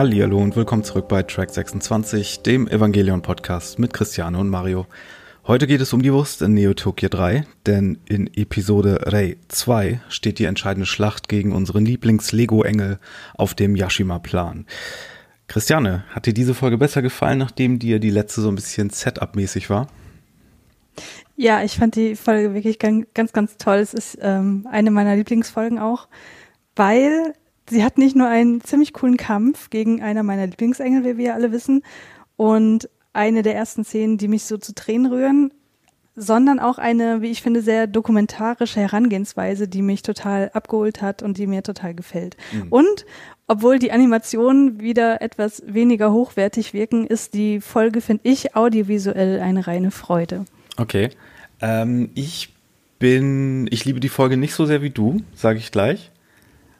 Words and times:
Hallo 0.00 0.38
und 0.38 0.56
willkommen 0.56 0.82
zurück 0.82 1.08
bei 1.08 1.22
Track 1.22 1.50
26, 1.50 2.40
dem 2.40 2.66
Evangelion 2.66 3.20
Podcast 3.20 3.78
mit 3.78 3.92
Christiane 3.92 4.38
und 4.38 4.48
Mario. 4.48 4.86
Heute 5.46 5.66
geht 5.66 5.82
es 5.82 5.92
um 5.92 6.00
die 6.00 6.10
Wurst 6.10 6.40
in 6.40 6.54
Neo 6.54 6.72
Tokyo 6.72 7.10
3, 7.10 7.44
denn 7.66 7.98
in 8.08 8.26
Episode 8.32 9.00
Rei 9.02 9.36
2 9.48 10.00
steht 10.08 10.38
die 10.38 10.46
entscheidende 10.46 10.86
Schlacht 10.86 11.28
gegen 11.28 11.52
unseren 11.52 11.84
Lieblings-Lego-Engel 11.84 12.98
auf 13.34 13.52
dem 13.52 13.76
Yashima-Plan. 13.76 14.64
Christiane, 15.48 16.04
hat 16.08 16.24
dir 16.24 16.32
diese 16.32 16.54
Folge 16.54 16.78
besser 16.78 17.02
gefallen, 17.02 17.36
nachdem 17.36 17.78
dir 17.78 17.98
die 18.00 18.08
letzte 18.08 18.40
so 18.40 18.48
ein 18.48 18.54
bisschen 18.54 18.88
Setup-mäßig 18.88 19.68
war? 19.68 19.86
Ja, 21.36 21.62
ich 21.62 21.76
fand 21.76 21.94
die 21.96 22.16
Folge 22.16 22.54
wirklich 22.54 22.78
ganz, 22.78 23.06
ganz, 23.12 23.34
ganz 23.34 23.58
toll. 23.58 23.76
Es 23.76 23.92
ist 23.92 24.16
ähm, 24.22 24.66
eine 24.70 24.90
meiner 24.90 25.14
Lieblingsfolgen 25.14 25.78
auch, 25.78 26.08
weil 26.74 27.34
sie 27.70 27.84
hat 27.84 27.98
nicht 27.98 28.16
nur 28.16 28.28
einen 28.28 28.60
ziemlich 28.60 28.92
coolen 28.92 29.16
Kampf 29.16 29.70
gegen 29.70 30.02
einer 30.02 30.22
meiner 30.22 30.46
Lieblingsengel, 30.46 31.04
wie 31.04 31.18
wir 31.18 31.34
alle 31.34 31.52
wissen, 31.52 31.82
und 32.36 32.88
eine 33.12 33.42
der 33.42 33.54
ersten 33.54 33.84
Szenen, 33.84 34.18
die 34.18 34.28
mich 34.28 34.44
so 34.44 34.56
zu 34.56 34.74
Tränen 34.74 35.12
rühren, 35.12 35.52
sondern 36.16 36.58
auch 36.58 36.78
eine, 36.78 37.22
wie 37.22 37.30
ich 37.30 37.42
finde, 37.42 37.62
sehr 37.62 37.86
dokumentarische 37.86 38.80
Herangehensweise, 38.80 39.68
die 39.68 39.82
mich 39.82 40.02
total 40.02 40.50
abgeholt 40.54 41.02
hat 41.02 41.22
und 41.22 41.38
die 41.38 41.46
mir 41.46 41.62
total 41.62 41.94
gefällt. 41.94 42.36
Mhm. 42.52 42.66
Und 42.68 43.06
obwohl 43.46 43.78
die 43.78 43.92
Animationen 43.92 44.80
wieder 44.80 45.22
etwas 45.22 45.62
weniger 45.66 46.12
hochwertig 46.12 46.72
wirken, 46.72 47.06
ist 47.06 47.34
die 47.34 47.60
Folge, 47.60 48.00
finde 48.00 48.28
ich, 48.28 48.54
audiovisuell 48.54 49.40
eine 49.40 49.66
reine 49.66 49.90
Freude. 49.90 50.44
Okay. 50.76 51.10
Ähm, 51.60 52.10
ich 52.14 52.54
bin, 52.98 53.66
ich 53.70 53.84
liebe 53.84 54.00
die 54.00 54.08
Folge 54.08 54.36
nicht 54.36 54.54
so 54.54 54.66
sehr 54.66 54.82
wie 54.82 54.90
du, 54.90 55.22
sage 55.34 55.58
ich 55.58 55.72
gleich. 55.72 56.10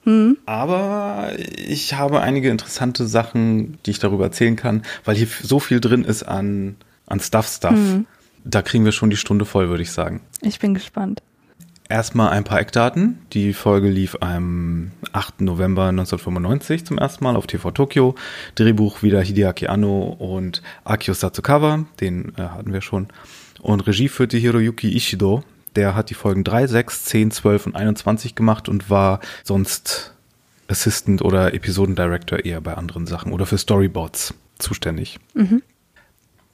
Mhm. 0.04 0.38
Aber 0.46 1.32
ich 1.56 1.94
habe 1.94 2.20
einige 2.20 2.50
interessante 2.50 3.06
Sachen, 3.06 3.78
die 3.84 3.90
ich 3.90 3.98
darüber 3.98 4.24
erzählen 4.24 4.56
kann, 4.56 4.82
weil 5.04 5.16
hier 5.16 5.28
so 5.42 5.60
viel 5.60 5.80
drin 5.80 6.04
ist 6.04 6.22
an, 6.22 6.76
an 7.06 7.20
Stuff-Stuff. 7.20 7.72
Mhm. 7.72 8.06
Da 8.44 8.62
kriegen 8.62 8.84
wir 8.84 8.92
schon 8.92 9.10
die 9.10 9.16
Stunde 9.16 9.44
voll, 9.44 9.68
würde 9.68 9.82
ich 9.82 9.92
sagen. 9.92 10.22
Ich 10.40 10.58
bin 10.58 10.74
gespannt. 10.74 11.22
Erstmal 11.90 12.30
ein 12.30 12.44
paar 12.44 12.60
Eckdaten. 12.60 13.18
Die 13.32 13.52
Folge 13.52 13.88
lief 13.88 14.16
am 14.20 14.92
8. 15.12 15.40
November 15.40 15.88
1995 15.88 16.86
zum 16.86 16.98
ersten 16.98 17.24
Mal 17.24 17.34
auf 17.34 17.48
TV 17.48 17.72
Tokyo. 17.72 18.14
Drehbuch 18.54 19.02
wieder 19.02 19.20
Hideaki 19.20 19.66
Anno 19.66 20.16
und 20.18 20.62
Akio 20.84 21.14
Satsukawa, 21.14 21.84
den 22.00 22.32
äh, 22.38 22.42
hatten 22.42 22.72
wir 22.72 22.80
schon. 22.80 23.08
Und 23.60 23.88
Regie 23.88 24.08
führte 24.08 24.36
Hiroyuki 24.36 24.88
Ishido, 24.96 25.42
der 25.76 25.94
hat 25.94 26.10
die 26.10 26.14
Folgen 26.14 26.44
3, 26.44 26.66
6, 26.66 27.04
10, 27.04 27.30
12 27.30 27.66
und 27.66 27.76
21 27.76 28.34
gemacht 28.34 28.68
und 28.68 28.90
war 28.90 29.20
sonst 29.44 30.14
Assistant 30.68 31.22
oder 31.22 31.54
Episodendirector 31.54 32.44
eher 32.44 32.60
bei 32.60 32.74
anderen 32.74 33.06
Sachen 33.06 33.32
oder 33.32 33.46
für 33.46 33.58
Storyboards 33.58 34.34
zuständig. 34.58 35.18
Mhm. 35.34 35.62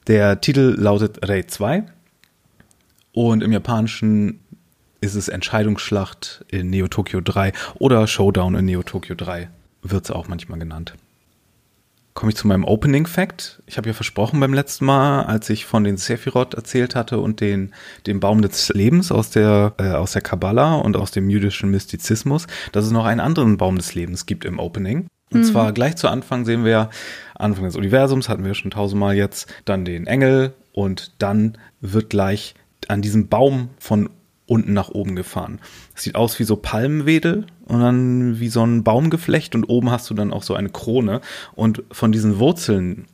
Der 0.07 0.41
Titel 0.41 0.75
lautet 0.77 1.27
Raid 1.27 1.51
2 1.51 1.83
und 3.11 3.43
im 3.43 3.51
Japanischen 3.51 4.39
ist 5.01 5.15
es 5.15 5.27
Entscheidungsschlacht 5.27 6.45
in 6.49 6.69
Neo 6.69 6.87
Tokyo 6.87 7.21
3 7.21 7.53
oder 7.75 8.07
Showdown 8.07 8.55
in 8.55 8.65
Neo 8.65 8.83
Tokyo 8.83 9.15
3 9.15 9.49
wird 9.83 10.05
es 10.05 10.11
auch 10.11 10.27
manchmal 10.27 10.59
genannt 10.59 10.95
komme 12.17 12.31
ich 12.31 12.35
zu 12.35 12.47
meinem 12.47 12.65
Opening 12.65 13.05
Fact. 13.05 13.61
Ich 13.67 13.77
habe 13.77 13.89
ja 13.89 13.93
versprochen 13.93 14.39
beim 14.39 14.51
letzten 14.51 14.85
Mal, 14.85 15.25
als 15.25 15.51
ich 15.51 15.67
von 15.67 15.83
den 15.83 15.97
Sephiroth 15.97 16.55
erzählt 16.55 16.95
hatte 16.95 17.19
und 17.19 17.41
den, 17.41 17.75
dem 18.07 18.19
Baum 18.19 18.41
des 18.41 18.69
Lebens 18.69 19.11
aus 19.11 19.29
der, 19.29 19.75
äh, 19.77 19.91
aus 19.91 20.13
der 20.13 20.23
Kabbala 20.23 20.77
und 20.77 20.97
aus 20.97 21.11
dem 21.11 21.29
jüdischen 21.29 21.69
Mystizismus, 21.69 22.47
dass 22.71 22.85
es 22.85 22.91
noch 22.91 23.05
einen 23.05 23.19
anderen 23.19 23.57
Baum 23.57 23.75
des 23.75 23.93
Lebens 23.93 24.25
gibt 24.25 24.45
im 24.45 24.57
Opening. 24.57 25.05
Und 25.31 25.41
mhm. 25.41 25.43
zwar 25.43 25.71
gleich 25.73 25.95
zu 25.95 26.07
Anfang 26.07 26.43
sehen 26.43 26.65
wir, 26.65 26.89
Anfang 27.35 27.65
des 27.65 27.75
Universums 27.75 28.29
hatten 28.29 28.43
wir 28.43 28.55
schon 28.55 28.71
tausendmal 28.71 29.15
jetzt, 29.15 29.47
dann 29.65 29.85
den 29.85 30.07
Engel 30.07 30.55
und 30.73 31.11
dann 31.19 31.59
wird 31.81 32.09
gleich 32.09 32.55
an 32.87 33.03
diesem 33.03 33.27
Baum 33.27 33.69
von 33.77 34.09
unten 34.47 34.73
nach 34.73 34.89
oben 34.89 35.15
gefahren. 35.15 35.59
Es 35.93 36.01
sieht 36.01 36.15
aus 36.15 36.39
wie 36.39 36.45
so 36.45 36.55
Palmenwedel 36.55 37.45
und 37.67 37.79
dann 37.79 38.39
wie 38.39 38.49
so 38.49 38.65
ein 38.65 38.83
Baumgeflecht 38.83 39.55
und 39.55 39.65
oben 39.65 39.91
hast 39.91 40.09
du 40.09 40.13
dann 40.13 40.31
auch 40.31 40.43
so 40.43 40.53
eine 40.55 40.69
Krone 40.69 41.21
und 41.55 41.83
von 41.91 42.11
diesen 42.11 42.39
Wurzeln 42.39 43.05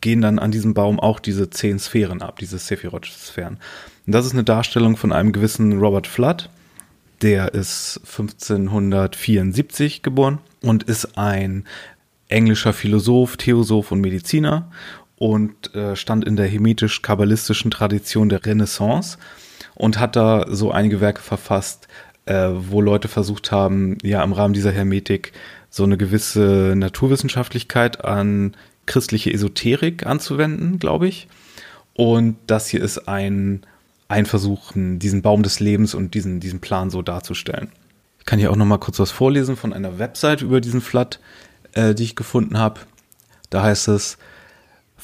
gehen 0.00 0.20
dann 0.20 0.38
an 0.38 0.50
diesem 0.50 0.74
Baum 0.74 1.00
auch 1.00 1.20
diese 1.20 1.50
zehn 1.50 1.78
Sphären 1.78 2.22
ab, 2.22 2.38
diese 2.38 2.58
Sephiroth-Sphären. 2.58 3.58
Und 4.06 4.14
das 4.14 4.26
ist 4.26 4.32
eine 4.32 4.44
Darstellung 4.44 4.96
von 4.96 5.12
einem 5.12 5.32
gewissen 5.32 5.78
Robert 5.78 6.06
Flood, 6.06 6.48
der 7.22 7.54
ist 7.54 8.00
1574 8.04 10.02
geboren 10.02 10.38
und 10.60 10.84
ist 10.84 11.16
ein 11.16 11.64
englischer 12.28 12.72
Philosoph, 12.72 13.36
Theosoph 13.36 13.90
und 13.90 14.00
Mediziner 14.00 14.70
und 15.16 15.74
äh, 15.74 15.96
stand 15.96 16.24
in 16.24 16.36
der 16.36 16.46
hemitisch-kabbalistischen 16.46 17.70
Tradition 17.70 18.28
der 18.28 18.44
Renaissance 18.44 19.16
und 19.74 19.98
hat 19.98 20.16
da 20.16 20.46
so 20.48 20.70
einige 20.72 21.00
Werke 21.00 21.22
verfasst, 21.22 21.88
äh, 22.26 22.50
wo 22.52 22.80
Leute 22.80 23.08
versucht 23.08 23.50
haben, 23.52 23.98
ja 24.02 24.22
im 24.22 24.32
Rahmen 24.32 24.54
dieser 24.54 24.72
Hermetik 24.72 25.32
so 25.70 25.84
eine 25.84 25.96
gewisse 25.96 26.74
Naturwissenschaftlichkeit 26.76 28.04
an 28.04 28.56
christliche 28.86 29.32
Esoterik 29.32 30.06
anzuwenden, 30.06 30.78
glaube 30.78 31.08
ich. 31.08 31.28
Und 31.94 32.36
das 32.46 32.68
hier 32.68 32.82
ist 32.82 33.08
ein, 33.08 33.62
ein 34.08 34.26
Versuch, 34.26 34.72
diesen 34.74 35.22
Baum 35.22 35.42
des 35.42 35.60
Lebens 35.60 35.94
und 35.94 36.14
diesen, 36.14 36.40
diesen 36.40 36.60
Plan 36.60 36.90
so 36.90 37.02
darzustellen. 37.02 37.72
Ich 38.18 38.26
kann 38.26 38.38
hier 38.38 38.50
auch 38.50 38.56
noch 38.56 38.66
mal 38.66 38.78
kurz 38.78 38.98
was 38.98 39.10
vorlesen 39.10 39.56
von 39.56 39.72
einer 39.72 39.98
Website 39.98 40.42
über 40.42 40.60
diesen 40.60 40.80
Flat, 40.80 41.20
äh, 41.72 41.94
die 41.94 42.04
ich 42.04 42.16
gefunden 42.16 42.58
habe. 42.58 42.80
Da 43.50 43.62
heißt 43.62 43.88
es, 43.88 44.18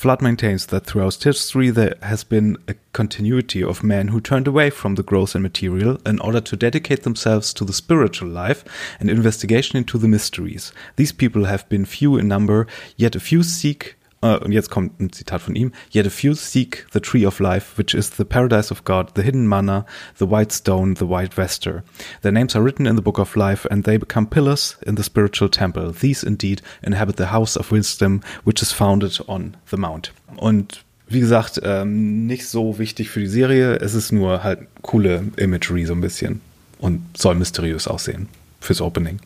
Flood 0.02 0.20
maintains 0.20 0.66
that 0.66 0.84
throughout 0.84 1.22
history 1.22 1.70
there 1.70 1.94
has 2.02 2.24
been 2.24 2.56
a 2.66 2.74
continuity 2.92 3.62
of 3.62 3.84
men 3.84 4.08
who 4.08 4.20
turned 4.20 4.48
away 4.48 4.68
from 4.68 4.96
the 4.96 5.02
gross 5.04 5.36
and 5.36 5.44
material 5.44 5.96
in 6.04 6.18
order 6.18 6.40
to 6.40 6.56
dedicate 6.56 7.04
themselves 7.04 7.54
to 7.54 7.64
the 7.64 7.72
spiritual 7.72 8.28
life 8.28 8.64
and 8.98 9.08
investigation 9.08 9.76
into 9.76 9.98
the 9.98 10.08
mysteries. 10.08 10.72
These 10.96 11.12
people 11.12 11.44
have 11.44 11.68
been 11.68 11.84
few 11.84 12.16
in 12.16 12.26
number, 12.26 12.66
yet 12.96 13.14
a 13.14 13.20
few 13.20 13.44
seek 13.44 13.94
Uh, 14.24 14.38
und 14.44 14.52
jetzt 14.52 14.70
kommt 14.70 15.00
ein 15.00 15.12
Zitat 15.12 15.42
von 15.42 15.56
ihm. 15.56 15.72
Yet 15.90 16.06
a 16.06 16.10
few 16.10 16.34
seek 16.34 16.86
the 16.92 17.00
tree 17.00 17.26
of 17.26 17.40
life, 17.40 17.76
which 17.76 17.92
is 17.92 18.08
the 18.16 18.24
paradise 18.24 18.70
of 18.70 18.84
God, 18.84 19.10
the 19.16 19.22
hidden 19.22 19.48
manna, 19.48 19.84
the 20.18 20.30
white 20.30 20.52
stone, 20.52 20.94
the 20.94 21.08
white 21.08 21.34
vesture. 21.34 21.82
Their 22.22 22.30
names 22.30 22.54
are 22.54 22.64
written 22.64 22.86
in 22.86 22.94
the 22.94 23.02
book 23.02 23.18
of 23.18 23.34
life, 23.34 23.66
and 23.68 23.82
they 23.82 23.96
become 23.96 24.28
pillars 24.28 24.76
in 24.86 24.94
the 24.94 25.02
spiritual 25.02 25.48
temple. 25.48 25.90
These 25.90 26.22
indeed 26.22 26.62
inhabit 26.82 27.16
the 27.16 27.32
house 27.32 27.56
of 27.56 27.72
wisdom, 27.72 28.20
which 28.44 28.62
is 28.62 28.70
founded 28.70 29.18
on 29.26 29.56
the 29.70 29.76
mount. 29.76 30.12
Und 30.36 30.84
wie 31.08 31.20
gesagt, 31.20 31.60
ähm, 31.64 32.26
nicht 32.26 32.46
so 32.46 32.78
wichtig 32.78 33.10
für 33.10 33.20
die 33.20 33.26
Serie. 33.26 33.76
Es 33.76 33.94
ist 33.94 34.12
nur 34.12 34.44
halt 34.44 34.60
coole 34.82 35.24
Imagery 35.36 35.84
so 35.84 35.94
ein 35.94 36.00
bisschen 36.00 36.40
und 36.78 37.02
soll 37.16 37.34
mysteriös 37.34 37.88
aussehen 37.88 38.28
fürs 38.60 38.80
Opening. 38.80 39.18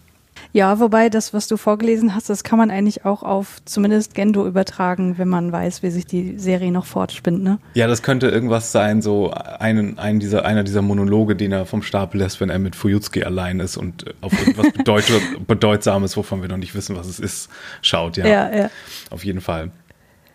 Ja, 0.56 0.80
wobei 0.80 1.10
das, 1.10 1.34
was 1.34 1.48
du 1.48 1.58
vorgelesen 1.58 2.14
hast, 2.14 2.30
das 2.30 2.42
kann 2.42 2.58
man 2.58 2.70
eigentlich 2.70 3.04
auch 3.04 3.22
auf 3.22 3.62
zumindest 3.66 4.14
Gendo 4.14 4.46
übertragen, 4.46 5.18
wenn 5.18 5.28
man 5.28 5.52
weiß, 5.52 5.82
wie 5.82 5.90
sich 5.90 6.06
die 6.06 6.38
Serie 6.38 6.72
noch 6.72 6.86
fortspinnt, 6.86 7.42
ne? 7.42 7.58
Ja, 7.74 7.86
das 7.86 8.02
könnte 8.02 8.30
irgendwas 8.30 8.72
sein, 8.72 9.02
so 9.02 9.32
einen, 9.32 9.98
einen 9.98 10.18
dieser, 10.18 10.46
einer 10.46 10.64
dieser 10.64 10.80
Monologe, 10.80 11.36
den 11.36 11.52
er 11.52 11.66
vom 11.66 11.82
Stapel 11.82 12.22
lässt, 12.22 12.40
wenn 12.40 12.48
er 12.48 12.58
mit 12.58 12.74
Fuyutsuki 12.74 13.22
allein 13.22 13.60
ist 13.60 13.76
und 13.76 14.06
auf 14.22 14.32
irgendwas 14.32 14.72
Bedeut 14.72 15.04
Bedeutsames, 15.46 16.16
wovon 16.16 16.40
wir 16.40 16.48
noch 16.48 16.56
nicht 16.56 16.74
wissen, 16.74 16.96
was 16.96 17.06
es 17.06 17.20
ist, 17.20 17.50
schaut, 17.82 18.16
ja. 18.16 18.26
Ja, 18.26 18.56
ja. 18.56 18.70
Auf 19.10 19.26
jeden 19.26 19.42
Fall. 19.42 19.72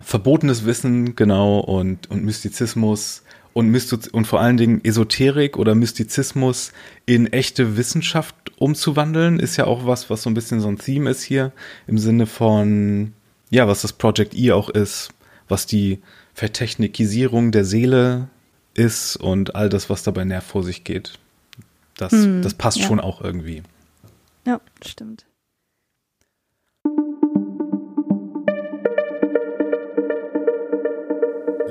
Verbotenes 0.02 0.68
Wissen, 0.68 1.16
genau, 1.16 1.62
und, 1.62 2.12
und 2.12 2.24
Mystizismus 2.24 3.24
und, 3.54 3.68
Mystiz 3.68 4.08
und 4.08 4.26
vor 4.26 4.40
allen 4.40 4.58
Dingen 4.58 4.84
Esoterik 4.84 5.58
oder 5.58 5.76
Mystizismus 5.76 6.72
in 7.06 7.28
echte 7.28 7.78
Wissenschaft 7.78 8.36
umzuwandeln, 8.58 9.40
ist 9.40 9.58
ja 9.58 9.66
auch 9.66 9.86
was, 9.86 10.10
was 10.10 10.24
so 10.24 10.30
ein 10.30 10.34
bisschen 10.34 10.62
so 10.62 10.68
ein 10.68 10.78
Theme 10.78 11.10
ist 11.10 11.24
hier, 11.24 11.52
im 11.88 11.98
Sinne 11.98 12.26
von, 12.26 13.14
ja, 13.50 13.68
was 13.68 13.82
das 13.82 13.94
Project 13.94 14.34
E 14.36 14.52
auch 14.52 14.70
ist, 14.70 15.10
was 15.48 15.66
die 15.66 16.00
Vertechnikisierung 16.34 17.52
der 17.52 17.66
Seele 17.66 18.30
ist 18.74 19.18
und 19.18 19.56
all 19.56 19.70
das, 19.70 19.90
was 19.90 20.04
dabei 20.04 20.24
näher 20.24 20.42
vor 20.42 20.64
sich 20.64 20.84
geht. 20.84 21.20
Das, 21.98 22.14
hm, 22.14 22.42
das 22.42 22.54
passt 22.54 22.80
ja. 22.80 22.88
schon 22.88 23.00
auch 23.00 23.22
irgendwie. 23.22 23.64
Ja, 24.46 24.62
stimmt. 24.84 25.26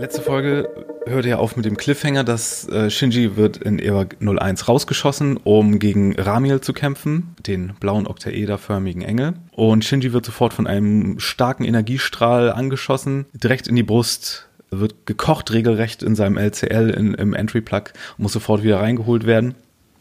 Letzte 0.01 0.23
Folge 0.23 0.71
hörte 1.05 1.29
ja 1.29 1.37
auf 1.37 1.57
mit 1.57 1.67
dem 1.67 1.77
Cliffhanger, 1.77 2.25
dass 2.25 2.67
äh, 2.71 2.89
Shinji 2.89 3.37
wird 3.37 3.59
in 3.59 3.79
EVA 3.79 4.07
01 4.19 4.67
rausgeschossen, 4.67 5.37
um 5.37 5.79
gegen 5.79 6.19
Ramiel 6.19 6.63
zu 6.63 6.73
kämpfen, 6.73 7.35
den 7.47 7.75
blauen 7.81 8.07
oktaederförmigen 8.07 9.03
Engel. 9.03 9.35
Und 9.53 9.85
Shinji 9.85 10.15
wird 10.15 10.25
sofort 10.25 10.55
von 10.55 10.67
einem 10.67 11.21
starken 11.21 11.65
Energiestrahl 11.65 12.51
angeschossen, 12.51 13.27
direkt 13.35 13.69
in 13.69 13.77
die 13.77 13.83
Brust, 13.83 14.49
wird 14.71 15.05
gekocht 15.05 15.53
regelrecht 15.53 16.03
in 16.03 16.15
seinem 16.15 16.39
LCL 16.39 16.89
in, 16.97 17.13
im 17.13 17.35
Entry-Plug 17.35 17.93
und 18.17 18.23
muss 18.23 18.33
sofort 18.33 18.63
wieder 18.63 18.81
reingeholt 18.81 19.27
werden. 19.27 19.55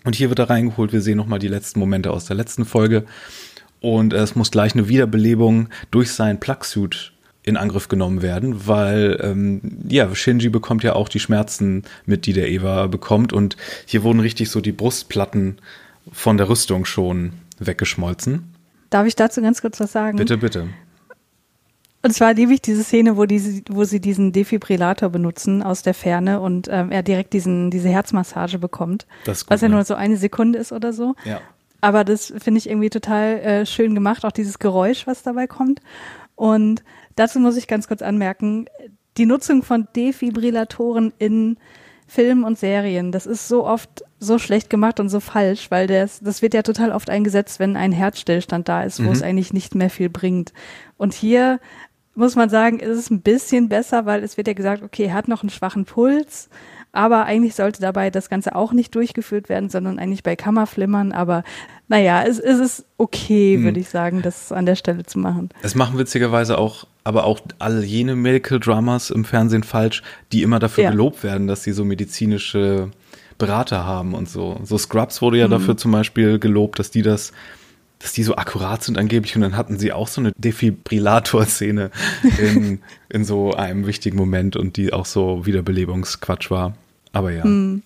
Und 0.05 0.15
hier 0.15 0.29
wird 0.29 0.39
er 0.39 0.49
reingeholt. 0.49 0.93
Wir 0.93 1.01
sehen 1.01 1.17
nochmal 1.17 1.39
die 1.39 1.49
letzten 1.49 1.77
Momente 1.77 2.11
aus 2.11 2.23
der 2.23 2.37
letzten 2.37 2.63
Folge. 2.63 3.03
Und 3.81 4.13
es 4.13 4.33
muss 4.33 4.49
gleich 4.49 4.75
eine 4.75 4.87
Wiederbelebung 4.87 5.67
durch 5.91 6.13
seinen 6.13 6.39
Plugsuit 6.39 7.11
in 7.43 7.57
Angriff 7.57 7.87
genommen 7.87 8.21
werden, 8.21 8.67
weil 8.67 9.19
ähm, 9.23 9.61
ja, 9.87 10.13
Shinji 10.13 10.49
bekommt 10.49 10.83
ja 10.83 10.93
auch 10.93 11.09
die 11.09 11.19
Schmerzen 11.19 11.83
mit, 12.05 12.25
die 12.25 12.33
der 12.33 12.49
Eva 12.49 12.87
bekommt. 12.87 13.33
Und 13.33 13.57
hier 13.85 14.03
wurden 14.03 14.19
richtig 14.19 14.49
so 14.49 14.61
die 14.61 14.71
Brustplatten 14.71 15.57
von 16.11 16.37
der 16.37 16.49
Rüstung 16.49 16.85
schon 16.85 17.33
weggeschmolzen. 17.59 18.53
Darf 18.89 19.07
ich 19.07 19.15
dazu 19.15 19.41
ganz 19.41 19.61
kurz 19.61 19.79
was 19.79 19.91
sagen? 19.91 20.17
Bitte, 20.17 20.37
bitte. 20.37 20.67
Und 22.01 22.13
zwar 22.13 22.33
liebe 22.33 22.53
ich 22.53 22.61
diese 22.61 22.83
Szene, 22.83 23.17
wo, 23.17 23.25
die, 23.25 23.63
wo 23.69 23.83
sie 23.83 23.99
diesen 23.99 24.31
Defibrillator 24.31 25.09
benutzen 25.09 25.61
aus 25.61 25.81
der 25.81 25.93
Ferne 25.93 26.39
und 26.39 26.67
ähm, 26.71 26.91
er 26.91 27.03
direkt 27.03 27.33
diesen, 27.33 27.71
diese 27.71 27.89
Herzmassage 27.89 28.57
bekommt. 28.57 29.05
Das 29.25 29.39
ist 29.39 29.45
gut, 29.45 29.51
was 29.51 29.61
ja 29.61 29.67
ne? 29.67 29.75
nur 29.75 29.83
so 29.83 29.95
eine 29.95 30.15
Sekunde 30.15 30.59
ist 30.59 30.71
oder 30.71 30.93
so. 30.93 31.15
Ja. 31.25 31.41
Aber 31.81 32.03
das 32.05 32.33
finde 32.37 32.57
ich 32.57 32.69
irgendwie 32.69 32.89
total 32.89 33.39
äh, 33.39 33.65
schön 33.65 33.95
gemacht, 33.95 34.23
auch 34.23 34.31
dieses 34.31 34.59
Geräusch, 34.59 35.07
was 35.07 35.23
dabei 35.23 35.47
kommt. 35.47 35.81
Und 36.35 36.83
dazu 37.19 37.39
muss 37.39 37.57
ich 37.57 37.67
ganz 37.67 37.87
kurz 37.87 38.01
anmerken, 38.01 38.65
die 39.17 39.25
Nutzung 39.25 39.63
von 39.63 39.87
Defibrillatoren 39.95 41.13
in 41.19 41.57
Filmen 42.07 42.43
und 42.43 42.57
Serien, 42.57 43.11
das 43.11 43.25
ist 43.27 43.47
so 43.47 43.67
oft 43.67 44.03
so 44.19 44.39
schlecht 44.39 44.69
gemacht 44.71 44.99
und 44.99 45.09
so 45.09 45.19
falsch, 45.19 45.69
weil 45.69 45.85
das, 45.85 46.19
das 46.21 46.41
wird 46.41 46.53
ja 46.55 46.63
total 46.63 46.91
oft 46.91 47.09
eingesetzt, 47.09 47.59
wenn 47.59 47.75
ein 47.75 47.91
Herzstillstand 47.91 48.67
da 48.67 48.81
ist, 48.83 48.99
wo 48.99 49.07
Mhm. 49.07 49.11
es 49.11 49.21
eigentlich 49.21 49.53
nicht 49.53 49.75
mehr 49.75 49.89
viel 49.91 50.09
bringt. 50.09 50.51
Und 50.97 51.13
hier 51.13 51.59
muss 52.15 52.35
man 52.35 52.49
sagen, 52.49 52.79
ist 52.79 52.97
es 52.97 53.09
ein 53.11 53.21
bisschen 53.21 53.69
besser, 53.69 54.05
weil 54.07 54.23
es 54.23 54.37
wird 54.37 54.47
ja 54.47 54.53
gesagt, 54.53 54.81
okay, 54.81 55.03
er 55.05 55.13
hat 55.13 55.27
noch 55.27 55.43
einen 55.43 55.51
schwachen 55.51 55.85
Puls, 55.85 56.49
aber 56.91 57.25
eigentlich 57.25 57.53
sollte 57.53 57.79
dabei 57.79 58.09
das 58.09 58.27
Ganze 58.29 58.55
auch 58.55 58.73
nicht 58.73 58.95
durchgeführt 58.95 59.47
werden, 59.47 59.69
sondern 59.69 59.99
eigentlich 59.99 60.23
bei 60.23 60.35
Kammerflimmern. 60.35 61.11
Aber 61.11 61.43
naja, 61.87 62.23
es, 62.23 62.39
es 62.39 62.57
ist 62.59 62.85
okay, 62.97 63.57
Hm. 63.57 63.63
würde 63.65 63.79
ich 63.79 63.89
sagen, 63.89 64.23
das 64.23 64.51
an 64.51 64.65
der 64.65 64.75
Stelle 64.75 65.03
zu 65.03 65.19
machen. 65.19 65.49
Es 65.61 65.75
machen 65.75 65.99
witzigerweise 65.99 66.57
auch, 66.57 66.87
aber 67.09 67.25
auch 67.25 67.41
all 67.59 67.83
jene 67.83 68.15
Medical 68.15 68.59
Dramas 68.61 69.09
im 69.09 69.25
Fernsehen 69.25 69.63
falsch, 69.63 70.01
die 70.31 70.41
immer 70.43 70.59
dafür 70.59 70.85
Ja. 70.85 70.91
gelobt 70.91 71.23
werden, 71.23 71.47
dass 71.47 71.63
sie 71.63 71.73
so 71.73 71.83
medizinische 71.83 72.91
Berater 73.37 73.85
haben 73.85 74.13
und 74.13 74.29
so. 74.29 74.59
So 74.63 74.77
Scrubs 74.77 75.21
wurde 75.21 75.37
ja 75.39 75.47
Mhm. 75.47 75.51
dafür 75.51 75.75
zum 75.77 75.91
Beispiel 75.91 76.39
gelobt, 76.39 76.79
dass 76.79 76.91
die 76.91 77.01
das, 77.01 77.31
dass 77.99 78.13
die 78.13 78.23
so 78.23 78.35
akkurat 78.35 78.81
sind 78.83 78.97
angeblich 78.97 79.35
und 79.35 79.41
dann 79.41 79.57
hatten 79.57 79.77
sie 79.79 79.91
auch 79.91 80.07
so 80.07 80.21
eine 80.21 80.31
Defibrillator-Szene 80.37 81.91
in, 82.39 82.79
in 83.09 83.25
so 83.25 83.53
einem 83.53 83.87
wichtigen 83.87 84.17
Moment 84.17 84.55
und 84.55 84.77
die 84.77 84.93
auch 84.93 85.05
so 85.05 85.45
Wiederbelebungsquatsch 85.45 86.51
war. 86.51 86.75
Aber 87.11 87.31
ja. 87.31 87.43
Hm. 87.43 87.81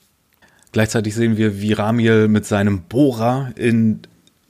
Gleichzeitig 0.72 1.14
sehen 1.14 1.38
wir, 1.38 1.62
wie 1.62 1.74
Ramiel 1.74 2.28
mit 2.28 2.46
seinem 2.46 2.82
Bohrer 2.82 3.52
in 3.56 4.00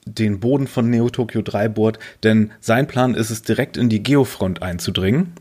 den 0.06 0.40
Boden 0.40 0.68
von 0.68 0.90
Neo 0.90 1.10
Tokyo 1.10 1.42
3 1.42 1.70
bohrt, 1.70 2.00
denn 2.24 2.52
sein 2.60 2.88
Plan 2.88 3.16
ist 3.16 3.30
es, 3.30 3.42
direkt 3.44 3.78
in 3.78 3.90
die 3.90 4.04
Geofront 4.04 4.62
einzudringen. 4.62 5.34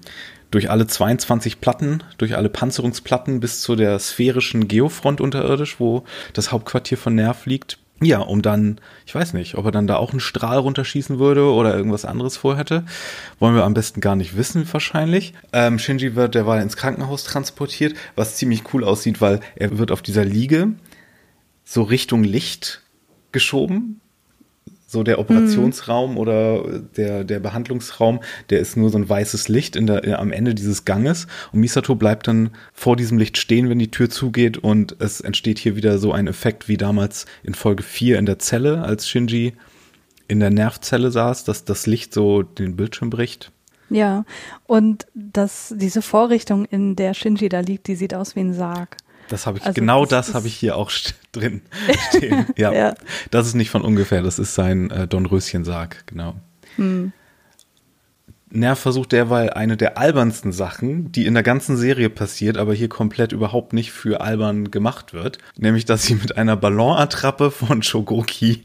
Durch 0.50 0.70
alle 0.70 0.86
22 0.86 1.60
Platten, 1.60 2.02
durch 2.18 2.36
alle 2.36 2.50
Panzerungsplatten 2.50 3.40
bis 3.40 3.62
zu 3.62 3.74
der 3.74 3.98
sphärischen 3.98 4.68
Geofront 4.68 5.20
unterirdisch, 5.20 5.80
wo 5.80 6.04
das 6.34 6.52
Hauptquartier 6.52 6.98
von 6.98 7.14
Nerv 7.14 7.46
liegt. 7.46 7.78
Ja, 8.02 8.18
um 8.18 8.42
dann, 8.42 8.80
ich 9.06 9.14
weiß 9.14 9.32
nicht, 9.32 9.54
ob 9.56 9.64
er 9.64 9.70
dann 9.70 9.86
da 9.86 9.96
auch 9.96 10.10
einen 10.10 10.20
Strahl 10.20 10.58
runterschießen 10.58 11.20
würde 11.20 11.44
oder 11.44 11.74
irgendwas 11.74 12.04
anderes 12.04 12.36
vorhätte. 12.36 12.84
Wollen 13.38 13.54
wir 13.54 13.64
am 13.64 13.74
besten 13.74 14.00
gar 14.00 14.16
nicht 14.16 14.36
wissen, 14.36 14.66
wahrscheinlich. 14.72 15.34
Ähm, 15.52 15.78
Shinji 15.78 16.16
wird 16.16 16.34
derweil 16.34 16.62
ins 16.62 16.76
Krankenhaus 16.76 17.22
transportiert, 17.24 17.94
was 18.16 18.36
ziemlich 18.36 18.74
cool 18.74 18.82
aussieht, 18.82 19.20
weil 19.20 19.38
er 19.54 19.78
wird 19.78 19.92
auf 19.92 20.02
dieser 20.02 20.24
Liege 20.24 20.72
so 21.64 21.82
Richtung 21.82 22.24
Licht 22.24 22.82
geschoben. 23.30 24.01
So 24.92 25.02
der 25.02 25.18
Operationsraum 25.18 26.18
oder 26.18 26.82
der, 26.98 27.24
der 27.24 27.40
Behandlungsraum, 27.40 28.20
der 28.50 28.60
ist 28.60 28.76
nur 28.76 28.90
so 28.90 28.98
ein 28.98 29.08
weißes 29.08 29.48
Licht 29.48 29.74
in 29.74 29.86
der, 29.86 30.18
am 30.18 30.32
Ende 30.32 30.54
dieses 30.54 30.84
Ganges. 30.84 31.26
Und 31.50 31.60
Misato 31.60 31.94
bleibt 31.94 32.28
dann 32.28 32.50
vor 32.74 32.94
diesem 32.94 33.16
Licht 33.16 33.38
stehen, 33.38 33.70
wenn 33.70 33.78
die 33.78 33.90
Tür 33.90 34.10
zugeht. 34.10 34.58
Und 34.58 34.96
es 34.98 35.22
entsteht 35.22 35.58
hier 35.58 35.76
wieder 35.76 35.96
so 35.96 36.12
ein 36.12 36.26
Effekt 36.26 36.68
wie 36.68 36.76
damals 36.76 37.24
in 37.42 37.54
Folge 37.54 37.82
4 37.82 38.18
in 38.18 38.26
der 38.26 38.38
Zelle, 38.38 38.82
als 38.82 39.08
Shinji 39.08 39.54
in 40.28 40.40
der 40.40 40.50
Nervzelle 40.50 41.10
saß, 41.10 41.44
dass 41.44 41.64
das 41.64 41.86
Licht 41.86 42.12
so 42.12 42.42
den 42.42 42.76
Bildschirm 42.76 43.08
bricht. 43.08 43.50
Ja, 43.88 44.26
und 44.66 45.06
das, 45.14 45.74
diese 45.74 46.02
Vorrichtung, 46.02 46.66
in 46.66 46.96
der 46.96 47.14
Shinji 47.14 47.48
da 47.48 47.60
liegt, 47.60 47.86
die 47.86 47.96
sieht 47.96 48.12
aus 48.12 48.36
wie 48.36 48.40
ein 48.40 48.52
Sarg. 48.52 48.98
Das 49.32 49.46
habe 49.46 49.56
ich, 49.58 49.64
Also 49.64 49.74
genau 49.74 50.04
das 50.04 50.26
das, 50.26 50.34
habe 50.34 50.46
ich 50.46 50.54
hier 50.54 50.76
auch 50.76 50.90
st 50.90 51.14
drin 51.32 51.62
stehen. 52.10 52.46
Ja, 52.56 52.72
Ja. 52.72 52.94
das 53.30 53.46
ist 53.46 53.54
nicht 53.54 53.70
von 53.70 53.82
ungefähr, 53.82 54.22
das 54.22 54.38
ist 54.38 54.54
sein 54.54 54.90
äh, 54.90 55.08
Dornröschen-Sarg, 55.08 56.04
genau. 56.06 56.34
Hm. 56.76 57.12
Nerv 58.54 58.78
versucht 58.78 59.12
derweil 59.12 59.48
eine 59.48 59.78
der 59.78 59.96
albernsten 59.96 60.52
Sachen, 60.52 61.10
die 61.10 61.24
in 61.24 61.32
der 61.32 61.42
ganzen 61.42 61.78
Serie 61.78 62.10
passiert, 62.10 62.58
aber 62.58 62.74
hier 62.74 62.90
komplett 62.90 63.32
überhaupt 63.32 63.72
nicht 63.72 63.92
für 63.92 64.20
albern 64.20 64.70
gemacht 64.70 65.14
wird. 65.14 65.38
Nämlich, 65.56 65.86
dass 65.86 66.02
sie 66.02 66.16
mit 66.16 66.36
einer 66.36 66.54
Ballonattrappe 66.56 67.50
von 67.50 67.82
Shogoki 67.82 68.62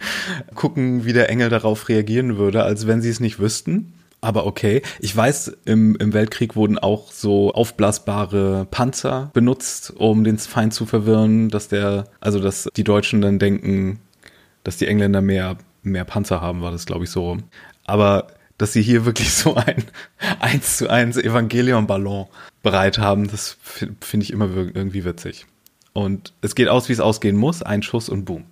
gucken, 0.56 1.06
wie 1.06 1.14
der 1.14 1.30
Engel 1.30 1.48
darauf 1.48 1.88
reagieren 1.88 2.38
würde, 2.38 2.64
als 2.64 2.86
wenn 2.86 3.02
sie 3.02 3.10
es 3.10 3.22
nicht 3.22 3.40
wüssten. 3.40 3.94
Aber 4.22 4.46
okay. 4.48 4.82
Ich 5.00 5.16
weiß, 5.16 5.58
im, 5.66 5.96
im 5.98 6.12
Weltkrieg 6.14 6.56
wurden 6.56 6.80
auch 6.80 7.12
so 7.12 7.54
aufblasbare 7.54 8.66
Panzer 8.72 9.30
benutzt, 9.34 9.94
um 9.96 10.24
den 10.24 10.38
Feind 10.40 10.74
zu 10.74 10.86
verwirren, 10.86 11.50
dass 11.50 11.68
der, 11.68 12.06
also 12.20 12.40
dass 12.40 12.68
die 12.76 12.84
Deutschen 12.84 13.22
dann 13.22 13.38
denken, 13.40 14.00
dass 14.64 14.78
die 14.78 14.88
Engländer 14.88 15.22
mehr, 15.22 15.58
mehr 15.84 16.04
Panzer 16.04 16.42
haben, 16.42 16.62
war 16.62 16.72
das, 16.72 16.86
glaube 16.86 17.04
ich, 17.06 17.12
so. 17.12 17.38
Aber 17.86 18.28
dass 18.58 18.74
sie 18.74 18.82
hier 18.82 19.06
wirklich 19.06 19.32
so 19.34 19.56
ein 19.56 19.84
1 20.40 20.78
zu 20.78 20.90
1 20.90 21.18
Evangelion-Ballon 21.18 22.26
bereit 22.64 22.98
haben, 22.98 23.28
das 23.28 23.58
fi- 23.62 23.92
finde 24.02 24.24
ich 24.24 24.34
immer 24.34 24.50
irgendwie 24.56 25.06
witzig. 25.06 25.46
Und 25.94 26.34
es 26.42 26.56
geht 26.56 26.68
aus, 26.70 26.90
wie 26.90 26.94
es 26.94 27.00
ausgehen 27.00 27.38
muss, 27.38 27.62
ein 27.62 27.84
Schuss 27.84 28.10
und 28.10 28.26
boom. 28.26 28.46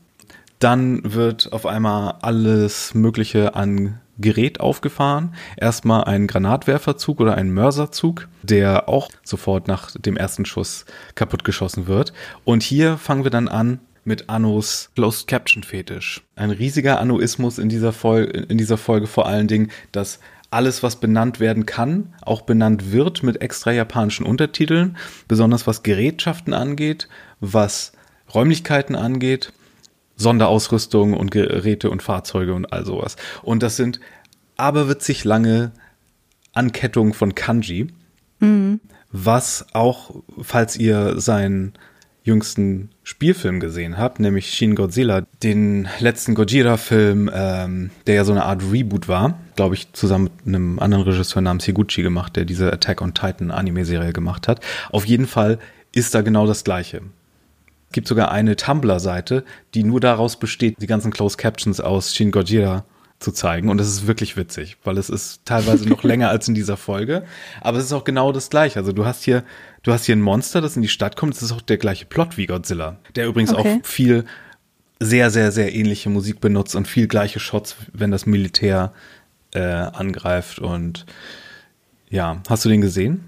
Dann 0.59 1.01
wird 1.13 1.51
auf 1.53 1.65
einmal 1.65 2.15
alles 2.21 2.93
Mögliche 2.93 3.55
an 3.55 3.99
Gerät 4.17 4.59
aufgefahren. 4.59 5.35
Erstmal 5.57 6.05
ein 6.05 6.27
Granatwerferzug 6.27 7.19
oder 7.19 7.35
ein 7.35 7.51
Mörserzug, 7.51 8.27
der 8.43 8.87
auch 8.89 9.09
sofort 9.23 9.67
nach 9.67 9.91
dem 9.91 10.17
ersten 10.17 10.45
Schuss 10.45 10.85
kaputtgeschossen 11.15 11.87
wird. 11.87 12.13
Und 12.43 12.63
hier 12.63 12.97
fangen 12.97 13.23
wir 13.23 13.31
dann 13.31 13.47
an 13.47 13.79
mit 14.05 14.29
Annos 14.29 14.91
Closed 14.95 15.27
Caption 15.27 15.63
Fetisch. 15.63 16.21
Ein 16.35 16.51
riesiger 16.51 16.99
Annoismus 16.99 17.57
in 17.57 17.69
dieser, 17.69 17.91
Folge, 17.91 18.31
in 18.31 18.57
dieser 18.57 18.77
Folge 18.77 19.07
vor 19.07 19.27
allen 19.27 19.47
Dingen, 19.47 19.71
dass 19.91 20.19
alles, 20.51 20.83
was 20.83 20.97
benannt 20.97 21.39
werden 21.39 21.65
kann, 21.65 22.13
auch 22.21 22.41
benannt 22.41 22.91
wird 22.91 23.23
mit 23.23 23.41
extra 23.41 23.71
japanischen 23.71 24.25
Untertiteln, 24.25 24.95
besonders 25.27 25.67
was 25.67 25.83
Gerätschaften 25.83 26.53
angeht, 26.53 27.09
was 27.41 27.91
Räumlichkeiten 28.33 28.95
angeht, 28.95 29.51
Sonderausrüstung 30.15 31.13
und 31.13 31.31
Geräte 31.31 31.89
und 31.89 32.03
Fahrzeuge 32.03 32.53
und 32.53 32.71
all 32.71 32.85
sowas. 32.85 33.15
Und 33.43 33.63
das 33.63 33.75
sind 33.75 33.99
aberwitzig 34.57 35.23
lange 35.23 35.71
Ankettungen 36.53 37.13
von 37.13 37.35
Kanji, 37.35 37.87
was 39.11 39.65
auch, 39.73 40.23
falls 40.41 40.77
ihr 40.77 41.19
seinen 41.19 41.73
jüngsten 42.23 42.89
Spielfilm 43.03 43.59
gesehen 43.59 43.97
habt, 43.97 44.19
nämlich 44.19 44.49
Shin 44.49 44.75
Godzilla, 44.75 45.21
den 45.43 45.87
letzten 45.99 46.33
Gojira-Film, 46.33 47.29
ähm, 47.31 47.91
der 48.07 48.15
ja 48.15 48.25
so 48.25 48.31
eine 48.31 48.45
Art 48.45 48.63
Reboot 48.71 49.07
war, 49.07 49.37
glaube 49.55 49.75
ich, 49.75 49.93
zusammen 49.93 50.31
mit 50.43 50.47
einem 50.47 50.79
anderen 50.79 51.03
Regisseur 51.03 51.41
namens 51.41 51.65
Higuchi 51.65 52.01
gemacht, 52.01 52.35
der 52.35 52.45
diese 52.45 52.73
Attack 52.73 53.01
on 53.01 53.13
Titan 53.13 53.51
Anime-Serie 53.51 54.11
gemacht 54.11 54.47
hat. 54.47 54.59
Auf 54.91 55.05
jeden 55.05 55.27
Fall 55.27 55.59
ist 55.91 56.15
da 56.15 56.21
genau 56.21 56.47
das 56.47 56.63
Gleiche. 56.63 57.03
Es 57.89 57.93
gibt 57.93 58.07
sogar 58.07 58.31
eine 58.31 58.55
Tumblr-Seite, 58.55 59.43
die 59.73 59.83
nur 59.83 59.99
daraus 59.99 60.37
besteht, 60.37 60.81
die 60.81 60.87
ganzen 60.87 61.11
Closed 61.11 61.37
Captions 61.37 61.79
aus 61.79 62.13
Shin 62.13 62.31
Gojira 62.31 62.83
zu 63.19 63.31
zeigen. 63.31 63.69
Und 63.69 63.79
es 63.79 63.87
ist 63.87 64.07
wirklich 64.07 64.35
witzig, 64.35 64.77
weil 64.83 64.97
es 64.97 65.09
ist 65.09 65.45
teilweise 65.45 65.87
noch 65.87 66.03
länger 66.03 66.29
als 66.29 66.47
in 66.47 66.55
dieser 66.55 66.75
Folge. 66.77 67.23
Aber 67.61 67.77
es 67.77 67.85
ist 67.85 67.93
auch 67.93 68.03
genau 68.03 68.31
das 68.31 68.49
Gleiche. 68.49 68.79
Also 68.79 68.91
du 68.91 69.05
hast 69.05 69.23
hier, 69.23 69.43
du 69.83 69.93
hast 69.93 70.05
hier 70.05 70.15
ein 70.15 70.21
Monster, 70.21 70.59
das 70.61 70.75
in 70.75 70.81
die 70.81 70.89
Stadt 70.89 71.15
kommt. 71.15 71.35
Das 71.35 71.41
ist 71.43 71.51
auch 71.53 71.61
der 71.61 71.77
gleiche 71.77 72.05
Plot 72.05 72.37
wie 72.37 72.47
Godzilla. 72.47 72.97
Der 73.15 73.27
übrigens 73.27 73.53
Okay. 73.53 73.79
auch 73.81 73.85
viel 73.87 74.25
sehr, 74.99 75.29
sehr, 75.29 75.51
sehr 75.51 75.73
ähnliche 75.73 76.09
Musik 76.09 76.41
benutzt 76.41 76.75
und 76.75 76.87
viel 76.87 77.07
gleiche 77.07 77.39
Shots, 77.39 77.75
wenn 77.93 78.11
das 78.11 78.25
Militär 78.25 78.91
äh, 79.53 79.59
angreift. 79.61 80.59
Und 80.59 81.05
ja, 82.09 82.41
hast 82.49 82.65
du 82.65 82.69
den 82.69 82.81
gesehen? 82.81 83.23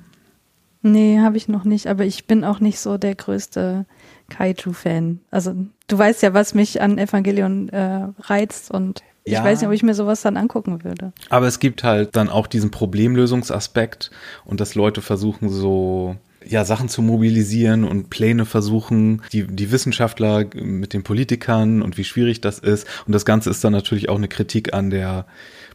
Nee, 0.82 1.20
habe 1.20 1.38
ich 1.38 1.48
noch 1.48 1.64
nicht, 1.66 1.88
aber 1.88 2.06
ich 2.06 2.26
bin 2.26 2.44
auch 2.44 2.60
nicht 2.60 2.80
so 2.80 2.98
der 2.98 3.16
größte 3.16 3.86
Kaiju-Fan. 4.29 5.19
Also 5.31 5.55
du 5.88 5.98
weißt 5.98 6.22
ja, 6.24 6.34
was 6.34 6.53
mich 6.53 6.81
an 6.81 6.98
Evangelion 6.98 7.69
äh, 7.69 8.07
reizt 8.22 8.72
und 8.72 9.03
ich 9.24 9.34
Ja. 9.34 9.43
weiß 9.43 9.60
nicht, 9.60 9.67
ob 9.67 9.74
ich 9.74 9.84
mir 9.84 9.93
sowas 9.93 10.22
dann 10.22 10.38
angucken 10.38 10.84
würde. 10.84 11.12
Aber 11.29 11.48
es 11.48 11.60
gibt 11.60 11.84
halt 11.84 12.15
dann 12.15 12.29
auch 12.29 12.48
diesen 12.48 12.72
Problemlösungsaspekt 12.72 14.12
und 14.46 14.62
dass 14.62 14.75
Leute 14.75 15.01
versuchen 15.01 15.50
so 15.50 16.15
ja, 16.46 16.63
Sachen 16.63 16.88
zu 16.88 17.01
mobilisieren 17.01 17.84
und 17.84 18.10
Pläne 18.10 18.46
versuchen, 18.46 19.22
die, 19.34 19.46
die 19.46 19.69
Wissenschaftler 19.72 20.46
mit 20.55 20.93
den 20.93 21.03
Politikern 21.03 21.81
und 21.81 21.98
wie 21.98 22.05
schwierig 22.05 22.39
das 22.39 22.60
ist. 22.60 22.88
Und 23.05 23.13
das 23.13 23.25
Ganze 23.25 23.50
ist 23.50 23.62
dann 23.65 23.74
natürlich 23.74 24.07
auch 24.07 24.15
eine 24.15 24.29
Kritik 24.29 24.74
an 24.74 24.89
der 24.89 25.25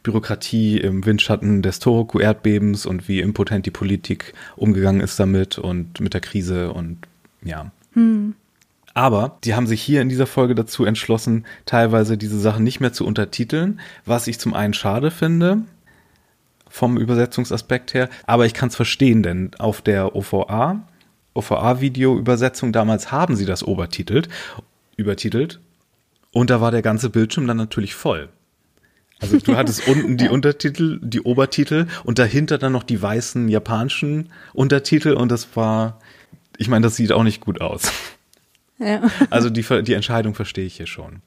Bürokratie 0.03 0.79
im 0.79 1.05
Windschatten 1.05 1.61
des 1.61 1.79
Tohoku-Erdbebens 1.79 2.87
und 2.87 3.07
wie 3.07 3.21
impotent 3.21 3.67
die 3.67 3.71
Politik 3.71 4.33
umgegangen 4.57 5.03
ist 5.03 5.21
damit 5.21 5.59
und 5.59 6.01
mit 6.01 6.15
der 6.15 6.23
Krise 6.23 6.73
und 6.73 6.99
ja. 7.45 7.71
Hm. 7.93 8.35
Aber 8.95 9.39
die 9.45 9.55
haben 9.55 9.67
sich 9.67 9.81
hier 9.83 10.03
in 10.03 10.09
dieser 10.09 10.27
Folge 10.27 10.55
dazu 10.55 10.85
entschlossen, 10.85 11.47
teilweise 11.65 12.19
diese 12.19 12.39
Sachen 12.39 12.65
nicht 12.65 12.81
mehr 12.81 12.93
zu 12.93 13.07
untertiteln, 13.07 13.81
was 14.05 14.27
ich 14.27 14.39
zum 14.39 14.53
einen 14.55 14.75
schade 14.75 15.11
finde, 15.11 15.63
vom 16.69 16.99
Übersetzungsaspekt 16.99 17.95
her, 17.95 18.09
aber 18.27 18.47
ich 18.47 18.55
kann 18.55 18.69
es 18.69 18.77
verstehen, 18.77 19.23
denn 19.23 19.51
auf 19.59 19.83
der 19.83 20.15
OVA, 20.17 20.83
OVA-Video-Übersetzung 21.35 22.73
damals 22.73 23.13
haben 23.13 23.37
sie 23.37 23.47
das 23.47 23.63
obertitelt, 23.63 24.29
übertitelt 24.97 25.61
und 26.33 26.51
da 26.51 26.61
war 26.61 26.71
der 26.71 26.83
ganze 26.83 27.11
Bildschirm 27.11 27.47
dann 27.47 27.57
natürlich 27.59 27.95
voll. 27.95 28.29
Also 29.21 29.39
du 29.39 29.57
hattest 29.57 29.87
unten 29.89 30.17
die 30.17 30.29
Untertitel, 30.29 30.99
die 31.03 31.21
Obertitel 31.21 31.87
und 32.05 32.19
dahinter 32.19 32.59
dann 32.59 32.73
noch 32.73 32.83
die 32.83 33.01
weißen 33.01 33.49
japanischen 33.49 34.31
Untertitel 34.53 35.13
und 35.13 35.31
das 35.31 35.57
war, 35.57 36.01
ich 36.59 36.69
meine, 36.69 36.85
das 36.85 36.97
sieht 36.97 37.13
auch 37.13 37.23
nicht 37.23 37.41
gut 37.41 37.61
aus. 37.61 37.91
Ja. 38.83 39.03
Also 39.31 39.51
die, 39.51 39.65
die 39.83 39.95
Entscheidung 39.95 40.35
verstehe 40.35 40.67
ich 40.67 40.77
hier 40.77 40.87
schon. 40.87 41.23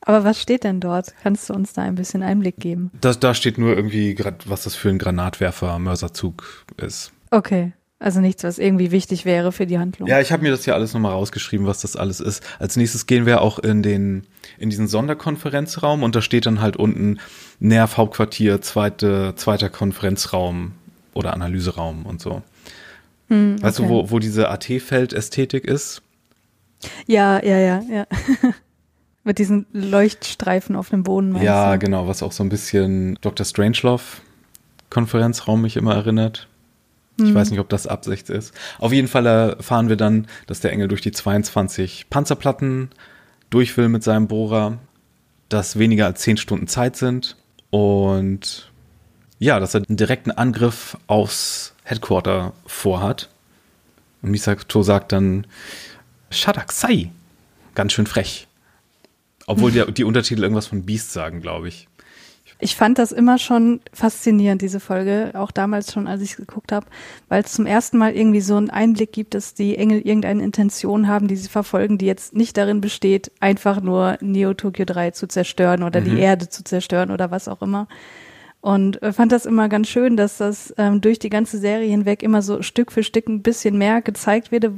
Aber 0.00 0.24
was 0.24 0.40
steht 0.40 0.64
denn 0.64 0.80
dort? 0.80 1.14
Kannst 1.22 1.48
du 1.48 1.54
uns 1.54 1.72
da 1.72 1.82
ein 1.82 1.94
bisschen 1.94 2.22
Einblick 2.22 2.56
geben? 2.56 2.90
Das, 3.00 3.20
da 3.20 3.34
steht 3.34 3.56
nur 3.56 3.76
irgendwie, 3.76 4.16
was 4.46 4.64
das 4.64 4.74
für 4.74 4.88
ein 4.88 4.98
Granatwerfer-Mörserzug 4.98 6.66
ist. 6.76 7.12
Okay. 7.30 7.72
Also 8.00 8.20
nichts, 8.20 8.42
was 8.42 8.58
irgendwie 8.58 8.90
wichtig 8.90 9.24
wäre 9.24 9.52
für 9.52 9.64
die 9.64 9.78
Handlung. 9.78 10.08
Ja, 10.08 10.20
ich 10.20 10.32
habe 10.32 10.42
mir 10.42 10.50
das 10.50 10.64
hier 10.64 10.74
alles 10.74 10.92
nochmal 10.92 11.12
rausgeschrieben, 11.12 11.68
was 11.68 11.82
das 11.82 11.94
alles 11.94 12.18
ist. 12.18 12.42
Als 12.58 12.76
nächstes 12.76 13.06
gehen 13.06 13.26
wir 13.26 13.40
auch 13.40 13.60
in 13.60 13.84
den 13.84 14.26
in 14.58 14.70
diesen 14.70 14.88
Sonderkonferenzraum 14.88 16.02
und 16.02 16.16
da 16.16 16.20
steht 16.20 16.46
dann 16.46 16.60
halt 16.60 16.76
unten 16.76 17.20
Nerv 17.60 17.96
Hauptquartier, 17.96 18.60
zweite, 18.60 19.34
zweiter 19.36 19.70
Konferenzraum 19.70 20.72
oder 21.14 21.32
Analyseraum 21.32 22.04
und 22.04 22.20
so. 22.20 22.42
Hm, 23.28 23.54
okay. 23.54 23.62
Weißt 23.62 23.78
du, 23.78 23.88
wo, 23.88 24.10
wo 24.10 24.18
diese 24.18 24.48
AT-Feld-Ästhetik 24.48 25.64
ist? 25.64 26.02
Ja, 27.06 27.42
ja, 27.44 27.58
ja, 27.58 27.82
ja. 27.88 28.06
Mit 29.24 29.38
diesen 29.38 29.66
Leuchtstreifen 29.72 30.74
auf 30.74 30.90
dem 30.90 31.04
Boden. 31.04 31.40
Ja, 31.40 31.72
du? 31.72 31.78
genau, 31.78 32.08
was 32.08 32.22
auch 32.22 32.32
so 32.32 32.42
ein 32.42 32.48
bisschen 32.48 33.18
Dr. 33.20 33.46
Strangelove 33.46 34.02
Konferenzraum 34.90 35.62
mich 35.62 35.76
immer 35.76 35.94
erinnert. 35.94 36.48
Ich 37.16 37.24
hm. 37.24 37.34
weiß 37.34 37.50
nicht, 37.50 37.60
ob 37.60 37.68
das 37.68 37.86
Absicht 37.86 38.28
ist. 38.30 38.52
Auf 38.78 38.92
jeden 38.92 39.08
Fall 39.08 39.26
erfahren 39.26 39.88
wir 39.88 39.96
dann, 39.96 40.26
dass 40.46 40.60
der 40.60 40.72
Engel 40.72 40.88
durch 40.88 41.00
die 41.00 41.12
22 41.12 42.06
Panzerplatten 42.10 42.90
durch 43.48 43.76
will 43.76 43.88
mit 43.88 44.02
seinem 44.02 44.28
Bohrer, 44.28 44.78
dass 45.48 45.78
weniger 45.78 46.06
als 46.06 46.20
10 46.22 46.36
Stunden 46.38 46.66
Zeit 46.66 46.96
sind 46.96 47.36
und 47.70 48.70
ja, 49.38 49.60
dass 49.60 49.74
er 49.74 49.82
einen 49.88 49.96
direkten 49.96 50.30
Angriff 50.30 50.96
aufs 51.06 51.74
Headquarter 51.84 52.52
vorhat. 52.66 53.28
Und 54.22 54.30
Misato 54.30 54.82
sagt 54.82 55.12
dann, 55.12 55.46
Shadaksai. 56.32 57.10
Ganz 57.74 57.92
schön 57.92 58.06
frech. 58.06 58.46
Obwohl 59.46 59.72
die, 59.72 59.92
die 59.92 60.04
Untertitel 60.04 60.42
irgendwas 60.42 60.66
von 60.66 60.84
Beast 60.84 61.12
sagen, 61.12 61.40
glaube 61.40 61.68
ich. 61.68 61.88
Ich 62.64 62.76
fand 62.76 62.98
das 62.98 63.10
immer 63.10 63.38
schon 63.38 63.80
faszinierend, 63.92 64.62
diese 64.62 64.78
Folge, 64.78 65.32
auch 65.34 65.50
damals 65.50 65.92
schon, 65.92 66.06
als 66.06 66.22
ich 66.22 66.30
es 66.30 66.36
geguckt 66.36 66.70
habe, 66.70 66.86
weil 67.28 67.42
es 67.42 67.52
zum 67.52 67.66
ersten 67.66 67.98
Mal 67.98 68.14
irgendwie 68.14 68.40
so 68.40 68.56
einen 68.56 68.70
Einblick 68.70 69.12
gibt, 69.12 69.34
dass 69.34 69.54
die 69.54 69.76
Engel 69.76 70.00
irgendeine 70.00 70.44
Intention 70.44 71.08
haben, 71.08 71.26
die 71.26 71.34
sie 71.34 71.48
verfolgen, 71.48 71.98
die 71.98 72.06
jetzt 72.06 72.36
nicht 72.36 72.56
darin 72.56 72.80
besteht, 72.80 73.32
einfach 73.40 73.80
nur 73.80 74.16
Neo 74.20 74.54
Tokyo 74.54 74.84
3 74.84 75.10
zu 75.10 75.26
zerstören 75.26 75.82
oder 75.82 76.00
mhm. 76.00 76.04
die 76.04 76.18
Erde 76.20 76.48
zu 76.48 76.62
zerstören 76.62 77.10
oder 77.10 77.32
was 77.32 77.48
auch 77.48 77.62
immer. 77.62 77.88
Und 78.62 79.02
äh, 79.02 79.12
fand 79.12 79.32
das 79.32 79.44
immer 79.44 79.68
ganz 79.68 79.88
schön, 79.88 80.16
dass 80.16 80.38
das 80.38 80.72
ähm, 80.78 81.00
durch 81.00 81.18
die 81.18 81.30
ganze 81.30 81.58
Serie 81.58 81.88
hinweg 81.88 82.22
immer 82.22 82.42
so 82.42 82.62
Stück 82.62 82.92
für 82.92 83.02
Stück 83.02 83.28
ein 83.28 83.42
bisschen 83.42 83.76
mehr 83.76 84.02
gezeigt, 84.02 84.52
werde, 84.52 84.72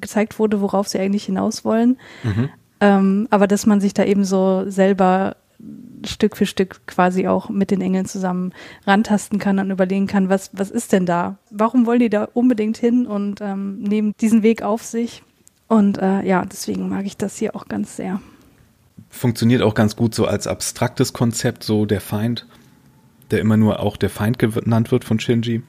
gezeigt 0.00 0.38
wurde, 0.38 0.62
worauf 0.62 0.88
sie 0.88 0.98
eigentlich 0.98 1.24
hinaus 1.24 1.62
wollen. 1.62 1.98
Mhm. 2.22 2.48
Ähm, 2.80 3.28
aber 3.28 3.46
dass 3.46 3.66
man 3.66 3.82
sich 3.82 3.92
da 3.92 4.04
eben 4.04 4.24
so 4.24 4.64
selber 4.66 5.36
Stück 6.06 6.38
für 6.38 6.46
Stück 6.46 6.86
quasi 6.86 7.28
auch 7.28 7.50
mit 7.50 7.70
den 7.70 7.82
Engeln 7.82 8.06
zusammen 8.06 8.54
rantasten 8.86 9.38
kann 9.38 9.58
und 9.58 9.70
überlegen 9.70 10.06
kann, 10.06 10.30
was, 10.30 10.50
was 10.54 10.70
ist 10.70 10.92
denn 10.92 11.04
da? 11.04 11.36
Warum 11.50 11.84
wollen 11.84 12.00
die 12.00 12.10
da 12.10 12.26
unbedingt 12.32 12.78
hin 12.78 13.06
und 13.06 13.42
ähm, 13.42 13.82
nehmen 13.82 14.14
diesen 14.22 14.42
Weg 14.42 14.62
auf 14.62 14.82
sich? 14.82 15.22
Und 15.68 15.98
äh, 15.98 16.22
ja, 16.22 16.46
deswegen 16.46 16.88
mag 16.88 17.04
ich 17.04 17.18
das 17.18 17.36
hier 17.36 17.54
auch 17.54 17.68
ganz 17.68 17.94
sehr. 17.94 18.20
Funktioniert 19.10 19.60
auch 19.60 19.74
ganz 19.74 19.96
gut 19.96 20.14
so 20.14 20.26
als 20.26 20.46
abstraktes 20.46 21.12
Konzept, 21.12 21.62
so 21.62 21.84
der 21.84 22.00
Feind, 22.00 22.46
der 23.32 23.40
immer 23.40 23.56
nur 23.56 23.80
auch 23.80 23.96
der 23.96 24.10
Feind 24.10 24.38
genannt 24.38 24.92
wird 24.92 25.04
von 25.04 25.18
Shinji. 25.18 25.62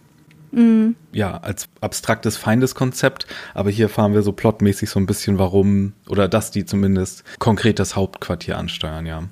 Mhm. 0.52 0.96
Ja, 1.12 1.38
als 1.38 1.68
abstraktes 1.82 2.38
Feindeskonzept, 2.38 3.26
aber 3.56 3.72
hier 3.72 3.90
fahren 3.90 4.14
wir 4.14 4.22
so 4.22 4.34
plotmäßig 4.34 4.90
so 4.90 5.00
ein 5.00 5.08
bisschen, 5.08 5.40
warum, 5.40 5.94
oder 6.08 6.28
dass 6.28 6.52
die 6.52 6.66
zumindest 6.66 7.24
konkret 7.40 7.80
das 7.80 7.96
Hauptquartier 7.96 8.58
ansteuern, 8.58 9.08
ja. 9.08 9.24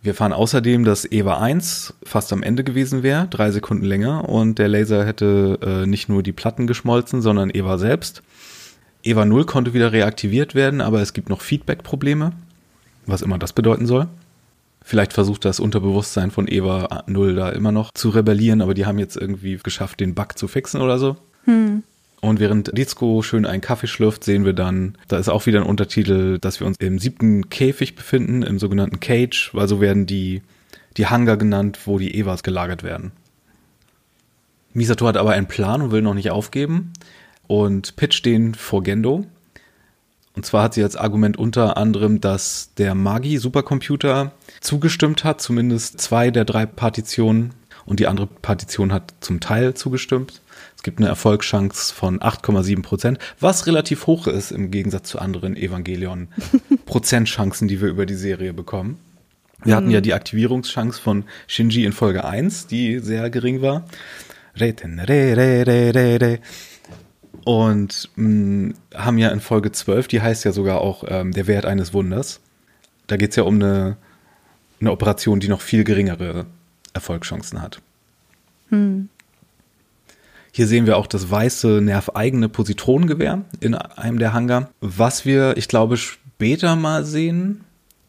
Wir 0.00 0.14
fahren 0.14 0.32
außerdem, 0.32 0.84
dass 0.84 1.10
Eva 1.10 1.40
1 1.40 1.94
fast 2.04 2.32
am 2.32 2.42
Ende 2.42 2.64
gewesen 2.64 3.02
wäre, 3.02 3.26
drei 3.28 3.50
Sekunden 3.50 3.84
länger, 3.84 4.28
und 4.28 4.58
der 4.58 4.68
Laser 4.68 5.04
hätte 5.04 5.58
äh, 5.62 5.86
nicht 5.86 6.08
nur 6.08 6.22
die 6.22 6.32
Platten 6.32 6.66
geschmolzen, 6.66 7.20
sondern 7.20 7.50
Eva 7.52 7.76
selbst. 7.76 8.22
Eva 9.02 9.24
0 9.24 9.44
konnte 9.44 9.74
wieder 9.74 9.92
reaktiviert 9.92 10.54
werden, 10.54 10.80
aber 10.80 11.02
es 11.02 11.12
gibt 11.12 11.28
noch 11.28 11.40
Feedback-Probleme, 11.40 12.32
was 13.04 13.20
immer 13.20 13.38
das 13.38 13.52
bedeuten 13.52 13.86
soll. 13.86 14.06
Vielleicht 14.88 15.12
versucht 15.12 15.44
das 15.44 15.58
Unterbewusstsein 15.58 16.30
von 16.30 16.46
Eva 16.46 17.02
0 17.08 17.34
da 17.34 17.48
immer 17.48 17.72
noch 17.72 17.90
zu 17.92 18.10
rebellieren, 18.10 18.62
aber 18.62 18.72
die 18.72 18.86
haben 18.86 19.00
jetzt 19.00 19.16
irgendwie 19.16 19.58
geschafft, 19.60 19.98
den 19.98 20.14
Bug 20.14 20.38
zu 20.38 20.46
fixen 20.46 20.80
oder 20.80 20.96
so. 21.00 21.16
Hm. 21.42 21.82
Und 22.20 22.38
während 22.38 22.72
Rizko 22.78 23.20
schön 23.22 23.46
einen 23.46 23.60
Kaffee 23.60 23.88
schlürft, 23.88 24.22
sehen 24.22 24.44
wir 24.44 24.52
dann, 24.52 24.96
da 25.08 25.18
ist 25.18 25.28
auch 25.28 25.44
wieder 25.46 25.60
ein 25.60 25.66
Untertitel, 25.66 26.38
dass 26.38 26.60
wir 26.60 26.68
uns 26.68 26.76
im 26.78 27.00
siebten 27.00 27.50
Käfig 27.50 27.96
befinden, 27.96 28.44
im 28.44 28.60
sogenannten 28.60 29.00
Cage, 29.00 29.50
weil 29.54 29.66
so 29.66 29.80
werden 29.80 30.06
die, 30.06 30.42
die 30.96 31.08
Hangar 31.08 31.36
genannt, 31.36 31.80
wo 31.86 31.98
die 31.98 32.14
Evas 32.16 32.44
gelagert 32.44 32.84
werden. 32.84 33.10
Misato 34.72 35.04
hat 35.08 35.16
aber 35.16 35.32
einen 35.32 35.48
Plan 35.48 35.82
und 35.82 35.90
will 35.90 36.02
noch 36.02 36.14
nicht 36.14 36.30
aufgeben 36.30 36.92
und 37.48 37.96
pitcht 37.96 38.24
den 38.24 38.54
vor 38.54 38.84
Gendo. 38.84 39.26
Und 40.36 40.46
zwar 40.46 40.64
hat 40.64 40.74
sie 40.74 40.82
als 40.82 40.96
Argument 40.96 41.38
unter 41.38 41.76
anderem, 41.76 42.20
dass 42.20 42.70
der 42.76 42.94
Magi-Supercomputer 42.94 44.32
zugestimmt 44.60 45.24
hat, 45.24 45.40
zumindest 45.40 46.00
zwei 46.00 46.30
der 46.30 46.44
drei 46.44 46.66
Partitionen, 46.66 47.54
und 47.84 48.00
die 48.00 48.08
andere 48.08 48.26
Partition 48.26 48.92
hat 48.92 49.14
zum 49.20 49.40
Teil 49.40 49.74
zugestimmt 49.74 50.42
gibt 50.86 51.00
eine 51.00 51.08
Erfolgschance 51.08 51.92
von 51.92 52.20
8,7 52.20 52.80
Prozent, 52.80 53.18
was 53.40 53.66
relativ 53.66 54.06
hoch 54.06 54.28
ist 54.28 54.52
im 54.52 54.70
Gegensatz 54.70 55.08
zu 55.08 55.18
anderen 55.18 55.56
Evangelion-Prozentchancen, 55.56 57.66
die 57.66 57.80
wir 57.80 57.88
über 57.88 58.06
die 58.06 58.14
Serie 58.14 58.54
bekommen. 58.54 59.00
Wir 59.64 59.74
hatten 59.74 59.90
ja 59.90 59.98
mhm. 59.98 60.04
die 60.04 60.14
Aktivierungschance 60.14 61.00
von 61.00 61.24
Shinji 61.48 61.84
in 61.84 61.92
Folge 61.92 62.24
1, 62.24 62.68
die 62.68 63.00
sehr 63.00 63.30
gering 63.30 63.62
war. 63.62 63.84
Reten, 64.60 65.00
re, 65.00 65.36
re, 65.36 65.66
re, 65.66 65.92
re, 65.92 66.20
re. 66.20 66.38
Und 67.46 68.10
mh, 68.16 68.24
mm, 68.26 68.74
haben 68.96 69.18
ja 69.18 69.28
in 69.28 69.38
Folge 69.38 69.70
12, 69.70 70.08
die 70.08 70.20
heißt 70.20 70.44
ja 70.44 70.50
sogar 70.50 70.80
auch 70.80 71.04
ähm, 71.06 71.30
der 71.30 71.46
Wert 71.46 71.64
eines 71.64 71.94
Wunders. 71.94 72.40
Da 73.06 73.16
geht 73.16 73.30
es 73.30 73.36
ja 73.36 73.44
um 73.44 73.54
eine, 73.54 73.96
eine 74.80 74.90
Operation, 74.90 75.38
die 75.38 75.46
noch 75.46 75.60
viel 75.60 75.84
geringere 75.84 76.46
Erfolgschancen 76.92 77.62
hat. 77.62 77.80
Hm. 78.70 79.10
Hier 80.50 80.66
sehen 80.66 80.86
wir 80.86 80.96
auch 80.96 81.06
das 81.06 81.30
weiße 81.30 81.80
nerveigene 81.82 82.48
Positronengewehr 82.48 83.44
in 83.60 83.76
einem 83.76 84.18
der 84.18 84.32
Hangar. 84.32 84.70
Was 84.80 85.24
wir, 85.24 85.56
ich 85.56 85.68
glaube, 85.68 85.98
später 85.98 86.74
mal 86.74 87.04
sehen. 87.04 87.60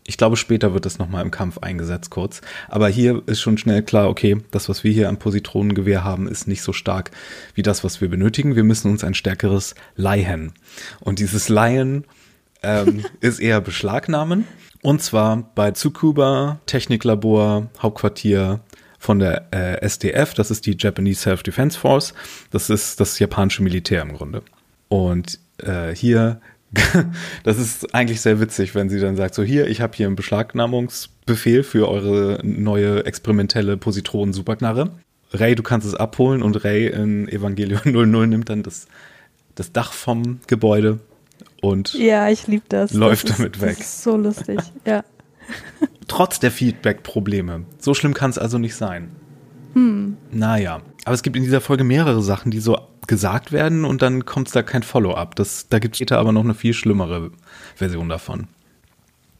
Ich 0.07 0.17
glaube, 0.17 0.37
später 0.37 0.73
wird 0.73 0.85
es 0.85 0.99
nochmal 0.99 1.21
im 1.21 1.31
Kampf 1.31 1.57
eingesetzt 1.59 2.09
kurz. 2.11 2.39
Aber 2.69 2.87
hier 2.87 3.21
ist 3.25 3.41
schon 3.41 3.57
schnell 3.57 3.83
klar, 3.83 4.07
okay, 4.07 4.37
das, 4.51 4.69
was 4.69 4.85
wir 4.85 4.91
hier 4.91 5.09
am 5.09 5.19
Positronengewehr 5.19 6.05
haben, 6.05 6.29
ist 6.29 6.47
nicht 6.47 6.61
so 6.61 6.71
stark 6.71 7.11
wie 7.55 7.61
das, 7.61 7.83
was 7.83 7.99
wir 7.99 8.09
benötigen. 8.09 8.55
Wir 8.55 8.63
müssen 8.63 8.89
uns 8.89 9.03
ein 9.03 9.13
stärkeres 9.13 9.75
leihen. 9.97 10.53
Und 11.01 11.19
dieses 11.19 11.49
Leihen 11.49 12.05
ähm, 12.63 13.03
ist 13.19 13.39
eher 13.39 13.59
Beschlagnahmen. 13.59 14.47
Und 14.81 15.01
zwar 15.01 15.51
bei 15.55 15.71
Tsukuba 15.71 16.61
Techniklabor, 16.67 17.67
Hauptquartier 17.81 18.61
von 18.97 19.19
der 19.19 19.47
äh, 19.51 19.81
SDF, 19.85 20.33
das 20.33 20.51
ist 20.51 20.65
die 20.65 20.77
Japanese 20.79 21.21
Self-Defense 21.21 21.77
Force, 21.77 22.13
das 22.51 22.69
ist 22.69 22.99
das 23.01 23.19
japanische 23.19 23.61
Militär 23.61 24.03
im 24.03 24.13
Grunde. 24.13 24.41
Und 24.87 25.39
äh, 25.57 25.93
hier, 25.93 26.39
das 27.43 27.59
ist 27.59 27.93
eigentlich 27.95 28.21
sehr 28.21 28.39
witzig, 28.39 28.75
wenn 28.75 28.89
sie 28.89 28.99
dann 28.99 29.15
sagt, 29.15 29.35
so 29.35 29.43
hier, 29.43 29.67
ich 29.67 29.81
habe 29.81 29.95
hier 29.95 30.07
einen 30.07 30.15
Beschlagnahmungsbefehl 30.15 31.63
für 31.63 31.89
eure 31.89 32.39
neue 32.43 33.05
experimentelle 33.05 33.77
Positronen-Superknarre. 33.77 34.91
Ray, 35.31 35.55
du 35.55 35.63
kannst 35.63 35.87
es 35.87 35.95
abholen 35.95 36.41
und 36.41 36.63
Ray 36.63 36.87
in 36.87 37.27
Evangelion 37.27 37.81
00 37.85 38.27
nimmt 38.27 38.49
dann 38.49 38.63
das, 38.63 38.87
das 39.55 39.71
Dach 39.71 39.93
vom 39.93 40.39
Gebäude 40.47 40.99
und 41.61 41.93
ja, 41.93 42.29
ich 42.29 42.47
lieb 42.47 42.63
das. 42.69 42.93
läuft 42.93 43.29
das 43.29 43.37
damit 43.37 43.57
ist, 43.57 43.61
weg. 43.61 43.77
Das 43.77 43.87
ist 43.87 44.03
so 44.03 44.17
lustig, 44.17 44.59
ja. 44.85 45.03
Trotz 46.07 46.39
der 46.39 46.51
Feedback-Probleme. 46.51 47.63
So 47.79 47.93
schlimm 47.93 48.13
kann 48.13 48.29
es 48.29 48.37
also 48.37 48.57
nicht 48.57 48.75
sein. 48.75 49.11
Hm. 49.73 50.17
Naja. 50.31 50.81
Aber 51.07 51.13
es 51.13 51.23
gibt 51.23 51.37
in 51.37 51.43
dieser 51.43 51.61
Folge 51.61 51.85
mehrere 51.85 52.21
Sachen, 52.21 52.51
die 52.51 52.59
so 52.59 52.77
gesagt 53.07 53.53
werden 53.53 53.85
und 53.85 54.01
dann 54.01 54.25
kommt 54.25 54.53
da 54.53 54.61
kein 54.61 54.83
Follow-up. 54.83 55.37
Da 55.37 55.79
gibt 55.79 55.95
es 55.95 55.99
später 55.99 56.19
aber 56.19 56.33
noch 56.33 56.43
eine 56.43 56.53
viel 56.53 56.73
schlimmere 56.73 57.31
Version 57.77 58.09
davon. 58.09 58.49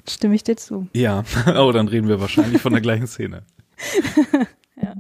Stimme 0.07 0.36
ich 0.36 0.45
dir 0.45 0.55
zu. 0.55 0.88
Ja, 0.93 1.25
oh, 1.57 1.74
dann 1.74 1.89
reden 1.89 2.07
wir 2.07 2.21
wahrscheinlich 2.21 2.62
von 2.62 2.71
der 2.71 2.79
gleichen 2.79 3.05
Szene. 3.05 3.43
ja. 4.81 4.93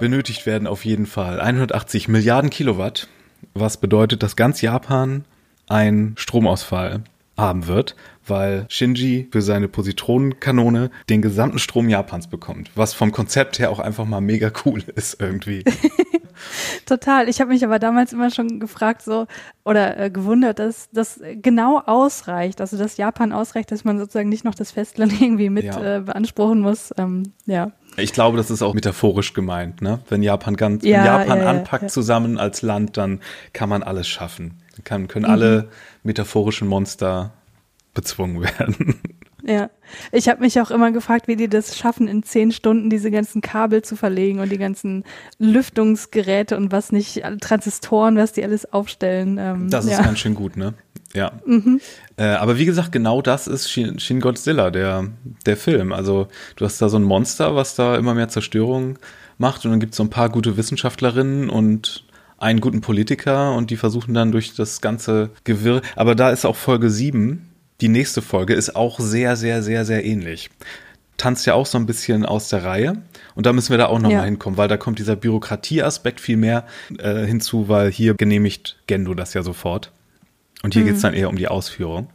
Benötigt 0.00 0.44
werden 0.44 0.66
auf 0.66 0.84
jeden 0.84 1.06
Fall 1.06 1.40
180 1.40 2.08
Milliarden 2.08 2.50
Kilowatt, 2.50 3.06
was 3.54 3.76
bedeutet, 3.76 4.24
dass 4.24 4.34
ganz 4.34 4.60
Japan 4.60 5.24
einen 5.68 6.16
Stromausfall 6.18 7.04
haben 7.36 7.66
wird, 7.66 7.96
weil 8.26 8.66
Shinji 8.68 9.28
für 9.30 9.42
seine 9.42 9.68
Positronenkanone 9.68 10.90
den 11.08 11.22
gesamten 11.22 11.58
Strom 11.58 11.88
Japans 11.88 12.28
bekommt, 12.28 12.70
was 12.74 12.94
vom 12.94 13.12
Konzept 13.12 13.58
her 13.58 13.70
auch 13.70 13.78
einfach 13.78 14.04
mal 14.04 14.20
mega 14.20 14.50
cool 14.64 14.82
ist 14.94 15.20
irgendwie. 15.20 15.64
Total. 16.86 17.28
Ich 17.28 17.40
habe 17.40 17.50
mich 17.50 17.64
aber 17.64 17.78
damals 17.78 18.12
immer 18.12 18.30
schon 18.30 18.60
gefragt 18.60 19.02
so 19.02 19.26
oder 19.64 19.98
äh, 19.98 20.10
gewundert, 20.10 20.58
dass 20.58 20.88
das 20.92 21.20
genau 21.42 21.80
ausreicht, 21.80 22.60
also 22.60 22.76
dass 22.76 22.96
Japan 22.96 23.32
ausreicht, 23.32 23.72
dass 23.72 23.84
man 23.84 23.98
sozusagen 23.98 24.28
nicht 24.28 24.44
noch 24.44 24.54
das 24.54 24.70
Festland 24.72 25.12
irgendwie 25.20 25.50
mit 25.50 25.64
ja. 25.64 25.96
äh, 25.96 26.00
beanspruchen 26.00 26.60
muss. 26.60 26.92
Ähm, 26.98 27.32
ja. 27.46 27.72
Ich 27.96 28.12
glaube, 28.12 28.36
das 28.36 28.50
ist 28.50 28.62
auch 28.62 28.74
metaphorisch 28.74 29.32
gemeint, 29.32 29.80
ne? 29.80 30.00
Wenn 30.08 30.22
Japan 30.22 30.56
ganz, 30.56 30.84
ja, 30.84 30.98
wenn 30.98 31.04
Japan 31.06 31.38
ja, 31.38 31.50
anpackt 31.50 31.90
zusammen 31.90 32.38
als 32.38 32.62
Land, 32.62 32.96
dann 32.96 33.20
kann 33.52 33.68
man 33.68 33.82
alles 33.82 34.06
schaffen. 34.06 34.60
Dann 34.74 34.84
kann, 34.84 35.08
können 35.08 35.26
mhm. 35.26 35.30
alle 35.30 35.68
metaphorischen 36.02 36.68
Monster 36.68 37.32
bezwungen 37.94 38.42
werden. 38.58 39.00
Ja, 39.42 39.70
ich 40.10 40.28
habe 40.28 40.40
mich 40.40 40.60
auch 40.60 40.72
immer 40.72 40.90
gefragt, 40.90 41.28
wie 41.28 41.36
die 41.36 41.48
das 41.48 41.78
schaffen, 41.78 42.08
in 42.08 42.24
zehn 42.24 42.50
Stunden 42.50 42.90
diese 42.90 43.12
ganzen 43.12 43.42
Kabel 43.42 43.82
zu 43.82 43.94
verlegen 43.94 44.40
und 44.40 44.50
die 44.50 44.58
ganzen 44.58 45.04
Lüftungsgeräte 45.38 46.56
und 46.56 46.72
was 46.72 46.90
nicht, 46.90 47.22
Transistoren, 47.40 48.16
was 48.16 48.32
die 48.32 48.42
alles 48.42 48.72
aufstellen. 48.72 49.38
Ähm, 49.38 49.70
das 49.70 49.84
ist 49.84 49.92
ja. 49.92 50.02
ganz 50.02 50.18
schön 50.18 50.34
gut, 50.34 50.56
ne? 50.56 50.74
Ja. 51.16 51.32
Mhm. 51.46 51.80
Äh, 52.16 52.24
aber 52.24 52.58
wie 52.58 52.66
gesagt, 52.66 52.92
genau 52.92 53.22
das 53.22 53.46
ist 53.46 53.70
Shin, 53.70 53.98
Shin 53.98 54.20
Godzilla, 54.20 54.70
der, 54.70 55.08
der 55.46 55.56
Film. 55.56 55.92
Also 55.92 56.28
du 56.56 56.64
hast 56.64 56.80
da 56.80 56.88
so 56.88 56.98
ein 56.98 57.02
Monster, 57.02 57.56
was 57.56 57.74
da 57.74 57.96
immer 57.96 58.14
mehr 58.14 58.28
Zerstörung 58.28 58.98
macht 59.38 59.64
und 59.64 59.70
dann 59.70 59.80
gibt 59.80 59.92
es 59.92 59.96
so 59.96 60.04
ein 60.04 60.10
paar 60.10 60.28
gute 60.28 60.56
Wissenschaftlerinnen 60.56 61.50
und 61.50 62.04
einen 62.38 62.60
guten 62.60 62.80
Politiker 62.80 63.54
und 63.54 63.70
die 63.70 63.76
versuchen 63.76 64.14
dann 64.14 64.32
durch 64.32 64.54
das 64.54 64.80
ganze 64.80 65.30
Gewirr. 65.44 65.80
Aber 65.94 66.14
da 66.14 66.30
ist 66.30 66.44
auch 66.44 66.56
Folge 66.56 66.90
7, 66.90 67.50
die 67.80 67.88
nächste 67.88 68.22
Folge 68.22 68.54
ist 68.54 68.76
auch 68.76 69.00
sehr, 69.00 69.36
sehr, 69.36 69.62
sehr, 69.62 69.84
sehr 69.84 70.04
ähnlich. 70.04 70.50
Tanzt 71.16 71.46
ja 71.46 71.54
auch 71.54 71.64
so 71.64 71.78
ein 71.78 71.86
bisschen 71.86 72.26
aus 72.26 72.50
der 72.50 72.62
Reihe. 72.64 73.02
Und 73.34 73.46
da 73.46 73.54
müssen 73.54 73.70
wir 73.70 73.78
da 73.78 73.86
auch 73.86 73.98
nochmal 73.98 74.12
ja. 74.18 74.24
hinkommen, 74.24 74.58
weil 74.58 74.68
da 74.68 74.76
kommt 74.76 74.98
dieser 74.98 75.16
Bürokratieaspekt 75.16 76.20
viel 76.20 76.36
mehr 76.36 76.66
äh, 76.98 77.24
hinzu, 77.24 77.68
weil 77.68 77.90
hier 77.90 78.14
genehmigt 78.14 78.76
Gendo 78.86 79.14
das 79.14 79.32
ja 79.32 79.42
sofort. 79.42 79.92
Und 80.62 80.74
hier 80.74 80.82
mhm. 80.82 80.86
geht 80.86 80.96
es 80.96 81.02
dann 81.02 81.14
eher 81.14 81.28
um 81.28 81.36
die 81.36 81.48
Ausführung. 81.48 82.08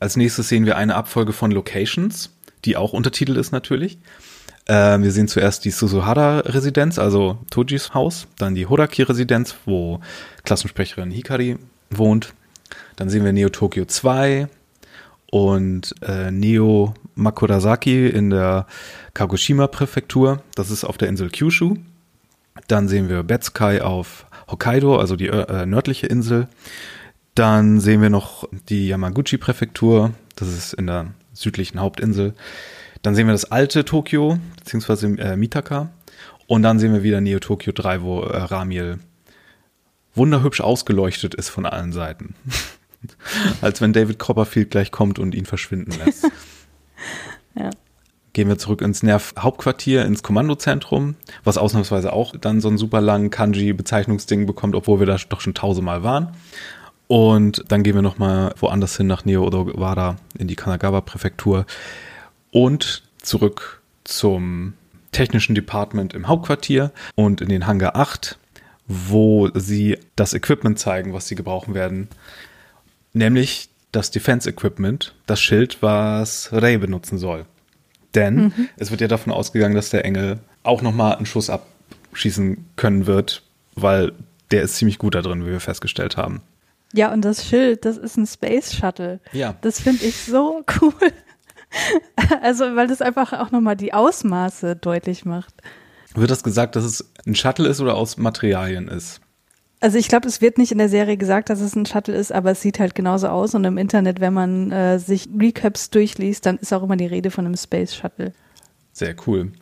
Als 0.00 0.16
nächstes 0.16 0.48
sehen 0.48 0.66
wir 0.66 0.76
eine 0.76 0.94
Abfolge 0.94 1.32
von 1.32 1.50
Locations, 1.50 2.30
die 2.64 2.76
auch 2.76 2.92
Untertitel 2.92 3.36
ist 3.36 3.52
natürlich. 3.52 3.98
Äh, 4.66 5.00
wir 5.00 5.10
sehen 5.10 5.28
zuerst 5.28 5.64
die 5.64 5.70
Suzuhara-Residenz, 5.70 6.98
also 6.98 7.38
Tojis 7.50 7.94
Haus, 7.94 8.26
dann 8.36 8.54
die 8.54 8.66
Hodaki-Residenz, 8.66 9.56
wo 9.64 10.00
Klassensprecherin 10.44 11.10
Hikari 11.10 11.56
wohnt. 11.90 12.34
Dann 12.96 13.08
sehen 13.08 13.24
wir 13.24 13.32
Neo 13.32 13.48
Tokyo 13.48 13.86
2, 13.86 14.48
und 15.30 15.94
äh, 16.02 16.30
Neo 16.30 16.94
Makurasaki 17.14 18.08
in 18.08 18.30
der 18.30 18.66
Kagoshima-Präfektur. 19.14 20.42
Das 20.54 20.70
ist 20.70 20.84
auf 20.84 20.98
der 20.98 21.08
Insel 21.08 21.30
Kyushu. 21.30 21.76
Dann 22.66 22.88
sehen 22.88 23.08
wir 23.08 23.22
Betsukai 23.22 23.82
auf 23.82 24.26
Hokkaido, 24.50 24.98
also 24.98 25.16
die 25.16 25.28
äh, 25.28 25.66
nördliche 25.66 26.06
Insel. 26.06 26.48
Dann 27.38 27.78
sehen 27.78 28.02
wir 28.02 28.10
noch 28.10 28.48
die 28.68 28.88
Yamaguchi-Präfektur. 28.88 30.12
Das 30.34 30.48
ist 30.48 30.72
in 30.72 30.88
der 30.88 31.12
südlichen 31.32 31.78
Hauptinsel. 31.78 32.34
Dann 33.02 33.14
sehen 33.14 33.28
wir 33.28 33.32
das 33.32 33.52
alte 33.52 33.84
Tokio, 33.84 34.40
beziehungsweise 34.58 35.06
äh, 35.06 35.36
Mitaka. 35.36 35.90
Und 36.48 36.64
dann 36.64 36.80
sehen 36.80 36.92
wir 36.92 37.04
wieder 37.04 37.20
Neo 37.20 37.38
Tokyo 37.38 37.72
3, 37.72 38.02
wo 38.02 38.22
äh, 38.22 38.36
Ramiel 38.38 38.98
wunderhübsch 40.16 40.60
ausgeleuchtet 40.60 41.36
ist 41.36 41.48
von 41.48 41.64
allen 41.64 41.92
Seiten. 41.92 42.34
Als 43.60 43.80
wenn 43.80 43.92
David 43.92 44.18
Copperfield 44.18 44.72
gleich 44.72 44.90
kommt 44.90 45.20
und 45.20 45.32
ihn 45.32 45.46
verschwinden 45.46 45.92
lässt. 46.04 46.24
ja. 47.54 47.70
Gehen 48.32 48.48
wir 48.48 48.58
zurück 48.58 48.82
ins 48.82 49.04
Nerv-Hauptquartier, 49.04 50.04
ins 50.04 50.24
Kommandozentrum, 50.24 51.14
was 51.44 51.56
ausnahmsweise 51.56 52.12
auch 52.12 52.34
dann 52.36 52.60
so 52.60 52.66
einen 52.66 52.78
super 52.78 53.00
langen 53.00 53.30
Kanji-Bezeichnungsding 53.30 54.44
bekommt, 54.44 54.74
obwohl 54.74 54.98
wir 54.98 55.06
da 55.06 55.16
doch 55.28 55.40
schon 55.40 55.54
tausendmal 55.54 56.02
waren. 56.02 56.34
Und 57.08 57.64
dann 57.68 57.82
gehen 57.82 57.94
wir 57.94 58.02
nochmal 58.02 58.54
woanders 58.60 58.96
hin 58.96 59.06
nach 59.06 59.24
Neo 59.24 59.44
Odawara 59.46 60.16
in 60.38 60.46
die 60.46 60.56
Kanagawa-Präfektur 60.56 61.66
und 62.50 63.02
zurück 63.22 63.80
zum 64.04 64.74
technischen 65.10 65.54
Department 65.54 66.14
im 66.14 66.28
Hauptquartier 66.28 66.92
und 67.14 67.40
in 67.40 67.48
den 67.48 67.66
Hangar 67.66 67.96
8, 67.96 68.38
wo 68.86 69.48
sie 69.54 69.98
das 70.16 70.34
Equipment 70.34 70.78
zeigen, 70.78 71.12
was 71.12 71.28
sie 71.28 71.34
gebrauchen 71.34 71.74
werden 71.74 72.08
nämlich 73.12 73.68
das 73.92 74.10
Defense 74.10 74.48
Equipment, 74.48 75.14
das 75.26 75.40
Schild, 75.40 75.82
was 75.82 76.50
Ray 76.52 76.78
benutzen 76.78 77.18
soll. 77.18 77.44
Denn 78.14 78.36
mhm. 78.36 78.68
es 78.76 78.90
wird 78.90 79.00
ja 79.00 79.08
davon 79.08 79.32
ausgegangen, 79.32 79.74
dass 79.74 79.90
der 79.90 80.04
Engel 80.04 80.38
auch 80.62 80.82
nochmal 80.82 81.16
einen 81.16 81.26
Schuss 81.26 81.50
abschießen 81.50 82.64
können 82.76 83.06
wird, 83.06 83.42
weil 83.74 84.12
der 84.50 84.62
ist 84.62 84.76
ziemlich 84.76 84.98
gut 84.98 85.14
da 85.14 85.22
drin, 85.22 85.44
wie 85.44 85.50
wir 85.50 85.60
festgestellt 85.60 86.16
haben. 86.16 86.40
Ja, 86.92 87.12
und 87.12 87.24
das 87.24 87.44
Schild, 87.46 87.84
das 87.84 87.96
ist 87.96 88.16
ein 88.16 88.26
Space 88.26 88.74
Shuttle. 88.74 89.20
Ja. 89.32 89.56
Das 89.60 89.80
finde 89.80 90.04
ich 90.04 90.16
so 90.16 90.64
cool. 90.80 90.92
Also, 92.40 92.76
weil 92.76 92.86
das 92.86 93.02
einfach 93.02 93.34
auch 93.34 93.50
nochmal 93.50 93.76
die 93.76 93.92
Ausmaße 93.92 94.74
deutlich 94.76 95.24
macht. 95.26 95.54
Wird 96.14 96.30
das 96.30 96.42
gesagt, 96.42 96.76
dass 96.76 96.84
es 96.84 97.12
ein 97.26 97.34
Shuttle 97.34 97.68
ist 97.68 97.80
oder 97.80 97.94
aus 97.94 98.16
Materialien 98.16 98.88
ist? 98.88 99.20
Also 99.80 99.98
ich 99.98 100.08
glaube, 100.08 100.26
es 100.26 100.40
wird 100.40 100.58
nicht 100.58 100.72
in 100.72 100.78
der 100.78 100.88
Serie 100.88 101.16
gesagt, 101.16 101.50
dass 101.50 101.60
es 101.60 101.76
ein 101.76 101.86
Shuttle 101.86 102.14
ist, 102.14 102.32
aber 102.32 102.50
es 102.50 102.62
sieht 102.62 102.80
halt 102.80 102.94
genauso 102.96 103.28
aus. 103.28 103.54
Und 103.54 103.64
im 103.64 103.78
Internet, 103.78 104.20
wenn 104.20 104.32
man 104.32 104.72
äh, 104.72 104.98
sich 104.98 105.28
Recaps 105.38 105.90
durchliest, 105.90 106.46
dann 106.46 106.56
ist 106.56 106.72
auch 106.72 106.82
immer 106.82 106.96
die 106.96 107.06
Rede 107.06 107.30
von 107.30 107.46
einem 107.46 107.56
Space 107.56 107.94
Shuttle. 107.94 108.32
Sehr 108.92 109.14
cool. 109.26 109.52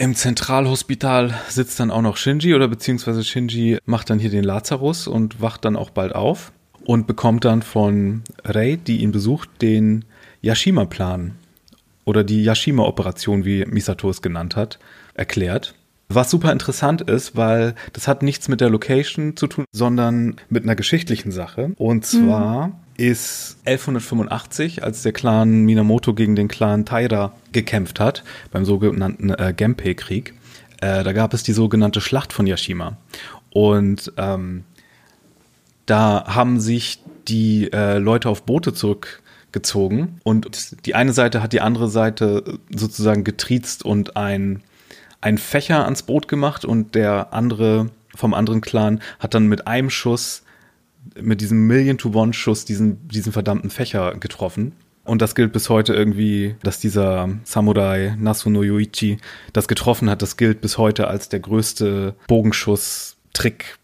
Im 0.00 0.14
Zentralhospital 0.14 1.34
sitzt 1.50 1.78
dann 1.78 1.90
auch 1.90 2.00
noch 2.00 2.16
Shinji 2.16 2.54
oder 2.54 2.68
beziehungsweise 2.68 3.22
Shinji 3.22 3.80
macht 3.84 4.08
dann 4.08 4.18
hier 4.18 4.30
den 4.30 4.44
Lazarus 4.44 5.06
und 5.06 5.42
wacht 5.42 5.66
dann 5.66 5.76
auch 5.76 5.90
bald 5.90 6.14
auf 6.14 6.52
und 6.86 7.06
bekommt 7.06 7.44
dann 7.44 7.60
von 7.60 8.22
Rei, 8.42 8.76
die 8.76 9.02
ihn 9.02 9.12
besucht, 9.12 9.50
den 9.60 10.06
Yashima-Plan 10.40 11.32
oder 12.06 12.24
die 12.24 12.42
Yashima-Operation, 12.42 13.44
wie 13.44 13.66
Misato 13.66 14.08
es 14.08 14.22
genannt 14.22 14.56
hat, 14.56 14.78
erklärt. 15.12 15.74
Was 16.08 16.30
super 16.30 16.50
interessant 16.50 17.02
ist, 17.02 17.36
weil 17.36 17.74
das 17.92 18.08
hat 18.08 18.22
nichts 18.22 18.48
mit 18.48 18.62
der 18.62 18.70
Location 18.70 19.36
zu 19.36 19.48
tun, 19.48 19.66
sondern 19.70 20.36
mit 20.48 20.62
einer 20.62 20.76
geschichtlichen 20.76 21.30
Sache. 21.30 21.72
Und 21.76 22.06
zwar 22.06 22.68
mhm. 22.68 22.72
Ist 23.00 23.56
1185, 23.64 24.84
als 24.84 25.02
der 25.02 25.12
Clan 25.12 25.64
Minamoto 25.64 26.12
gegen 26.12 26.36
den 26.36 26.48
Clan 26.48 26.84
Taira 26.84 27.32
gekämpft 27.52 27.98
hat, 27.98 28.24
beim 28.50 28.66
sogenannten 28.66 29.30
äh, 29.30 29.54
Genpei-Krieg, 29.56 30.34
äh, 30.82 31.02
da 31.02 31.12
gab 31.12 31.32
es 31.32 31.42
die 31.42 31.54
sogenannte 31.54 32.02
Schlacht 32.02 32.32
von 32.32 32.46
Yashima. 32.46 32.98
Und 33.50 34.12
ähm, 34.18 34.64
da 35.86 36.24
haben 36.26 36.60
sich 36.60 37.02
die 37.26 37.72
äh, 37.72 37.96
Leute 37.96 38.28
auf 38.28 38.42
Boote 38.42 38.74
zurückgezogen 38.74 40.20
und 40.22 40.86
die 40.86 40.94
eine 40.94 41.14
Seite 41.14 41.42
hat 41.42 41.54
die 41.54 41.60
andere 41.62 41.88
Seite 41.88 42.58
sozusagen 42.68 43.24
getriezt 43.24 43.84
und 43.84 44.16
ein 44.16 44.62
einen 45.22 45.38
Fächer 45.38 45.84
ans 45.84 46.02
Boot 46.02 46.28
gemacht 46.28 46.64
und 46.64 46.94
der 46.94 47.32
andere 47.32 47.90
vom 48.14 48.32
anderen 48.32 48.60
Clan 48.62 49.00
hat 49.18 49.34
dann 49.34 49.48
mit 49.48 49.66
einem 49.66 49.90
Schuss, 49.90 50.44
mit 51.20 51.40
diesem 51.40 51.66
Million-to-One-Schuss 51.66 52.64
diesen, 52.64 53.08
diesen 53.08 53.32
verdammten 53.32 53.70
Fächer 53.70 54.16
getroffen. 54.18 54.72
Und 55.04 55.22
das 55.22 55.34
gilt 55.34 55.52
bis 55.52 55.68
heute 55.70 55.94
irgendwie, 55.94 56.56
dass 56.62 56.78
dieser 56.78 57.28
Samurai 57.44 58.14
Nasuno 58.18 58.62
Yuichi 58.62 59.18
das 59.52 59.66
getroffen 59.66 60.10
hat. 60.10 60.22
Das 60.22 60.36
gilt 60.36 60.60
bis 60.60 60.78
heute 60.78 61.08
als 61.08 61.28
der 61.28 61.40
größte 61.40 62.14
Bogenschuss-Trick 62.28 63.78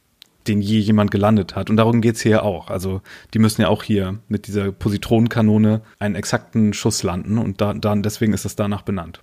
den 0.49 0.61
je 0.61 0.79
jemand 0.79 1.11
gelandet 1.11 1.57
hat. 1.57 1.71
Und 1.71 1.77
darum 1.77 2.01
geht's 2.01 2.21
hier 2.21 2.45
auch. 2.45 2.71
Also 2.71 3.03
die 3.35 3.39
müssen 3.39 3.63
ja 3.63 3.69
auch 3.69 3.83
hier 3.83 4.21
mit 4.29 4.47
dieser 4.47 4.73
Positronenkanone 4.73 5.83
einen 5.99 6.15
exakten 6.15 6.73
Schuss 6.73 7.03
landen 7.03 7.39
und 7.39 7.61
da, 7.61 7.75
dann 7.75 8.03
deswegen 8.03 8.33
ist 8.33 8.45
es 8.45 8.57
danach 8.57 8.83
benannt. 8.83 9.21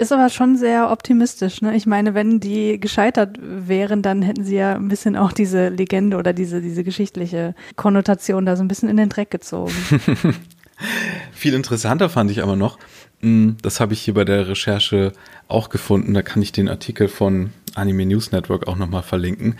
Ist 0.00 0.12
aber 0.12 0.30
schon 0.30 0.56
sehr 0.56 0.90
optimistisch. 0.90 1.60
Ne? 1.60 1.76
Ich 1.76 1.84
meine, 1.84 2.14
wenn 2.14 2.40
die 2.40 2.80
gescheitert 2.80 3.36
wären, 3.38 4.00
dann 4.00 4.22
hätten 4.22 4.44
sie 4.44 4.56
ja 4.56 4.74
ein 4.74 4.88
bisschen 4.88 5.14
auch 5.14 5.30
diese 5.30 5.68
Legende 5.68 6.16
oder 6.16 6.32
diese, 6.32 6.62
diese 6.62 6.84
geschichtliche 6.84 7.54
Konnotation 7.76 8.46
da 8.46 8.56
so 8.56 8.64
ein 8.64 8.68
bisschen 8.68 8.88
in 8.88 8.96
den 8.96 9.10
Dreck 9.10 9.30
gezogen. 9.30 9.74
Viel 11.32 11.52
interessanter 11.52 12.08
fand 12.08 12.30
ich 12.30 12.42
aber 12.42 12.56
noch, 12.56 12.78
das 13.22 13.80
habe 13.80 13.92
ich 13.92 14.00
hier 14.00 14.14
bei 14.14 14.24
der 14.24 14.48
Recherche 14.48 15.12
auch 15.46 15.68
gefunden, 15.68 16.14
da 16.14 16.22
kann 16.22 16.40
ich 16.40 16.52
den 16.52 16.68
Artikel 16.68 17.08
von 17.08 17.50
Anime 17.74 18.06
News 18.06 18.32
Network 18.32 18.66
auch 18.66 18.76
nochmal 18.76 19.02
verlinken, 19.02 19.56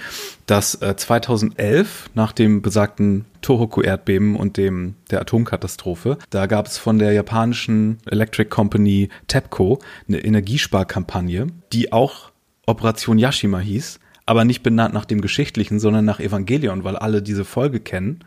dass 0.46 0.78
2011 0.80 2.06
äh, 2.06 2.10
nach 2.14 2.32
dem 2.32 2.62
besagten 2.62 3.26
Tohoku-Erdbeben 3.42 4.36
und 4.36 4.56
dem 4.56 4.94
der 5.10 5.20
Atomkatastrophe, 5.20 6.18
da 6.30 6.46
gab 6.46 6.66
es 6.66 6.78
von 6.78 6.98
der 6.98 7.12
japanischen 7.12 7.98
Electric 8.06 8.48
Company 8.48 9.10
TEPCO 9.28 9.78
eine 10.08 10.18
Energiesparkampagne, 10.18 11.48
die 11.72 11.92
auch 11.92 12.30
Operation 12.66 13.18
Yashima 13.18 13.58
hieß, 13.58 14.00
aber 14.26 14.44
nicht 14.44 14.62
benannt 14.62 14.94
nach 14.94 15.04
dem 15.04 15.20
Geschichtlichen, 15.20 15.80
sondern 15.80 16.04
nach 16.04 16.20
Evangelion, 16.20 16.84
weil 16.84 16.96
alle 16.96 17.22
diese 17.22 17.44
Folge 17.44 17.80
kennen, 17.80 18.24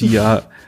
die 0.00 0.08
ja 0.08 0.42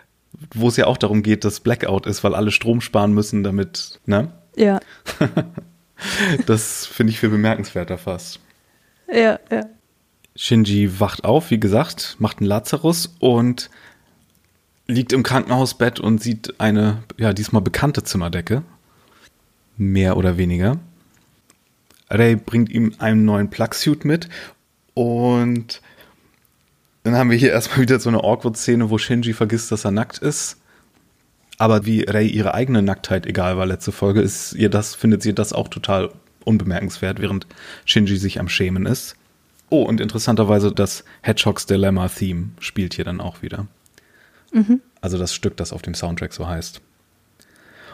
wo 0.54 0.68
es 0.68 0.76
ja 0.76 0.86
auch 0.86 0.96
darum 0.96 1.22
geht, 1.22 1.44
dass 1.44 1.60
Blackout 1.60 2.06
ist, 2.06 2.24
weil 2.24 2.34
alle 2.34 2.50
Strom 2.50 2.80
sparen 2.80 3.12
müssen, 3.12 3.42
damit, 3.42 4.00
ne? 4.06 4.32
Ja. 4.56 4.80
das 6.46 6.86
finde 6.86 7.12
ich 7.12 7.20
viel 7.20 7.30
bemerkenswerter 7.30 7.98
fast. 7.98 8.40
Ja, 9.12 9.38
ja. 9.50 9.66
Shinji 10.36 11.00
wacht 11.00 11.24
auf, 11.24 11.50
wie 11.50 11.60
gesagt, 11.60 12.16
macht 12.18 12.38
einen 12.38 12.46
Lazarus 12.46 13.14
und 13.18 13.70
liegt 14.86 15.12
im 15.12 15.22
Krankenhausbett 15.22 16.00
und 16.00 16.22
sieht 16.22 16.60
eine, 16.60 17.02
ja, 17.16 17.32
diesmal 17.32 17.62
bekannte 17.62 18.02
Zimmerdecke. 18.02 18.62
Mehr 19.76 20.16
oder 20.16 20.36
weniger. 20.36 20.78
Ray 22.08 22.36
bringt 22.36 22.70
ihm 22.70 22.94
einen 22.98 23.24
neuen 23.24 23.50
Plugsuit 23.50 24.04
mit 24.04 24.28
und 24.94 25.80
dann 27.02 27.14
haben 27.14 27.30
wir 27.30 27.36
hier 27.36 27.52
erstmal 27.52 27.80
wieder 27.80 27.98
so 27.98 28.08
eine 28.08 28.18
Awkward-Szene, 28.18 28.90
wo 28.90 28.98
Shinji 28.98 29.32
vergisst, 29.32 29.72
dass 29.72 29.84
er 29.84 29.90
nackt 29.90 30.18
ist. 30.18 30.58
Aber 31.58 31.84
wie 31.84 32.02
Rei 32.02 32.24
ihre 32.24 32.54
eigene 32.54 32.82
Nacktheit 32.82 33.26
egal 33.26 33.58
war 33.58 33.66
letzte 33.66 33.92
Folge, 33.92 34.22
ist 34.22 34.54
ihr 34.54 34.70
das, 34.70 34.94
findet 34.94 35.22
sie 35.22 35.34
das 35.34 35.52
auch 35.52 35.68
total 35.68 36.10
unbemerkenswert, 36.44 37.20
während 37.20 37.46
Shinji 37.84 38.16
sich 38.16 38.40
am 38.40 38.48
Schämen 38.48 38.86
ist. 38.86 39.16
Oh, 39.68 39.82
und 39.82 40.00
interessanterweise 40.00 40.72
das 40.72 41.04
Hedgehogs 41.22 41.66
Dilemma-Theme 41.66 42.50
spielt 42.60 42.94
hier 42.94 43.04
dann 43.04 43.20
auch 43.20 43.42
wieder. 43.42 43.66
Mhm. 44.52 44.80
Also 45.00 45.18
das 45.18 45.34
Stück, 45.34 45.56
das 45.56 45.72
auf 45.72 45.82
dem 45.82 45.94
Soundtrack 45.94 46.32
so 46.32 46.48
heißt. 46.48 46.80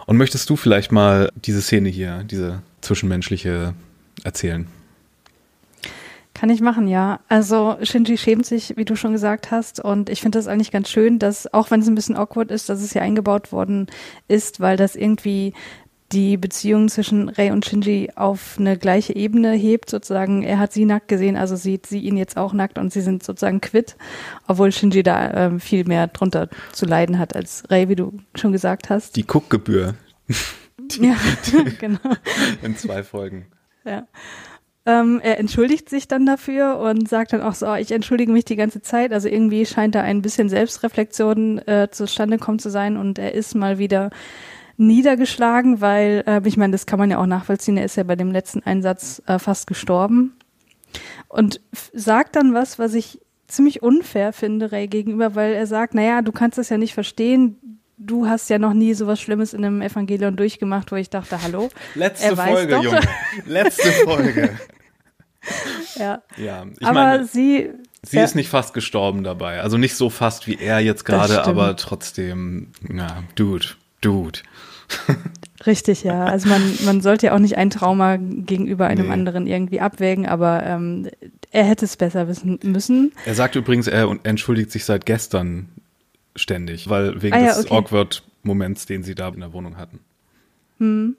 Und 0.07 0.17
möchtest 0.17 0.49
du 0.49 0.57
vielleicht 0.57 0.93
mal 0.93 1.31
diese 1.35 1.61
Szene 1.61 1.89
hier, 1.89 2.25
diese 2.25 2.63
zwischenmenschliche 2.81 3.75
erzählen? 4.23 4.69
Kann 6.37 6.51
ich 6.51 6.61
machen, 6.61 6.87
ja. 6.87 7.21
Also 7.31 7.79
Shinji 7.83 8.19
schämt 8.19 8.45
sich, 8.45 8.77
wie 8.77 8.85
du 8.85 8.95
schon 8.95 9.13
gesagt 9.13 9.51
hast. 9.51 9.81
Und 9.81 10.11
ich 10.11 10.21
finde 10.21 10.39
das 10.39 10.49
eigentlich 10.49 10.71
ganz 10.71 10.91
schön, 10.91 11.19
dass, 11.19 11.51
auch 11.55 11.71
wenn 11.71 11.81
es 11.81 11.89
ein 11.89 11.95
bisschen 11.95 12.15
awkward 12.15 12.51
ist, 12.51 12.69
dass 12.69 12.83
es 12.83 12.93
hier 12.93 13.01
eingebaut 13.01 13.53
worden 13.53 13.87
ist, 14.29 14.61
weil 14.61 14.77
das 14.77 14.97
irgendwie 14.97 15.55
die 16.13 16.37
Beziehung 16.37 16.91
zwischen 16.91 17.31
Rei 17.31 17.55
und 17.55 17.65
Shinji 17.65 18.11
auf 18.17 18.57
eine 18.59 18.77
gleiche 18.77 19.17
Ebene 19.17 19.53
hebt, 19.53 19.89
sozusagen. 19.89 20.43
Er 20.43 20.59
hat 20.59 20.75
sie 20.75 20.85
nackt 20.85 21.09
gesehen, 21.09 21.39
also 21.39 21.57
sieht 21.57 21.87
sie 21.87 22.01
ihn 22.01 22.19
jetzt 22.19 22.37
auch 22.37 22.53
nackt 22.53 22.77
und 22.77 22.93
sie 22.93 23.01
sind 23.01 23.23
sozusagen 23.23 23.63
quitt, 23.63 23.97
obwohl 24.47 24.73
Shinji 24.73 25.03
da 25.03 25.47
ähm, 25.47 25.59
viel 25.59 25.85
mehr 25.87 26.07
drunter 26.07 26.51
zu 26.71 26.85
leiden 26.85 27.19
hat 27.19 27.35
als 27.35 27.65
Rei, 27.71 27.89
wie 27.89 27.97
du 27.97 28.13
schon 28.35 28.53
gesagt 28.53 28.91
hast. 28.91 29.17
Die 29.17 29.27
Guckgebühr. 29.27 29.95
ja, 31.01 31.17
genau. 31.81 31.99
In 32.61 32.77
zwei 32.77 33.03
Folgen. 33.03 33.47
Ja. 33.87 34.07
Ähm, 34.87 35.21
er 35.23 35.39
entschuldigt 35.41 35.91
sich 35.91 36.07
dann 36.07 36.27
dafür 36.27 36.79
und 36.79 37.09
sagt 37.09 37.33
dann 37.33 37.43
auch 37.43 37.55
so, 37.55 37.67
oh, 37.67 37.75
ich 37.75 37.91
entschuldige 37.91 38.31
mich 38.31 38.45
die 38.45 38.55
ganze 38.55 38.83
Zeit. 38.83 39.13
Also 39.13 39.29
irgendwie 39.29 39.67
scheint 39.67 39.97
da 39.97 40.03
ein 40.03 40.23
bisschen 40.23 40.49
Selbstreflexion 40.49 41.59
äh, 41.67 41.89
zustande 41.91 42.39
kommen 42.39 42.61
zu 42.61 42.71
sein 42.71 42.97
und 42.97 43.19
er 43.19 43.35
ist 43.35 43.57
mal 43.57 43.79
wieder 43.79 44.11
niedergeschlagen, 44.77 45.81
weil, 45.81 46.23
äh, 46.27 46.41
ich 46.45 46.57
meine, 46.57 46.73
das 46.73 46.87
kann 46.87 46.99
man 46.99 47.11
ja 47.11 47.19
auch 47.19 47.27
nachvollziehen, 47.27 47.77
er 47.77 47.85
ist 47.85 47.97
ja 47.97 48.05
bei 48.05 48.15
dem 48.15 48.31
letzten 48.31 48.63
Einsatz 48.63 49.23
äh, 49.27 49.39
fast 49.39 49.67
gestorben. 49.67 50.37
Und 51.29 51.61
sagt 51.93 52.37
dann 52.37 52.55
was, 52.55 52.79
was 52.79 52.95
ich 52.95 53.21
ziemlich 53.49 53.83
unfair 53.83 54.33
finde, 54.33 54.73
Ray 54.73 54.87
gegenüber, 54.87 55.35
weil 55.35 55.55
er 55.55 55.67
sagt, 55.67 55.95
naja, 55.95 56.23
du 56.23 56.33
kannst 56.33 56.59
das 56.59 56.69
ja 56.69 56.79
nicht 56.79 56.95
verstehen, 56.95 57.81
du 57.99 58.27
hast 58.29 58.51
ja 58.51 58.59
noch 58.59 58.75
nie 58.75 58.95
so 58.95 59.07
was 59.07 59.21
Schlimmes 59.21 59.55
in 59.55 59.65
einem 59.65 59.83
Evangelion 59.83 60.37
durchgemacht, 60.37 60.93
wo 60.93 60.97
ich 60.97 61.11
dachte, 61.11 61.43
hallo. 61.43 61.69
Letzte 61.95 62.37
Folge, 62.37 62.77
Junge. 62.77 63.01
Letzte 63.47 63.91
Folge. 64.05 64.59
ja. 65.97 66.23
Ja, 66.37 66.67
ich 66.79 66.87
aber 66.87 67.01
meine, 67.01 67.25
sie. 67.27 67.71
Sie 68.03 68.17
ja. 68.19 68.25
ist 68.25 68.37
nicht 68.37 68.49
fast 68.49 68.73
gestorben 68.73 69.25
dabei. 69.25 69.61
Also 69.61 69.79
nicht 69.79 69.97
so 69.97 70.11
fast 70.11 70.47
wie 70.47 70.57
er 70.57 70.79
jetzt 70.79 71.05
gerade, 71.05 71.45
aber 71.45 71.77
trotzdem, 71.77 72.69
ja, 72.89 73.25
Dude, 73.35 73.67
Dude. 74.01 74.41
Richtig, 75.67 76.05
ja. 76.05 76.25
Also 76.25 76.49
man, 76.49 76.63
man 76.85 77.01
sollte 77.01 77.27
ja 77.27 77.35
auch 77.35 77.41
nicht 77.41 77.57
ein 77.57 77.71
Trauma 77.71 78.17
gegenüber 78.17 78.87
einem 78.87 79.07
nee. 79.07 79.13
anderen 79.13 79.47
irgendwie 79.47 79.81
abwägen, 79.81 80.27
aber 80.27 80.63
ähm, 80.65 81.09
er 81.51 81.65
hätte 81.65 81.85
es 81.85 81.97
besser 81.97 82.29
wissen 82.29 82.61
müssen. 82.63 83.13
Er 83.25 83.35
sagt 83.35 83.57
übrigens, 83.57 83.89
er 83.89 84.17
entschuldigt 84.23 84.71
sich 84.71 84.85
seit 84.85 85.07
gestern 85.07 85.69
ständig, 86.37 86.89
weil 86.89 87.23
wegen 87.23 87.35
ah, 87.35 87.41
ja, 87.41 87.47
des 87.47 87.65
okay. 87.65 87.75
Awkward-Moments, 87.75 88.87
den 88.87 89.03
sie 89.03 89.15
da 89.15 89.29
in 89.29 89.41
der 89.41 89.53
Wohnung 89.53 89.77
hatten. 89.77 90.01
Hm. 90.79 91.17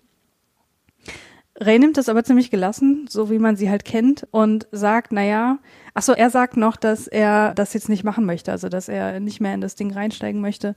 Ray 1.59 1.79
nimmt 1.79 1.97
das 1.97 2.07
aber 2.07 2.23
ziemlich 2.23 2.51
gelassen, 2.51 3.07
so 3.09 3.31
wie 3.31 3.39
man 3.39 3.55
sie 3.55 3.69
halt 3.69 3.83
kennt 3.83 4.27
und 4.29 4.67
sagt, 4.71 5.11
naja, 5.11 5.57
ach 5.95 6.03
so, 6.03 6.13
er 6.13 6.29
sagt 6.29 6.55
noch, 6.55 6.75
dass 6.75 7.07
er 7.07 7.55
das 7.55 7.73
jetzt 7.73 7.89
nicht 7.89 8.03
machen 8.03 8.25
möchte, 8.25 8.51
also 8.51 8.69
dass 8.69 8.87
er 8.89 9.19
nicht 9.19 9.41
mehr 9.41 9.55
in 9.55 9.61
das 9.61 9.75
Ding 9.75 9.91
reinsteigen 9.91 10.39
möchte. 10.39 10.75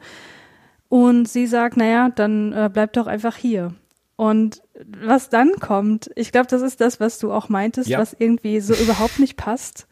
Und 0.88 1.28
sie 1.28 1.46
sagt, 1.46 1.76
naja, 1.76 2.08
dann 2.08 2.52
äh, 2.52 2.70
bleib 2.72 2.94
doch 2.94 3.06
einfach 3.06 3.36
hier. 3.36 3.74
Und 4.20 4.60
was 4.84 5.30
dann 5.30 5.52
kommt, 5.60 6.10
ich 6.14 6.30
glaube, 6.30 6.46
das 6.46 6.60
ist 6.60 6.82
das, 6.82 7.00
was 7.00 7.18
du 7.18 7.32
auch 7.32 7.48
meintest, 7.48 7.88
ja. 7.88 7.98
was 7.98 8.14
irgendwie 8.18 8.60
so 8.60 8.74
überhaupt 8.74 9.18
nicht 9.18 9.38
passt. 9.38 9.86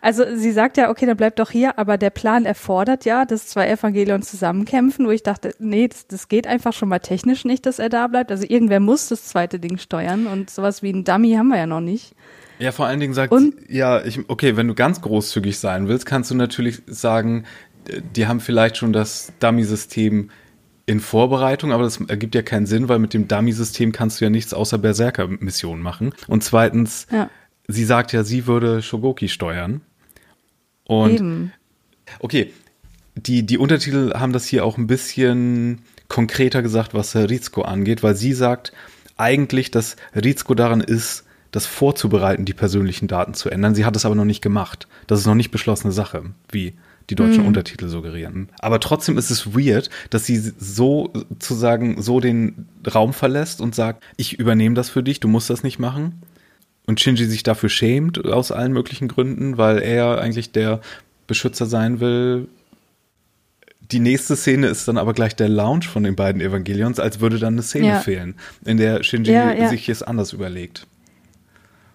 Also 0.00 0.24
sie 0.34 0.52
sagt 0.52 0.78
ja, 0.78 0.88
okay, 0.88 1.04
dann 1.04 1.18
bleib 1.18 1.36
doch 1.36 1.50
hier, 1.50 1.78
aber 1.78 1.98
der 1.98 2.08
Plan 2.08 2.46
erfordert 2.46 3.04
ja, 3.04 3.26
dass 3.26 3.46
zwei 3.46 3.68
Evangelion 3.68 4.22
zusammenkämpfen, 4.22 5.06
wo 5.06 5.10
ich 5.10 5.22
dachte, 5.22 5.54
nee, 5.58 5.86
das, 5.86 6.06
das 6.06 6.28
geht 6.28 6.46
einfach 6.46 6.72
schon 6.72 6.88
mal 6.88 7.00
technisch 7.00 7.44
nicht, 7.44 7.66
dass 7.66 7.78
er 7.78 7.90
da 7.90 8.06
bleibt. 8.06 8.30
Also 8.30 8.46
irgendwer 8.48 8.80
muss 8.80 9.08
das 9.08 9.26
zweite 9.26 9.60
Ding 9.60 9.76
steuern 9.76 10.28
und 10.28 10.48
sowas 10.48 10.82
wie 10.82 10.90
ein 10.90 11.04
Dummy 11.04 11.34
haben 11.34 11.48
wir 11.48 11.58
ja 11.58 11.66
noch 11.66 11.82
nicht. 11.82 12.14
Ja, 12.60 12.72
vor 12.72 12.86
allen 12.86 13.00
Dingen 13.00 13.12
sagt, 13.12 13.34
und, 13.34 13.54
ja, 13.68 14.02
ich, 14.02 14.18
okay, 14.30 14.56
wenn 14.56 14.66
du 14.66 14.74
ganz 14.74 15.02
großzügig 15.02 15.58
sein 15.58 15.88
willst, 15.88 16.06
kannst 16.06 16.30
du 16.30 16.34
natürlich 16.34 16.80
sagen, 16.86 17.44
die 18.16 18.26
haben 18.28 18.40
vielleicht 18.40 18.78
schon 18.78 18.94
das 18.94 19.34
Dummy-System 19.40 20.30
in 20.86 21.00
Vorbereitung, 21.00 21.72
aber 21.72 21.84
das 21.84 22.00
ergibt 22.00 22.34
ja 22.34 22.42
keinen 22.42 22.66
Sinn, 22.66 22.88
weil 22.88 22.98
mit 22.98 23.14
dem 23.14 23.28
Dummy-System 23.28 23.92
kannst 23.92 24.20
du 24.20 24.26
ja 24.26 24.30
nichts 24.30 24.52
außer 24.52 24.78
Berserker-Missionen 24.78 25.82
machen. 25.82 26.12
Und 26.26 26.44
zweitens, 26.44 27.06
ja. 27.10 27.30
sie 27.68 27.84
sagt 27.84 28.12
ja, 28.12 28.22
sie 28.22 28.46
würde 28.46 28.82
Shogoki 28.82 29.28
steuern. 29.28 29.80
Und 30.84 31.14
Eben. 31.14 31.52
okay, 32.18 32.52
die, 33.14 33.46
die 33.46 33.58
Untertitel 33.58 34.12
haben 34.14 34.32
das 34.32 34.46
hier 34.46 34.64
auch 34.64 34.76
ein 34.76 34.86
bisschen 34.86 35.80
konkreter 36.08 36.62
gesagt, 36.62 36.92
was 36.92 37.16
Rizko 37.16 37.62
angeht, 37.62 38.02
weil 38.02 38.14
sie 38.14 38.34
sagt 38.34 38.72
eigentlich, 39.16 39.70
dass 39.70 39.96
Rizko 40.14 40.54
daran 40.54 40.80
ist, 40.80 41.24
das 41.50 41.66
vorzubereiten, 41.66 42.44
die 42.44 42.52
persönlichen 42.52 43.06
Daten 43.06 43.32
zu 43.32 43.48
ändern. 43.48 43.76
Sie 43.76 43.84
hat 43.84 43.94
es 43.94 44.04
aber 44.04 44.16
noch 44.16 44.24
nicht 44.24 44.42
gemacht. 44.42 44.88
Das 45.06 45.20
ist 45.20 45.26
noch 45.26 45.36
nicht 45.36 45.52
beschlossene 45.52 45.92
Sache, 45.92 46.24
wie 46.50 46.74
die 47.10 47.14
deutschen 47.14 47.42
mhm. 47.42 47.48
Untertitel 47.48 47.88
suggerieren. 47.88 48.48
Aber 48.58 48.80
trotzdem 48.80 49.18
ist 49.18 49.30
es 49.30 49.54
weird, 49.54 49.90
dass 50.10 50.24
sie 50.24 50.36
so 50.36 51.10
sozusagen 51.12 52.00
so 52.00 52.20
den 52.20 52.66
Raum 52.92 53.12
verlässt 53.12 53.60
und 53.60 53.74
sagt, 53.74 54.02
ich 54.16 54.38
übernehme 54.38 54.74
das 54.74 54.88
für 54.88 55.02
dich, 55.02 55.20
du 55.20 55.28
musst 55.28 55.50
das 55.50 55.62
nicht 55.62 55.78
machen. 55.78 56.22
Und 56.86 57.00
Shinji 57.00 57.24
sich 57.26 57.42
dafür 57.42 57.68
schämt 57.68 58.24
aus 58.26 58.52
allen 58.52 58.72
möglichen 58.72 59.08
Gründen, 59.08 59.56
weil 59.56 59.78
er 59.78 60.20
eigentlich 60.20 60.52
der 60.52 60.80
Beschützer 61.26 61.66
sein 61.66 62.00
will. 62.00 62.48
Die 63.90 64.00
nächste 64.00 64.36
Szene 64.36 64.66
ist 64.66 64.88
dann 64.88 64.98
aber 64.98 65.12
gleich 65.12 65.36
der 65.36 65.48
Lounge 65.48 65.84
von 65.84 66.02
den 66.02 66.16
beiden 66.16 66.40
Evangelions, 66.40 66.98
als 66.98 67.20
würde 67.20 67.38
dann 67.38 67.54
eine 67.54 67.62
Szene 67.62 67.88
ja. 67.88 68.00
fehlen, 68.00 68.34
in 68.64 68.76
der 68.76 69.02
Shinji 69.02 69.32
ja, 69.32 69.52
ja. 69.52 69.68
sich 69.68 69.88
es 69.88 70.02
anders 70.02 70.32
überlegt. 70.32 70.86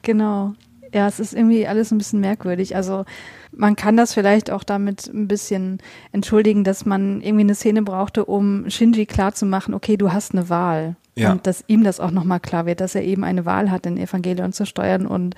Genau. 0.01 0.53
Ja, 0.93 1.07
es 1.07 1.19
ist 1.19 1.33
irgendwie 1.33 1.67
alles 1.67 1.91
ein 1.91 1.97
bisschen 1.97 2.19
merkwürdig. 2.19 2.75
Also 2.75 3.05
man 3.51 3.75
kann 3.75 3.97
das 3.97 4.13
vielleicht 4.13 4.51
auch 4.51 4.63
damit 4.63 5.07
ein 5.07 5.27
bisschen 5.27 5.79
entschuldigen, 6.11 6.63
dass 6.63 6.85
man 6.85 7.21
irgendwie 7.21 7.43
eine 7.43 7.55
Szene 7.55 7.81
brauchte, 7.81 8.25
um 8.25 8.69
Shinji 8.69 9.05
klarzumachen, 9.05 9.73
okay, 9.73 9.97
du 9.97 10.13
hast 10.13 10.33
eine 10.33 10.49
Wahl. 10.49 10.95
Ja. 11.15 11.31
Und 11.31 11.47
dass 11.47 11.63
ihm 11.67 11.83
das 11.83 11.99
auch 11.99 12.11
nochmal 12.11 12.39
klar 12.39 12.65
wird, 12.65 12.79
dass 12.79 12.95
er 12.95 13.03
eben 13.03 13.23
eine 13.23 13.45
Wahl 13.45 13.71
hat, 13.71 13.85
den 13.85 13.97
Evangelion 13.97 14.53
zu 14.53 14.65
steuern 14.65 15.05
und 15.05 15.35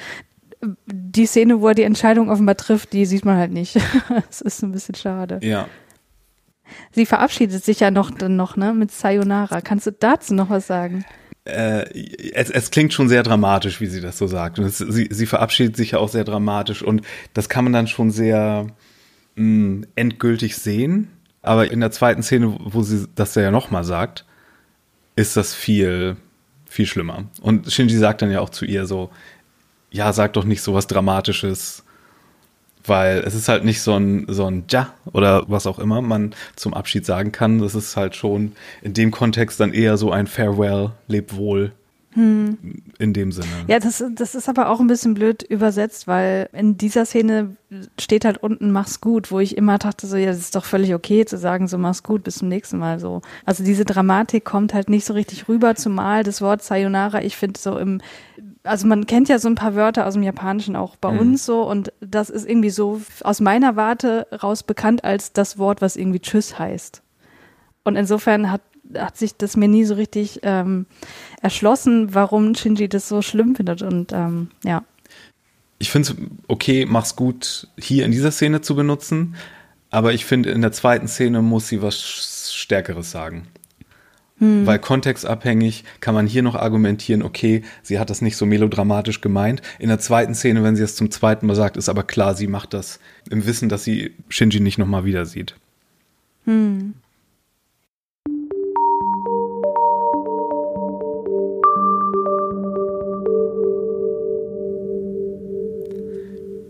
die 0.85 1.25
Szene, 1.25 1.61
wo 1.61 1.69
er 1.69 1.73
die 1.73 1.83
Entscheidung 1.83 2.29
offenbar 2.29 2.55
trifft, 2.55 2.93
die 2.93 3.05
sieht 3.05 3.25
man 3.25 3.37
halt 3.37 3.51
nicht. 3.51 3.75
das 4.27 4.41
ist 4.41 4.61
ein 4.61 4.71
bisschen 4.71 4.95
schade. 4.95 5.39
Ja. 5.41 5.67
Sie 6.91 7.05
verabschiedet 7.05 7.63
sich 7.63 7.79
ja 7.79 7.91
noch 7.91 8.11
dann 8.11 8.35
noch, 8.35 8.55
ne, 8.55 8.73
mit 8.73 8.91
Sayonara. 8.91 9.61
Kannst 9.61 9.87
du 9.87 9.91
dazu 9.91 10.33
noch 10.33 10.49
was 10.49 10.67
sagen? 10.67 11.03
Äh, 11.45 12.31
es, 12.33 12.49
es 12.49 12.71
klingt 12.71 12.93
schon 12.93 13.09
sehr 13.09 13.23
dramatisch, 13.23 13.81
wie 13.81 13.87
sie 13.87 14.01
das 14.01 14.17
so 14.17 14.27
sagt. 14.27 14.59
Und 14.59 14.65
es, 14.65 14.77
sie, 14.77 15.07
sie 15.11 15.25
verabschiedet 15.25 15.75
sich 15.75 15.91
ja 15.91 15.99
auch 15.99 16.09
sehr 16.09 16.23
dramatisch 16.23 16.83
und 16.83 17.01
das 17.33 17.49
kann 17.49 17.63
man 17.63 17.73
dann 17.73 17.87
schon 17.87 18.11
sehr 18.11 18.67
mh, 19.35 19.43
mm, 19.43 19.85
endgültig 19.95 20.55
sehen. 20.57 21.09
Aber 21.41 21.71
in 21.71 21.79
der 21.79 21.91
zweiten 21.91 22.21
Szene, 22.21 22.55
wo 22.59 22.83
sie 22.83 23.07
das 23.15 23.33
ja 23.33 23.49
nochmal 23.49 23.83
sagt, 23.83 24.25
ist 25.15 25.35
das 25.35 25.55
viel, 25.55 26.17
viel 26.65 26.85
schlimmer. 26.85 27.25
Und 27.41 27.71
Shinji 27.71 27.97
sagt 27.97 28.21
dann 28.21 28.31
ja 28.31 28.41
auch 28.41 28.51
zu 28.51 28.65
ihr 28.65 28.85
so, 28.85 29.09
ja, 29.89 30.13
sag 30.13 30.33
doch 30.33 30.45
nicht 30.45 30.61
so 30.61 30.73
was 30.73 30.87
Dramatisches, 30.87 31.83
weil 32.85 33.19
es 33.19 33.35
ist 33.35 33.47
halt 33.47 33.63
nicht 33.63 33.81
so 33.81 33.95
ein, 33.95 34.25
so 34.27 34.45
ein 34.45 34.65
Ja 34.69 34.93
oder 35.13 35.43
was 35.47 35.67
auch 35.67 35.79
immer 35.79 36.01
man 36.01 36.33
zum 36.55 36.73
Abschied 36.73 37.05
sagen 37.05 37.31
kann. 37.31 37.59
Das 37.59 37.75
ist 37.75 37.95
halt 37.97 38.15
schon 38.15 38.53
in 38.81 38.93
dem 38.93 39.11
Kontext 39.11 39.59
dann 39.59 39.73
eher 39.73 39.97
so 39.97 40.11
ein 40.11 40.27
Farewell, 40.27 40.91
leb 41.07 41.35
wohl. 41.35 41.71
Hm. 42.13 42.57
In 42.99 43.13
dem 43.13 43.31
Sinne. 43.31 43.47
Ja, 43.67 43.79
das, 43.79 44.03
das 44.15 44.35
ist 44.35 44.49
aber 44.49 44.69
auch 44.69 44.81
ein 44.81 44.87
bisschen 44.87 45.13
blöd 45.13 45.43
übersetzt, 45.43 46.07
weil 46.07 46.49
in 46.51 46.77
dieser 46.77 47.05
Szene 47.05 47.55
steht 47.97 48.25
halt 48.25 48.37
unten 48.43 48.71
mach's 48.71 48.99
gut, 48.99 49.31
wo 49.31 49.39
ich 49.39 49.55
immer 49.55 49.77
dachte, 49.77 50.07
so, 50.07 50.17
ja, 50.17 50.27
das 50.27 50.39
ist 50.39 50.55
doch 50.55 50.65
völlig 50.65 50.93
okay 50.93 51.25
zu 51.25 51.37
sagen, 51.37 51.69
so 51.69 51.77
mach's 51.77 52.03
gut, 52.03 52.23
bis 52.25 52.35
zum 52.35 52.49
nächsten 52.49 52.77
Mal 52.79 52.99
so. 52.99 53.21
Also 53.45 53.63
diese 53.63 53.85
Dramatik 53.85 54.43
kommt 54.43 54.73
halt 54.73 54.89
nicht 54.89 55.05
so 55.05 55.13
richtig 55.13 55.47
rüber, 55.47 55.75
zumal 55.75 56.23
das 56.23 56.41
Wort 56.41 56.63
Sayonara, 56.63 57.21
ich 57.21 57.37
finde 57.37 57.57
so 57.57 57.77
im, 57.77 58.01
also 58.63 58.87
man 58.87 59.07
kennt 59.07 59.29
ja 59.29 59.39
so 59.39 59.47
ein 59.47 59.55
paar 59.55 59.75
Wörter 59.75 60.05
aus 60.05 60.13
dem 60.13 60.23
Japanischen 60.23 60.75
auch 60.75 60.95
bei 60.95 61.11
mhm. 61.11 61.19
uns 61.19 61.45
so 61.45 61.63
und 61.63 61.91
das 61.99 62.29
ist 62.29 62.47
irgendwie 62.47 62.69
so 62.69 63.01
aus 63.23 63.39
meiner 63.39 63.75
Warte 63.75 64.27
raus 64.43 64.63
bekannt 64.63 65.03
als 65.03 65.33
das 65.33 65.57
Wort, 65.57 65.81
was 65.81 65.95
irgendwie 65.95 66.19
Tschüss 66.19 66.59
heißt. 66.59 67.01
Und 67.83 67.95
insofern 67.95 68.51
hat, 68.51 68.61
hat 68.95 69.17
sich 69.17 69.35
das 69.35 69.57
mir 69.57 69.67
nie 69.67 69.85
so 69.85 69.95
richtig 69.95 70.41
ähm, 70.43 70.85
erschlossen, 71.41 72.13
warum 72.13 72.53
Shinji 72.53 72.87
das 72.87 73.07
so 73.07 73.21
schlimm 73.21 73.55
findet 73.55 73.81
und 73.81 74.11
ähm, 74.13 74.51
ja. 74.63 74.83
Ich 75.79 75.89
finde 75.89 76.11
es 76.11 76.15
okay, 76.47 76.85
mach's 76.85 77.15
gut, 77.15 77.67
hier 77.79 78.05
in 78.05 78.11
dieser 78.11 78.31
Szene 78.31 78.61
zu 78.61 78.75
benutzen, 78.75 79.35
aber 79.89 80.13
ich 80.13 80.25
finde, 80.25 80.51
in 80.51 80.61
der 80.61 80.71
zweiten 80.71 81.07
Szene 81.07 81.41
muss 81.41 81.67
sie 81.67 81.81
was 81.81 82.53
Stärkeres 82.53 83.09
sagen. 83.09 83.47
Hm. 84.41 84.65
Weil 84.65 84.79
kontextabhängig 84.79 85.83
kann 85.99 86.15
man 86.15 86.25
hier 86.25 86.41
noch 86.41 86.55
argumentieren, 86.55 87.21
okay, 87.21 87.61
sie 87.83 87.99
hat 87.99 88.09
das 88.09 88.23
nicht 88.23 88.35
so 88.35 88.47
melodramatisch 88.47 89.21
gemeint. 89.21 89.61
In 89.77 89.87
der 89.87 89.99
zweiten 89.99 90.33
Szene, 90.33 90.63
wenn 90.63 90.75
sie 90.75 90.81
es 90.81 90.95
zum 90.95 91.11
zweiten 91.11 91.45
Mal 91.45 91.55
sagt, 91.55 91.77
ist 91.77 91.89
aber 91.89 92.01
klar, 92.01 92.33
sie 92.33 92.47
macht 92.47 92.73
das 92.73 92.99
im 93.29 93.45
Wissen, 93.45 93.69
dass 93.69 93.83
sie 93.83 94.15
Shinji 94.29 94.59
nicht 94.59 94.79
nochmal 94.79 95.05
wieder 95.05 95.27
sieht. 95.27 95.55
Hm. 96.45 96.95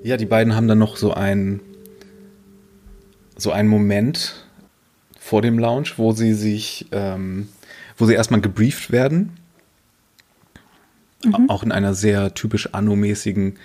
Ja, 0.04 0.18
die 0.18 0.26
beiden 0.26 0.56
haben 0.56 0.68
dann 0.68 0.80
noch 0.80 0.98
so 0.98 1.14
ein 1.14 1.62
so 3.38 3.52
einen 3.52 3.70
Moment 3.70 4.46
vor 5.18 5.42
dem 5.42 5.58
Lounge, 5.58 5.92
wo 5.96 6.12
sie 6.12 6.34
sich 6.34 6.88
ähm, 6.92 7.48
wo 8.02 8.06
sie 8.06 8.16
erstmal 8.16 8.42
gebrieft 8.42 8.92
werden. 8.92 9.38
Mhm. 11.24 11.50
Auch 11.50 11.64
in 11.64 11.72
einer 11.72 11.94
sehr 11.94 12.34
typisch 12.34 12.74
anno-mäßigen 12.74 13.60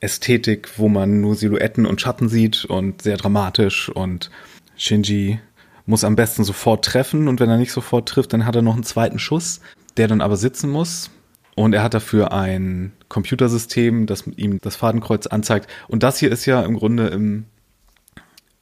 Ästhetik, 0.00 0.78
wo 0.78 0.88
man 0.88 1.20
nur 1.20 1.34
Silhouetten 1.34 1.86
und 1.86 2.00
Schatten 2.00 2.28
sieht 2.28 2.64
und 2.64 3.02
sehr 3.02 3.16
dramatisch 3.16 3.88
und 3.88 4.30
Shinji 4.76 5.40
muss 5.86 6.04
am 6.04 6.14
besten 6.14 6.44
sofort 6.44 6.84
treffen 6.84 7.26
und 7.26 7.40
wenn 7.40 7.50
er 7.50 7.56
nicht 7.56 7.72
sofort 7.72 8.08
trifft, 8.08 8.32
dann 8.32 8.46
hat 8.46 8.54
er 8.54 8.62
noch 8.62 8.74
einen 8.74 8.84
zweiten 8.84 9.18
Schuss, 9.18 9.60
der 9.96 10.08
dann 10.08 10.20
aber 10.20 10.36
sitzen 10.36 10.70
muss. 10.70 11.10
Und 11.56 11.74
er 11.74 11.82
hat 11.82 11.94
dafür 11.94 12.32
ein 12.32 12.92
Computersystem, 13.08 14.06
das 14.06 14.26
ihm 14.26 14.60
das 14.60 14.76
Fadenkreuz 14.76 15.26
anzeigt. 15.26 15.68
Und 15.88 16.02
das 16.02 16.18
hier 16.18 16.30
ist 16.30 16.46
ja 16.46 16.62
im 16.62 16.76
Grunde 16.76 17.08
im, 17.08 17.46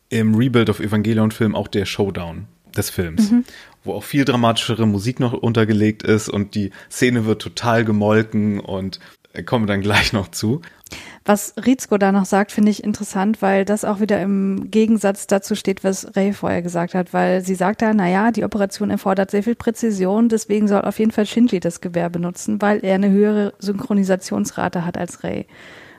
im 0.08 0.34
Rebuild 0.34 0.70
of 0.70 0.80
Evangelion-Film 0.80 1.54
auch 1.54 1.68
der 1.68 1.84
Showdown 1.84 2.46
des 2.76 2.90
Films, 2.90 3.30
mhm. 3.30 3.44
wo 3.84 3.94
auch 3.94 4.04
viel 4.04 4.24
dramatischere 4.24 4.86
Musik 4.86 5.20
noch 5.20 5.32
untergelegt 5.32 6.02
ist 6.02 6.28
und 6.28 6.54
die 6.54 6.70
Szene 6.90 7.26
wird 7.26 7.42
total 7.42 7.84
gemolken 7.84 8.60
und 8.60 9.00
kommen 9.44 9.66
dann 9.66 9.80
gleich 9.80 10.12
noch 10.12 10.28
zu. 10.28 10.62
Was 11.24 11.54
Rizko 11.58 11.98
da 11.98 12.12
noch 12.12 12.24
sagt, 12.24 12.52
finde 12.52 12.70
ich 12.70 12.82
interessant, 12.82 13.42
weil 13.42 13.66
das 13.66 13.84
auch 13.84 14.00
wieder 14.00 14.20
im 14.22 14.70
Gegensatz 14.70 15.26
dazu 15.26 15.54
steht, 15.54 15.84
was 15.84 16.16
Ray 16.16 16.32
vorher 16.32 16.62
gesagt 16.62 16.94
hat, 16.94 17.12
weil 17.12 17.44
sie 17.44 17.54
sagt 17.54 17.82
da, 17.82 17.92
naja, 17.92 18.30
die 18.30 18.44
Operation 18.44 18.88
erfordert 18.88 19.30
sehr 19.30 19.42
viel 19.42 19.54
Präzision, 19.54 20.30
deswegen 20.30 20.68
soll 20.68 20.82
auf 20.82 20.98
jeden 20.98 21.10
Fall 21.10 21.26
Shinji 21.26 21.60
das 21.60 21.82
Gewehr 21.82 22.08
benutzen, 22.08 22.62
weil 22.62 22.82
er 22.82 22.94
eine 22.94 23.10
höhere 23.10 23.52
Synchronisationsrate 23.58 24.86
hat 24.86 24.96
als 24.96 25.22
Ray. 25.22 25.46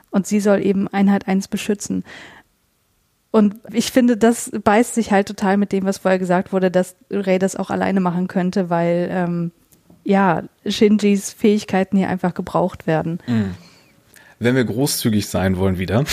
Und 0.09 0.25
sie 0.25 0.39
soll 0.39 0.65
eben 0.65 0.87
Einheit 0.87 1.27
1 1.27 1.49
beschützen. 1.49 2.03
Und 3.31 3.55
ich 3.71 3.91
finde, 3.91 4.17
das 4.17 4.51
beißt 4.63 4.95
sich 4.95 5.11
halt 5.11 5.27
total 5.27 5.57
mit 5.57 5.71
dem, 5.71 5.85
was 5.85 5.99
vorher 5.99 6.19
gesagt 6.19 6.51
wurde, 6.51 6.71
dass 6.71 6.95
Ray 7.11 7.37
das 7.37 7.55
auch 7.55 7.69
alleine 7.69 7.99
machen 7.99 8.27
könnte, 8.27 8.69
weil 8.69 9.07
ähm, 9.11 9.51
ja, 10.03 10.43
Shinjis 10.65 11.31
Fähigkeiten 11.31 11.97
hier 11.97 12.09
einfach 12.09 12.33
gebraucht 12.33 12.87
werden. 12.87 13.19
Mhm. 13.27 13.55
Wenn 14.39 14.55
wir 14.55 14.63
großzügig 14.63 15.27
sein 15.27 15.57
wollen 15.57 15.77
wieder, 15.77 16.05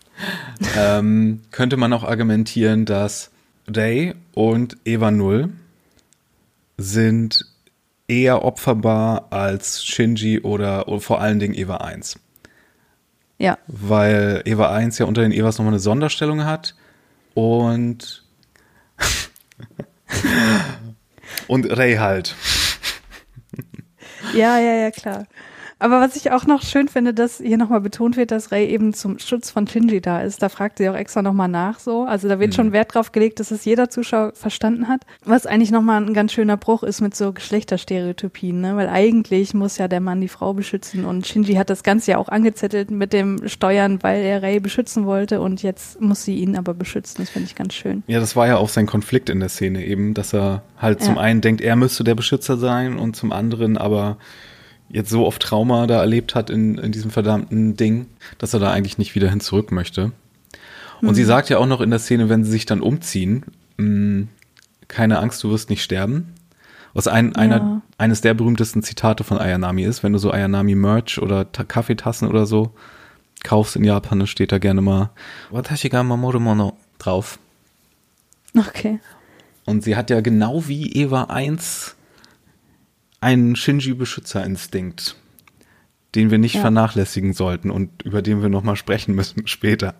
ähm, 0.78 1.42
könnte 1.50 1.76
man 1.76 1.92
auch 1.92 2.04
argumentieren, 2.04 2.86
dass 2.86 3.30
Ray 3.68 4.14
und 4.32 4.78
Eva 4.84 5.10
Null 5.10 5.50
sind 6.78 7.44
eher 8.08 8.44
opferbar 8.44 9.26
als 9.30 9.84
Shinji 9.84 10.40
oder, 10.40 10.88
oder 10.88 11.00
vor 11.00 11.20
allen 11.20 11.38
Dingen 11.38 11.54
Eva 11.54 11.78
1. 11.78 12.18
Ja. 13.38 13.58
Weil 13.66 14.42
Eva 14.44 14.72
1 14.72 14.98
ja 14.98 15.06
unter 15.06 15.22
den 15.22 15.32
Evas 15.32 15.58
nochmal 15.58 15.74
eine 15.74 15.80
Sonderstellung 15.80 16.44
hat 16.44 16.74
und 17.34 18.24
und 21.48 21.76
Ray 21.76 21.96
halt. 21.96 22.34
Ja, 24.34 24.58
ja, 24.58 24.74
ja, 24.74 24.90
klar. 24.90 25.26
Aber 25.78 26.00
was 26.00 26.16
ich 26.16 26.32
auch 26.32 26.46
noch 26.46 26.62
schön 26.62 26.88
finde, 26.88 27.12
dass 27.12 27.36
hier 27.36 27.58
nochmal 27.58 27.82
betont 27.82 28.16
wird, 28.16 28.30
dass 28.30 28.50
Ray 28.50 28.66
eben 28.66 28.94
zum 28.94 29.18
Schutz 29.18 29.50
von 29.50 29.66
Shinji 29.66 30.00
da 30.00 30.22
ist. 30.22 30.42
Da 30.42 30.48
fragt 30.48 30.78
sie 30.78 30.88
auch 30.88 30.94
extra 30.94 31.20
nochmal 31.20 31.48
nach 31.48 31.80
so. 31.80 32.04
Also 32.04 32.28
da 32.28 32.40
wird 32.40 32.52
mhm. 32.52 32.54
schon 32.54 32.72
Wert 32.72 32.94
drauf 32.94 33.12
gelegt, 33.12 33.40
dass 33.40 33.50
es 33.50 33.66
jeder 33.66 33.90
Zuschauer 33.90 34.32
verstanden 34.34 34.88
hat. 34.88 35.02
Was 35.24 35.44
eigentlich 35.44 35.70
nochmal 35.70 36.02
ein 36.02 36.14
ganz 36.14 36.32
schöner 36.32 36.56
Bruch 36.56 36.82
ist 36.82 37.02
mit 37.02 37.14
so 37.14 37.32
Geschlechterstereotypien, 37.34 38.58
ne? 38.58 38.76
Weil 38.76 38.88
eigentlich 38.88 39.52
muss 39.52 39.76
ja 39.76 39.86
der 39.86 40.00
Mann 40.00 40.22
die 40.22 40.28
Frau 40.28 40.54
beschützen 40.54 41.04
und 41.04 41.26
Shinji 41.26 41.54
hat 41.56 41.68
das 41.68 41.82
Ganze 41.82 42.12
ja 42.12 42.18
auch 42.18 42.28
angezettelt 42.28 42.90
mit 42.90 43.12
dem 43.12 43.46
Steuern, 43.46 44.02
weil 44.02 44.22
er 44.22 44.42
Ray 44.42 44.60
beschützen 44.60 45.04
wollte 45.04 45.42
und 45.42 45.62
jetzt 45.62 46.00
muss 46.00 46.24
sie 46.24 46.36
ihn 46.36 46.56
aber 46.56 46.72
beschützen. 46.72 47.16
Das 47.18 47.28
finde 47.28 47.48
ich 47.48 47.54
ganz 47.54 47.74
schön. 47.74 48.02
Ja, 48.06 48.18
das 48.18 48.34
war 48.34 48.46
ja 48.46 48.56
auch 48.56 48.70
sein 48.70 48.86
Konflikt 48.86 49.28
in 49.28 49.40
der 49.40 49.50
Szene 49.50 49.84
eben, 49.84 50.14
dass 50.14 50.32
er 50.32 50.62
halt 50.78 51.00
ja. 51.00 51.06
zum 51.06 51.18
einen 51.18 51.42
denkt, 51.42 51.60
er 51.60 51.76
müsste 51.76 52.02
der 52.02 52.14
Beschützer 52.14 52.56
sein 52.56 52.98
und 52.98 53.14
zum 53.14 53.30
anderen 53.30 53.76
aber 53.76 54.16
jetzt 54.88 55.10
so 55.10 55.26
oft 55.26 55.42
Trauma 55.42 55.86
da 55.86 56.00
erlebt 56.00 56.34
hat 56.34 56.50
in, 56.50 56.78
in 56.78 56.92
diesem 56.92 57.10
verdammten 57.10 57.76
Ding, 57.76 58.06
dass 58.38 58.54
er 58.54 58.60
da 58.60 58.72
eigentlich 58.72 58.98
nicht 58.98 59.14
wieder 59.14 59.30
hin 59.30 59.40
zurück 59.40 59.72
möchte. 59.72 60.12
Und 61.00 61.10
mhm. 61.10 61.14
sie 61.14 61.24
sagt 61.24 61.48
ja 61.48 61.58
auch 61.58 61.66
noch 61.66 61.80
in 61.80 61.90
der 61.90 61.98
Szene, 61.98 62.28
wenn 62.28 62.44
sie 62.44 62.50
sich 62.50 62.66
dann 62.66 62.80
umziehen, 62.80 63.44
mh, 63.76 63.86
mm, 63.86 64.28
keine 64.88 65.18
Angst, 65.18 65.42
du 65.42 65.50
wirst 65.50 65.68
nicht 65.68 65.82
sterben. 65.82 66.32
Was 66.94 67.08
ein, 67.08 67.32
ja. 67.32 67.34
einer, 67.34 67.82
eines 67.98 68.20
der 68.20 68.34
berühmtesten 68.34 68.82
Zitate 68.82 69.24
von 69.24 69.38
Ayanami 69.38 69.82
ist, 69.82 70.02
wenn 70.02 70.12
du 70.12 70.18
so 70.18 70.30
Ayanami-Merch 70.30 71.20
oder 71.20 71.44
Kaffeetassen 71.44 72.28
oder 72.28 72.46
so 72.46 72.72
kaufst 73.44 73.76
in 73.76 73.84
Japan, 73.84 74.20
dann 74.20 74.26
steht 74.26 74.52
da 74.52 74.58
gerne 74.58 74.80
mal 74.80 75.10
Watashi 75.50 75.88
ga 75.88 76.02
mamoru 76.02 76.40
mono 76.40 76.76
drauf. 76.98 77.38
Okay. 78.56 79.00
Und 79.66 79.82
sie 79.84 79.96
hat 79.96 80.08
ja 80.08 80.20
genau 80.20 80.68
wie 80.68 80.92
Eva 80.92 81.24
1 81.24 81.95
einen 83.20 83.56
Shinji-Beschützerinstinkt, 83.56 85.16
den 86.14 86.30
wir 86.30 86.38
nicht 86.38 86.54
ja. 86.54 86.60
vernachlässigen 86.60 87.32
sollten 87.32 87.70
und 87.70 88.02
über 88.02 88.22
den 88.22 88.42
wir 88.42 88.48
nochmal 88.48 88.76
sprechen 88.76 89.14
müssen 89.14 89.46
später. 89.46 89.94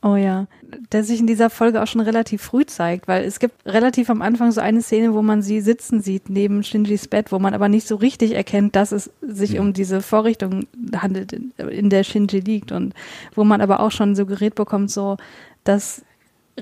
Oh 0.00 0.14
ja, 0.14 0.46
der 0.92 1.02
sich 1.02 1.18
in 1.18 1.26
dieser 1.26 1.50
Folge 1.50 1.82
auch 1.82 1.88
schon 1.88 2.00
relativ 2.00 2.40
früh 2.40 2.64
zeigt, 2.64 3.08
weil 3.08 3.24
es 3.24 3.40
gibt 3.40 3.66
relativ 3.66 4.10
am 4.10 4.22
Anfang 4.22 4.52
so 4.52 4.60
eine 4.60 4.80
Szene, 4.80 5.12
wo 5.12 5.22
man 5.22 5.42
sie 5.42 5.60
sitzen 5.60 6.00
sieht 6.00 6.30
neben 6.30 6.62
Shinjis 6.62 7.08
Bett, 7.08 7.32
wo 7.32 7.40
man 7.40 7.52
aber 7.52 7.68
nicht 7.68 7.88
so 7.88 7.96
richtig 7.96 8.32
erkennt, 8.32 8.76
dass 8.76 8.92
es 8.92 9.10
sich 9.20 9.54
ja. 9.54 9.60
um 9.60 9.72
diese 9.72 10.00
Vorrichtung 10.00 10.68
handelt, 10.94 11.32
in 11.32 11.90
der 11.90 12.04
Shinji 12.04 12.38
liegt 12.38 12.70
und 12.70 12.94
wo 13.34 13.42
man 13.42 13.60
aber 13.60 13.80
auch 13.80 13.90
schon 13.90 14.14
suggeriert 14.14 14.54
bekommt, 14.54 14.92
so, 14.92 15.16
dass 15.64 16.04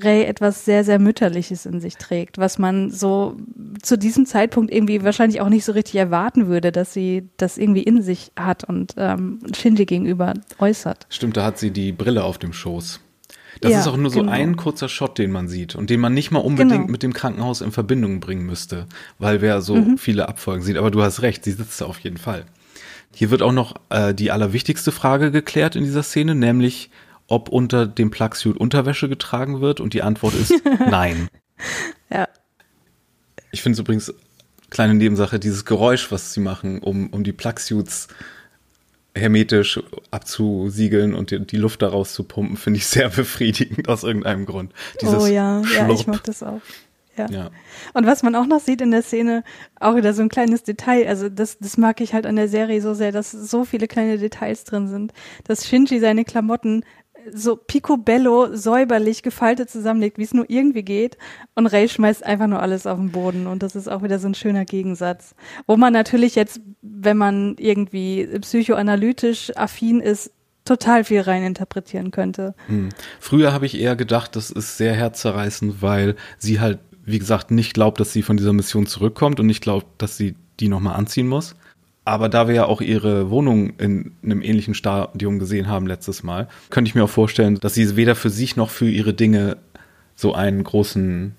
Ray 0.02 0.24
etwas 0.24 0.64
sehr, 0.64 0.84
sehr 0.84 0.98
Mütterliches 0.98 1.66
in 1.66 1.80
sich 1.80 1.96
trägt, 1.96 2.38
was 2.38 2.58
man 2.58 2.90
so 2.90 3.36
zu 3.82 3.96
diesem 3.96 4.26
Zeitpunkt 4.26 4.72
irgendwie 4.72 5.02
wahrscheinlich 5.02 5.40
auch 5.40 5.48
nicht 5.48 5.64
so 5.64 5.72
richtig 5.72 5.96
erwarten 5.96 6.48
würde, 6.48 6.72
dass 6.72 6.92
sie 6.92 7.28
das 7.36 7.58
irgendwie 7.58 7.82
in 7.82 8.02
sich 8.02 8.32
hat 8.38 8.64
und 8.64 8.94
ähm, 8.96 9.40
Shinji 9.54 9.86
gegenüber 9.86 10.34
äußert. 10.58 11.06
Stimmt, 11.08 11.36
da 11.36 11.44
hat 11.44 11.58
sie 11.58 11.70
die 11.70 11.92
Brille 11.92 12.24
auf 12.24 12.38
dem 12.38 12.52
Schoß. 12.52 13.00
Das 13.60 13.72
ja, 13.72 13.80
ist 13.80 13.86
auch 13.86 13.96
nur 13.96 14.10
so 14.10 14.20
genau. 14.20 14.32
ein 14.32 14.56
kurzer 14.56 14.88
Shot, 14.88 15.18
den 15.18 15.30
man 15.30 15.48
sieht 15.48 15.74
und 15.74 15.88
den 15.88 16.00
man 16.00 16.12
nicht 16.12 16.30
mal 16.30 16.40
unbedingt 16.40 16.72
genau. 16.72 16.90
mit 16.90 17.02
dem 17.02 17.14
Krankenhaus 17.14 17.62
in 17.62 17.72
Verbindung 17.72 18.20
bringen 18.20 18.44
müsste, 18.44 18.86
weil 19.18 19.40
wer 19.40 19.62
so 19.62 19.76
mhm. 19.76 19.98
viele 19.98 20.28
Abfolgen 20.28 20.62
sieht. 20.62 20.76
Aber 20.76 20.90
du 20.90 21.02
hast 21.02 21.22
recht, 21.22 21.44
sie 21.44 21.52
sitzt 21.52 21.80
da 21.80 21.86
auf 21.86 21.98
jeden 22.00 22.18
Fall. 22.18 22.44
Hier 23.14 23.30
wird 23.30 23.40
auch 23.40 23.52
noch 23.52 23.76
äh, 23.88 24.12
die 24.12 24.30
allerwichtigste 24.30 24.92
Frage 24.92 25.30
geklärt 25.30 25.74
in 25.74 25.84
dieser 25.84 26.02
Szene, 26.02 26.34
nämlich 26.34 26.90
ob 27.28 27.48
unter 27.48 27.86
dem 27.86 28.10
Plugsuit 28.10 28.56
Unterwäsche 28.56 29.08
getragen 29.08 29.60
wird 29.60 29.80
und 29.80 29.94
die 29.94 30.02
Antwort 30.02 30.34
ist 30.34 30.54
nein. 30.78 31.28
Ja. 32.10 32.28
Ich 33.50 33.62
finde 33.62 33.74
es 33.74 33.80
übrigens 33.80 34.14
kleine 34.70 34.94
Nebensache, 34.94 35.38
dieses 35.38 35.64
Geräusch, 35.64 36.10
was 36.12 36.32
sie 36.32 36.40
machen, 36.40 36.80
um, 36.80 37.08
um 37.10 37.24
die 37.24 37.32
Plugsuits 37.32 38.08
hermetisch 39.14 39.80
abzusiegeln 40.10 41.14
und 41.14 41.30
die, 41.30 41.44
die 41.46 41.56
Luft 41.56 41.82
daraus 41.82 42.12
zu 42.12 42.24
pumpen, 42.24 42.56
finde 42.56 42.78
ich 42.78 42.86
sehr 42.86 43.08
befriedigend 43.08 43.88
aus 43.88 44.04
irgendeinem 44.04 44.46
Grund. 44.46 44.72
Dieses 45.00 45.22
oh 45.22 45.26
ja, 45.26 45.62
Schlurp. 45.64 45.88
ja, 45.88 45.94
ich 45.94 46.06
mag 46.06 46.22
das 46.24 46.42
auch. 46.42 46.60
Ja. 47.16 47.26
ja. 47.30 47.50
Und 47.94 48.06
was 48.06 48.22
man 48.22 48.34
auch 48.34 48.46
noch 48.46 48.60
sieht 48.60 48.82
in 48.82 48.90
der 48.90 49.02
Szene, 49.02 49.42
auch 49.80 49.96
wieder 49.96 50.12
so 50.12 50.20
ein 50.20 50.28
kleines 50.28 50.64
Detail, 50.64 51.08
also 51.08 51.30
das, 51.30 51.58
das 51.58 51.78
mag 51.78 52.02
ich 52.02 52.12
halt 52.12 52.26
an 52.26 52.36
der 52.36 52.48
Serie 52.48 52.82
so 52.82 52.92
sehr, 52.92 53.10
dass 53.10 53.32
so 53.32 53.64
viele 53.64 53.88
kleine 53.88 54.18
Details 54.18 54.64
drin 54.64 54.88
sind, 54.88 55.12
dass 55.44 55.66
Shinji 55.66 55.98
seine 55.98 56.24
Klamotten 56.24 56.84
so 57.32 57.56
picobello 57.56 58.54
säuberlich 58.54 59.22
gefaltet 59.22 59.70
zusammenlegt, 59.70 60.18
wie 60.18 60.24
es 60.24 60.34
nur 60.34 60.48
irgendwie 60.48 60.82
geht. 60.82 61.18
Und 61.54 61.66
Ray 61.66 61.88
schmeißt 61.88 62.24
einfach 62.24 62.46
nur 62.46 62.60
alles 62.60 62.86
auf 62.86 62.98
den 62.98 63.12
Boden. 63.12 63.46
Und 63.46 63.62
das 63.62 63.76
ist 63.76 63.88
auch 63.88 64.02
wieder 64.02 64.18
so 64.18 64.28
ein 64.28 64.34
schöner 64.34 64.64
Gegensatz. 64.64 65.34
Wo 65.66 65.76
man 65.76 65.92
natürlich 65.92 66.34
jetzt, 66.34 66.60
wenn 66.82 67.16
man 67.16 67.56
irgendwie 67.58 68.26
psychoanalytisch 68.40 69.56
affin 69.56 70.00
ist, 70.00 70.32
total 70.64 71.04
viel 71.04 71.20
reininterpretieren 71.20 72.10
könnte. 72.10 72.54
Hm. 72.66 72.88
Früher 73.20 73.52
habe 73.52 73.66
ich 73.66 73.78
eher 73.80 73.94
gedacht, 73.94 74.34
das 74.34 74.50
ist 74.50 74.76
sehr 74.76 74.94
herzzerreißend, 74.94 75.80
weil 75.80 76.16
sie 76.38 76.58
halt 76.58 76.80
wie 77.06 77.20
gesagt, 77.20 77.52
nicht 77.52 77.72
glaubt, 77.72 78.00
dass 78.00 78.12
sie 78.12 78.22
von 78.22 78.36
dieser 78.36 78.52
Mission 78.52 78.86
zurückkommt 78.86 79.38
und 79.40 79.46
nicht 79.46 79.62
glaubt, 79.62 79.86
dass 80.02 80.16
sie 80.16 80.34
die 80.58 80.68
nochmal 80.68 80.96
anziehen 80.96 81.28
muss. 81.28 81.54
Aber 82.06 82.28
da 82.28 82.46
wir 82.46 82.54
ja 82.54 82.66
auch 82.66 82.80
ihre 82.80 83.30
Wohnung 83.30 83.70
in 83.78 84.12
einem 84.22 84.40
ähnlichen 84.40 84.74
Stadium 84.74 85.40
gesehen 85.40 85.66
haben 85.66 85.88
letztes 85.88 86.22
Mal, 86.22 86.46
könnte 86.70 86.88
ich 86.88 86.94
mir 86.94 87.02
auch 87.02 87.10
vorstellen, 87.10 87.58
dass 87.58 87.74
sie 87.74 87.96
weder 87.96 88.14
für 88.14 88.30
sich 88.30 88.54
noch 88.54 88.70
für 88.70 88.88
ihre 88.88 89.12
Dinge 89.12 89.56
so 90.14 90.32
einen 90.32 90.62
großen, 90.62 91.34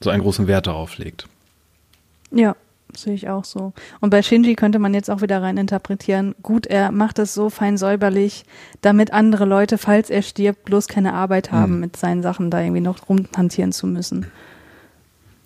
so 0.00 0.10
einen 0.10 0.22
großen 0.22 0.46
Wert 0.46 0.68
darauf 0.68 0.96
legt. 0.96 1.26
Ja, 2.30 2.54
sehe 2.96 3.14
ich 3.14 3.28
auch 3.28 3.44
so. 3.44 3.72
Und 3.98 4.10
bei 4.10 4.22
Shinji 4.22 4.54
könnte 4.54 4.78
man 4.78 4.94
jetzt 4.94 5.10
auch 5.10 5.22
wieder 5.22 5.42
rein 5.42 5.56
interpretieren, 5.56 6.36
gut, 6.40 6.68
er 6.68 6.92
macht 6.92 7.18
es 7.18 7.34
so 7.34 7.50
fein 7.50 7.76
säuberlich, 7.76 8.44
damit 8.80 9.12
andere 9.12 9.44
Leute, 9.44 9.76
falls 9.76 10.08
er 10.08 10.22
stirbt, 10.22 10.66
bloß 10.66 10.86
keine 10.86 11.14
Arbeit 11.14 11.50
haben, 11.50 11.72
hm. 11.72 11.80
mit 11.80 11.96
seinen 11.96 12.22
Sachen 12.22 12.48
da 12.48 12.60
irgendwie 12.60 12.80
noch 12.80 13.08
rumhantieren 13.08 13.72
zu 13.72 13.88
müssen. 13.88 14.26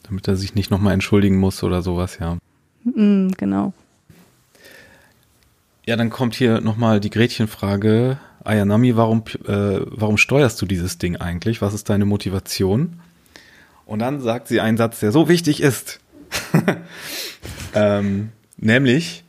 Damit 0.02 0.28
er 0.28 0.36
sich 0.36 0.54
nicht 0.54 0.70
nochmal 0.70 0.92
entschuldigen 0.92 1.38
muss 1.38 1.62
oder 1.62 1.80
sowas, 1.80 2.18
ja. 2.20 2.36
Mm, 2.84 3.30
genau. 3.38 3.72
Ja, 5.86 5.94
dann 5.94 6.10
kommt 6.10 6.34
hier 6.34 6.60
nochmal 6.60 6.98
die 6.98 7.10
Gretchenfrage. 7.10 8.18
Ayanami, 8.42 8.96
warum, 8.96 9.22
äh, 9.46 9.80
warum 9.86 10.18
steuerst 10.18 10.60
du 10.60 10.66
dieses 10.66 10.98
Ding 10.98 11.16
eigentlich? 11.16 11.62
Was 11.62 11.74
ist 11.74 11.88
deine 11.88 12.04
Motivation? 12.04 13.00
Und 13.86 14.00
dann 14.00 14.20
sagt 14.20 14.48
sie 14.48 14.60
einen 14.60 14.76
Satz, 14.76 14.98
der 14.98 15.12
so 15.12 15.28
wichtig 15.28 15.62
ist. 15.62 16.00
ähm, 17.74 18.30
nämlich, 18.56 19.22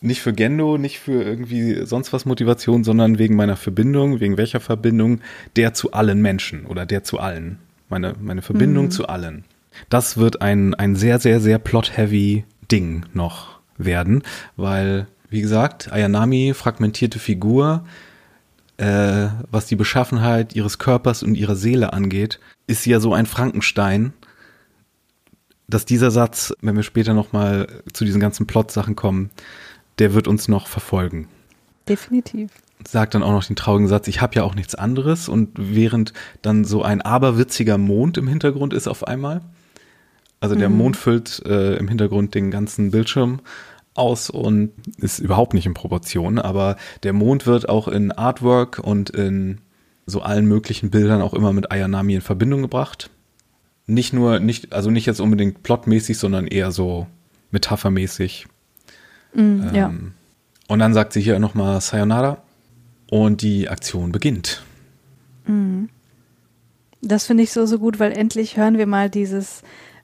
nicht 0.00 0.20
für 0.20 0.32
Gendo, 0.32 0.78
nicht 0.78 0.98
für 0.98 1.22
irgendwie 1.22 1.86
sonst 1.86 2.12
was 2.12 2.24
Motivation, 2.24 2.82
sondern 2.82 3.18
wegen 3.18 3.36
meiner 3.36 3.56
Verbindung, 3.56 4.18
wegen 4.18 4.36
welcher 4.36 4.60
Verbindung? 4.60 5.20
Der 5.54 5.74
zu 5.74 5.92
allen 5.92 6.20
Menschen 6.20 6.66
oder 6.66 6.86
der 6.86 7.04
zu 7.04 7.20
allen. 7.20 7.60
Meine, 7.88 8.14
meine 8.20 8.42
Verbindung 8.42 8.86
mhm. 8.86 8.90
zu 8.90 9.06
allen. 9.06 9.44
Das 9.90 10.16
wird 10.16 10.42
ein, 10.42 10.74
ein 10.74 10.96
sehr, 10.96 11.20
sehr, 11.20 11.40
sehr 11.40 11.60
plot-heavy 11.60 12.44
Ding 12.70 13.06
noch 13.12 13.60
werden, 13.78 14.22
weil, 14.56 15.06
wie 15.34 15.42
gesagt, 15.42 15.92
Ayanami, 15.92 16.54
fragmentierte 16.54 17.18
Figur, 17.18 17.84
äh, 18.76 19.26
was 19.50 19.66
die 19.66 19.74
Beschaffenheit 19.74 20.54
ihres 20.54 20.78
Körpers 20.78 21.24
und 21.24 21.34
ihrer 21.34 21.56
Seele 21.56 21.92
angeht, 21.92 22.38
ist 22.68 22.84
sie 22.84 22.90
ja 22.90 23.00
so 23.00 23.12
ein 23.12 23.26
Frankenstein, 23.26 24.12
dass 25.66 25.84
dieser 25.86 26.12
Satz, 26.12 26.54
wenn 26.62 26.76
wir 26.76 26.84
später 26.84 27.14
nochmal 27.14 27.66
zu 27.92 28.04
diesen 28.04 28.20
ganzen 28.20 28.46
Plot-Sachen 28.46 28.94
kommen, 28.94 29.30
der 29.98 30.14
wird 30.14 30.28
uns 30.28 30.46
noch 30.46 30.68
verfolgen. 30.68 31.26
Definitiv. 31.88 32.52
Sagt 32.86 33.14
dann 33.16 33.24
auch 33.24 33.32
noch 33.32 33.44
den 33.44 33.56
traurigen 33.56 33.88
Satz, 33.88 34.06
ich 34.06 34.20
habe 34.20 34.36
ja 34.36 34.44
auch 34.44 34.54
nichts 34.54 34.76
anderes 34.76 35.28
und 35.28 35.50
während 35.56 36.12
dann 36.42 36.64
so 36.64 36.84
ein 36.84 37.02
aberwitziger 37.02 37.76
Mond 37.76 38.18
im 38.18 38.28
Hintergrund 38.28 38.72
ist 38.72 38.86
auf 38.86 39.04
einmal, 39.04 39.40
also 40.38 40.54
der 40.54 40.68
mhm. 40.68 40.76
Mond 40.76 40.96
füllt 40.96 41.42
äh, 41.44 41.74
im 41.74 41.88
Hintergrund 41.88 42.36
den 42.36 42.52
ganzen 42.52 42.92
Bildschirm 42.92 43.40
aus 43.94 44.30
und 44.30 44.72
ist 44.98 45.18
überhaupt 45.18 45.54
nicht 45.54 45.66
in 45.66 45.74
Proportion, 45.74 46.38
aber 46.38 46.76
der 47.02 47.12
Mond 47.12 47.46
wird 47.46 47.68
auch 47.68 47.88
in 47.88 48.12
Artwork 48.12 48.78
und 48.78 49.10
in 49.10 49.60
so 50.06 50.20
allen 50.20 50.46
möglichen 50.46 50.90
Bildern 50.90 51.22
auch 51.22 51.34
immer 51.34 51.52
mit 51.52 51.70
Ayanami 51.70 52.16
in 52.16 52.20
Verbindung 52.20 52.62
gebracht. 52.62 53.10
Nicht 53.86 54.12
nur, 54.12 54.40
nicht, 54.40 54.72
also 54.72 54.90
nicht 54.90 55.06
jetzt 55.06 55.20
unbedingt 55.20 55.62
plotmäßig, 55.62 56.18
sondern 56.18 56.46
eher 56.46 56.72
so 56.72 57.06
metaphermäßig. 57.50 58.46
Mm, 59.34 59.40
ähm, 59.40 59.74
ja. 59.74 59.92
Und 60.68 60.78
dann 60.78 60.94
sagt 60.94 61.12
sie 61.12 61.20
hier 61.20 61.38
nochmal 61.38 61.80
Sayonara 61.80 62.38
und 63.10 63.42
die 63.42 63.68
Aktion 63.68 64.12
beginnt. 64.12 64.62
Mm. 65.46 65.84
Das 67.02 67.26
finde 67.26 67.42
ich 67.42 67.52
so, 67.52 67.66
so 67.66 67.78
gut, 67.78 68.00
weil 68.00 68.12
endlich 68.12 68.56
hören 68.56 68.78
wir 68.78 68.86
mal 68.86 69.10
dieses 69.10 69.62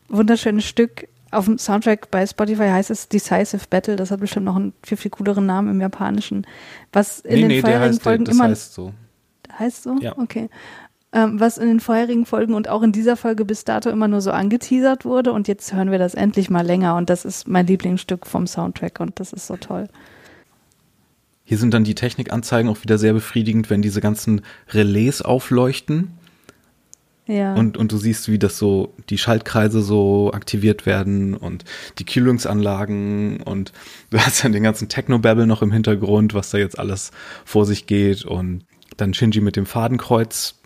wunderschönes 0.08 0.66
Stück. 0.66 1.08
Auf 1.30 1.44
dem 1.44 1.58
Soundtrack 1.58 2.10
bei 2.10 2.26
Spotify 2.26 2.68
heißt 2.68 2.90
es 2.90 3.08
Decisive 3.08 3.66
Battle. 3.70 3.96
Das 3.96 4.10
hat 4.10 4.20
bestimmt 4.20 4.46
noch 4.46 4.56
einen 4.56 4.72
viel, 4.82 4.96
viel 4.96 5.10
cooleren 5.10 5.46
Namen 5.46 5.70
im 5.70 5.80
Japanischen. 5.80 6.46
Was 6.92 7.20
in 7.20 7.34
nee, 7.34 7.40
den 7.40 7.48
nee, 7.48 7.60
vorherigen 7.60 7.92
heißt, 7.92 8.02
Folgen 8.02 8.24
das 8.24 8.34
immer. 8.34 8.44
Heißt 8.44 8.74
so. 8.74 8.92
Heißt 9.58 9.82
so? 9.84 9.96
Ja. 10.00 10.18
Okay. 10.18 10.48
Ähm, 11.12 11.38
was 11.38 11.58
in 11.58 11.68
den 11.68 11.80
vorherigen 11.80 12.26
Folgen 12.26 12.54
und 12.54 12.68
auch 12.68 12.82
in 12.82 12.92
dieser 12.92 13.16
Folge 13.16 13.44
bis 13.44 13.64
dato 13.64 13.90
immer 13.90 14.08
nur 14.08 14.20
so 14.20 14.32
angeteasert 14.32 15.04
wurde. 15.04 15.32
Und 15.32 15.46
jetzt 15.46 15.72
hören 15.72 15.92
wir 15.92 15.98
das 15.98 16.14
endlich 16.14 16.50
mal 16.50 16.66
länger. 16.66 16.96
Und 16.96 17.10
das 17.10 17.24
ist 17.24 17.46
mein 17.46 17.66
Lieblingsstück 17.66 18.26
vom 18.26 18.46
Soundtrack. 18.46 18.98
Und 18.98 19.20
das 19.20 19.32
ist 19.32 19.46
so 19.46 19.56
toll. 19.56 19.88
Hier 21.44 21.58
sind 21.58 21.74
dann 21.74 21.84
die 21.84 21.96
Technikanzeigen 21.96 22.70
auch 22.70 22.82
wieder 22.82 22.98
sehr 22.98 23.12
befriedigend, 23.12 23.70
wenn 23.70 23.82
diese 23.82 24.00
ganzen 24.00 24.42
Relais 24.68 25.20
aufleuchten 25.22 26.12
ja. 27.26 27.54
Und, 27.54 27.76
und 27.76 27.92
du 27.92 27.96
siehst, 27.96 28.28
wie 28.28 28.38
das 28.38 28.58
so, 28.58 28.94
die 29.08 29.18
Schaltkreise 29.18 29.82
so 29.82 30.32
aktiviert 30.32 30.84
werden 30.84 31.34
und 31.34 31.64
die 31.98 32.04
Kühlungsanlagen 32.04 33.40
und 33.42 33.72
du 34.10 34.18
hast 34.18 34.42
dann 34.44 34.52
den 34.52 34.62
ganzen 34.62 34.88
Technobabble 34.88 35.46
noch 35.46 35.62
im 35.62 35.72
Hintergrund, 35.72 36.34
was 36.34 36.50
da 36.50 36.58
jetzt 36.58 36.78
alles 36.78 37.12
vor 37.44 37.66
sich 37.66 37.86
geht 37.86 38.24
und 38.24 38.64
dann 38.96 39.14
Shinji 39.14 39.40
mit 39.40 39.56
dem 39.56 39.66
Fadenkreuz. 39.66 40.60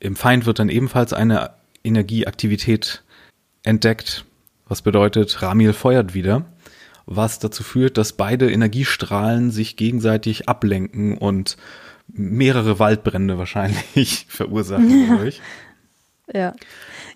Im 0.00 0.16
Feind 0.16 0.46
wird 0.46 0.58
dann 0.58 0.70
ebenfalls 0.70 1.12
eine 1.12 1.50
Energieaktivität 1.84 3.02
entdeckt, 3.62 4.24
was 4.66 4.82
bedeutet, 4.82 5.42
Ramil 5.42 5.72
feuert 5.72 6.14
wieder, 6.14 6.46
was 7.06 7.38
dazu 7.38 7.62
führt, 7.62 7.98
dass 7.98 8.12
beide 8.12 8.50
Energiestrahlen 8.50 9.50
sich 9.50 9.76
gegenseitig 9.76 10.48
ablenken 10.48 11.18
und 11.18 11.56
mehrere 12.14 12.78
Waldbrände 12.78 13.38
wahrscheinlich 13.38 14.26
verursachen 14.28 15.08
dadurch. 15.08 15.40
Ja. 16.32 16.54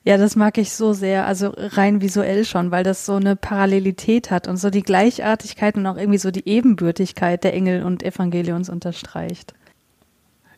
Ja, 0.06 0.18
das 0.18 0.36
mag 0.36 0.58
ich 0.58 0.72
so 0.72 0.92
sehr, 0.92 1.26
also 1.26 1.54
rein 1.56 2.02
visuell 2.02 2.44
schon, 2.44 2.70
weil 2.70 2.84
das 2.84 3.06
so 3.06 3.14
eine 3.14 3.36
Parallelität 3.36 4.30
hat 4.30 4.46
und 4.46 4.58
so 4.58 4.68
die 4.68 4.82
Gleichartigkeit 4.82 5.76
und 5.76 5.86
auch 5.86 5.96
irgendwie 5.96 6.18
so 6.18 6.30
die 6.30 6.46
Ebenbürtigkeit 6.46 7.42
der 7.42 7.54
Engel 7.54 7.84
und 7.84 8.02
Evangelions 8.02 8.68
unterstreicht. 8.68 9.54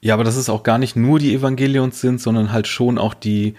Ja, 0.01 0.14
aber 0.14 0.24
das 0.24 0.37
ist 0.37 0.49
auch 0.49 0.64
gar 0.64 0.78
nicht 0.78 0.97
nur 0.97 1.20
die 1.20 1.32
Evangelions 1.32 2.01
sind, 2.01 2.20
sondern 2.20 2.53
halt 2.53 2.66
schon 2.66 2.99
auch 2.99 3.14
die, 3.14 3.55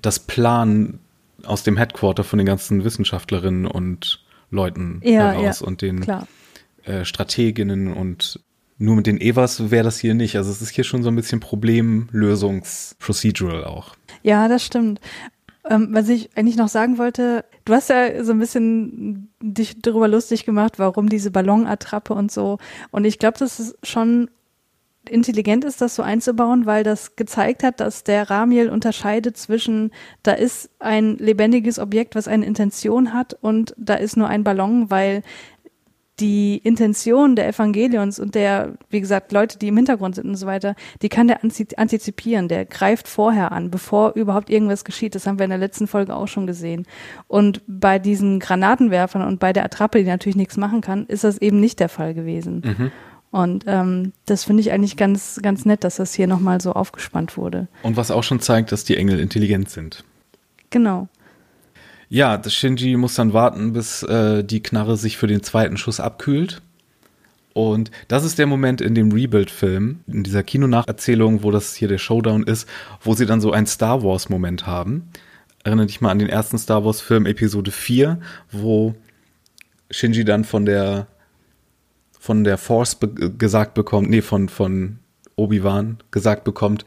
das 0.00 0.18
Plan 0.20 1.00
aus 1.44 1.62
dem 1.62 1.76
Headquarter 1.76 2.24
von 2.24 2.38
den 2.38 2.46
ganzen 2.46 2.84
Wissenschaftlerinnen 2.84 3.66
und 3.66 4.24
Leuten 4.50 5.00
ja, 5.04 5.32
heraus 5.32 5.60
ja, 5.60 5.66
und 5.66 5.82
den 5.82 6.06
äh, 6.84 7.04
Strateginnen 7.04 7.92
und 7.92 8.40
nur 8.82 8.96
mit 8.96 9.06
den 9.06 9.18
Evas 9.20 9.70
wäre 9.70 9.84
das 9.84 9.98
hier 9.98 10.14
nicht. 10.14 10.36
Also 10.36 10.50
es 10.50 10.60
ist 10.60 10.70
hier 10.70 10.82
schon 10.84 11.02
so 11.02 11.08
ein 11.08 11.16
bisschen 11.16 11.40
Problemlösungs-Procedural 11.40 13.64
auch. 13.64 13.94
Ja, 14.22 14.48
das 14.48 14.62
stimmt. 14.64 15.00
Ähm, 15.68 15.90
was 15.92 16.08
ich 16.08 16.30
eigentlich 16.36 16.56
noch 16.56 16.68
sagen 16.68 16.96
wollte, 16.98 17.44
du 17.64 17.72
hast 17.72 17.88
ja 17.88 18.24
so 18.24 18.32
ein 18.32 18.40
bisschen 18.40 19.28
dich 19.40 19.80
darüber 19.80 20.08
lustig 20.08 20.44
gemacht, 20.44 20.80
warum 20.80 21.08
diese 21.08 21.30
Ballonattrappe 21.30 22.12
und 22.12 22.32
so. 22.32 22.58
Und 22.90 23.04
ich 23.04 23.20
glaube, 23.20 23.38
das 23.38 23.60
ist 23.60 23.78
schon 23.84 24.28
intelligent 25.08 25.64
ist, 25.64 25.80
das 25.80 25.96
so 25.96 26.02
einzubauen, 26.02 26.66
weil 26.66 26.84
das 26.84 27.16
gezeigt 27.16 27.62
hat, 27.62 27.80
dass 27.80 28.04
der 28.04 28.30
Ramiel 28.30 28.70
unterscheidet 28.70 29.36
zwischen, 29.36 29.90
da 30.22 30.32
ist 30.32 30.70
ein 30.78 31.16
lebendiges 31.18 31.78
Objekt, 31.78 32.14
was 32.14 32.28
eine 32.28 32.46
Intention 32.46 33.12
hat 33.12 33.36
und 33.40 33.74
da 33.76 33.94
ist 33.94 34.16
nur 34.16 34.28
ein 34.28 34.44
Ballon, 34.44 34.90
weil 34.90 35.22
die 36.22 36.58
Intention 36.58 37.34
der 37.34 37.48
Evangelions 37.48 38.20
und 38.20 38.36
der, 38.36 38.74
wie 38.88 39.00
gesagt, 39.00 39.32
Leute, 39.32 39.58
die 39.58 39.68
im 39.68 39.76
Hintergrund 39.76 40.14
sind 40.14 40.26
und 40.26 40.36
so 40.36 40.46
weiter, 40.46 40.76
die 41.02 41.08
kann 41.08 41.26
der 41.26 41.40
antizipieren, 41.42 42.46
der 42.46 42.64
greift 42.64 43.08
vorher 43.08 43.50
an, 43.50 43.70
bevor 43.70 44.12
überhaupt 44.14 44.48
irgendwas 44.48 44.84
geschieht. 44.84 45.16
Das 45.16 45.26
haben 45.26 45.38
wir 45.38 45.44
in 45.44 45.50
der 45.50 45.58
letzten 45.58 45.88
Folge 45.88 46.14
auch 46.14 46.28
schon 46.28 46.46
gesehen. 46.46 46.86
Und 47.26 47.60
bei 47.66 47.98
diesen 47.98 48.38
Granatenwerfern 48.38 49.22
und 49.22 49.40
bei 49.40 49.52
der 49.52 49.64
Attrappe, 49.64 49.98
die 49.98 50.08
natürlich 50.08 50.36
nichts 50.36 50.56
machen 50.56 50.80
kann, 50.80 51.06
ist 51.06 51.24
das 51.24 51.38
eben 51.38 51.58
nicht 51.58 51.80
der 51.80 51.88
Fall 51.88 52.14
gewesen. 52.14 52.62
Mhm. 52.64 52.92
Und 53.32 53.64
ähm, 53.66 54.12
das 54.26 54.44
finde 54.44 54.60
ich 54.60 54.70
eigentlich 54.70 54.96
ganz, 54.96 55.40
ganz 55.42 55.64
nett, 55.64 55.84
dass 55.84 55.96
das 55.96 56.14
hier 56.14 56.28
nochmal 56.28 56.60
so 56.60 56.74
aufgespannt 56.74 57.36
wurde. 57.36 57.66
Und 57.82 57.96
was 57.96 58.10
auch 58.10 58.22
schon 58.22 58.40
zeigt, 58.40 58.70
dass 58.70 58.84
die 58.84 58.96
Engel 58.96 59.18
intelligent 59.18 59.70
sind. 59.70 60.04
Genau. 60.70 61.08
Ja, 62.12 62.36
das 62.36 62.52
Shinji 62.52 62.98
muss 62.98 63.14
dann 63.14 63.32
warten, 63.32 63.72
bis 63.72 64.02
äh, 64.02 64.44
die 64.44 64.62
Knarre 64.62 64.98
sich 64.98 65.16
für 65.16 65.26
den 65.26 65.42
zweiten 65.42 65.78
Schuss 65.78 65.98
abkühlt. 65.98 66.60
Und 67.54 67.90
das 68.06 68.22
ist 68.22 68.38
der 68.38 68.44
Moment 68.44 68.82
in 68.82 68.94
dem 68.94 69.12
Rebuild-Film, 69.12 70.00
in 70.06 70.22
dieser 70.22 70.42
Kinonacherzählung, 70.42 71.42
wo 71.42 71.50
das 71.50 71.74
hier 71.74 71.88
der 71.88 71.96
Showdown 71.96 72.42
ist, 72.42 72.68
wo 73.00 73.14
sie 73.14 73.24
dann 73.24 73.40
so 73.40 73.50
einen 73.50 73.66
Star 73.66 74.02
Wars-Moment 74.02 74.66
haben. 74.66 75.08
Erinnere 75.64 75.86
dich 75.86 76.02
mal 76.02 76.10
an 76.10 76.18
den 76.18 76.28
ersten 76.28 76.58
Star 76.58 76.84
Wars-Film, 76.84 77.24
Episode 77.24 77.70
4, 77.70 78.20
wo 78.50 78.94
Shinji 79.90 80.26
dann 80.26 80.44
von 80.44 80.66
der 80.66 81.06
von 82.20 82.44
der 82.44 82.58
Force 82.58 82.94
be 82.94 83.08
gesagt 83.08 83.72
bekommt, 83.72 84.10
nee, 84.10 84.20
von, 84.20 84.50
von 84.50 84.98
Obi-Wan 85.36 85.96
gesagt 86.10 86.44
bekommt. 86.44 86.84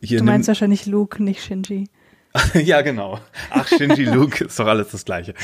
Hier 0.00 0.18
du 0.18 0.24
meinst 0.24 0.46
wahrscheinlich 0.46 0.86
Luke, 0.86 1.20
nicht 1.20 1.42
Shinji. 1.42 1.88
ja, 2.54 2.82
genau. 2.82 3.18
Ach, 3.50 3.66
Shinji 3.66 4.04
Luke 4.04 4.44
ist 4.44 4.58
doch 4.58 4.66
alles 4.66 4.90
das 4.90 5.04
Gleiche. 5.04 5.34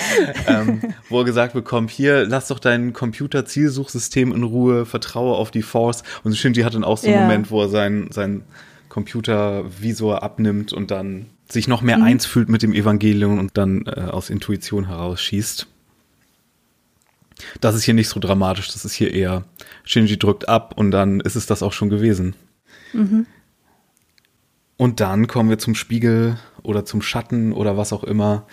ähm, 0.46 0.82
wo 1.08 1.20
er 1.20 1.24
gesagt 1.24 1.52
bekommt, 1.52 1.90
hier, 1.90 2.24
lass 2.26 2.48
doch 2.48 2.60
dein 2.60 2.92
Computer-Zielsuchsystem 2.92 4.32
in 4.32 4.44
Ruhe, 4.44 4.86
vertraue 4.86 5.34
auf 5.34 5.50
die 5.50 5.62
Force. 5.62 6.04
Und 6.22 6.36
Shinji 6.36 6.62
hat 6.62 6.74
dann 6.74 6.84
auch 6.84 6.98
so 6.98 7.08
einen 7.08 7.16
ja. 7.16 7.22
Moment, 7.22 7.50
wo 7.50 7.62
er 7.62 7.68
sein, 7.68 8.08
sein 8.12 8.44
Computervisor 8.88 10.22
abnimmt 10.22 10.72
und 10.72 10.90
dann 10.90 11.26
sich 11.48 11.68
noch 11.68 11.82
mehr 11.82 11.98
mhm. 11.98 12.04
eins 12.04 12.26
fühlt 12.26 12.48
mit 12.48 12.62
dem 12.62 12.72
Evangelium 12.72 13.38
und 13.38 13.56
dann 13.56 13.86
äh, 13.86 14.00
aus 14.00 14.30
Intuition 14.30 14.86
herausschießt. 14.86 15.66
Das 17.60 17.74
ist 17.74 17.84
hier 17.84 17.94
nicht 17.94 18.08
so 18.08 18.18
dramatisch, 18.20 18.72
das 18.72 18.84
ist 18.84 18.94
hier 18.94 19.12
eher 19.12 19.44
Shinji 19.84 20.18
drückt 20.18 20.48
ab 20.48 20.74
und 20.76 20.90
dann 20.90 21.20
ist 21.20 21.36
es 21.36 21.46
das 21.46 21.62
auch 21.62 21.72
schon 21.72 21.90
gewesen. 21.90 22.34
Mhm. 22.92 23.26
Und 24.76 25.00
dann 25.00 25.26
kommen 25.26 25.48
wir 25.48 25.58
zum 25.58 25.74
Spiegel 25.74 26.38
oder 26.62 26.84
zum 26.84 27.02
Schatten 27.02 27.52
oder 27.52 27.76
was 27.76 27.92
auch 27.92 28.04
immer. 28.04 28.46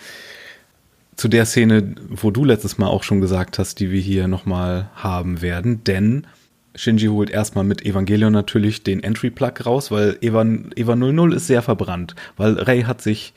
Zu 1.16 1.28
der 1.28 1.46
Szene, 1.46 1.94
wo 2.08 2.30
du 2.30 2.44
letztes 2.44 2.78
Mal 2.78 2.88
auch 2.88 3.02
schon 3.02 3.20
gesagt 3.20 3.58
hast, 3.58 3.78
die 3.78 3.90
wir 3.90 4.00
hier 4.00 4.26
nochmal 4.26 4.90
haben 4.94 5.42
werden. 5.42 5.84
Denn 5.84 6.26
Shinji 6.74 7.06
holt 7.06 7.30
erstmal 7.30 7.64
mit 7.64 7.84
Evangelion 7.84 8.32
natürlich 8.32 8.82
den 8.82 9.02
Entry-Plug 9.02 9.52
raus, 9.64 9.90
weil 9.90 10.18
Eva, 10.20 10.44
Eva 10.74 10.96
00 10.96 11.34
ist 11.34 11.46
sehr 11.46 11.62
verbrannt. 11.62 12.16
Weil 12.36 12.54
Rey 12.54 12.82
hat 12.82 13.00
sich 13.00 13.34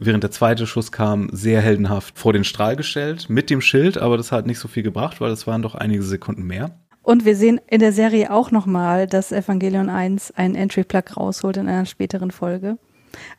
während 0.00 0.22
der 0.22 0.30
zweite 0.30 0.66
Schuss 0.66 0.92
kam, 0.92 1.28
sehr 1.32 1.60
heldenhaft 1.60 2.18
vor 2.18 2.32
den 2.32 2.44
Strahl 2.44 2.76
gestellt 2.76 3.28
mit 3.28 3.50
dem 3.50 3.60
Schild, 3.60 3.98
aber 3.98 4.16
das 4.16 4.32
hat 4.32 4.46
nicht 4.46 4.58
so 4.58 4.68
viel 4.68 4.82
gebracht, 4.82 5.20
weil 5.20 5.30
es 5.30 5.46
waren 5.46 5.62
doch 5.62 5.74
einige 5.74 6.02
Sekunden 6.02 6.44
mehr. 6.44 6.78
Und 7.08 7.24
wir 7.24 7.36
sehen 7.36 7.58
in 7.66 7.80
der 7.80 7.94
Serie 7.94 8.30
auch 8.30 8.50
nochmal, 8.50 9.06
dass 9.06 9.32
Evangelion 9.32 9.88
1 9.88 10.32
einen 10.32 10.54
Entry-Plug 10.54 11.16
rausholt 11.16 11.56
in 11.56 11.66
einer 11.66 11.86
späteren 11.86 12.30
Folge. 12.30 12.76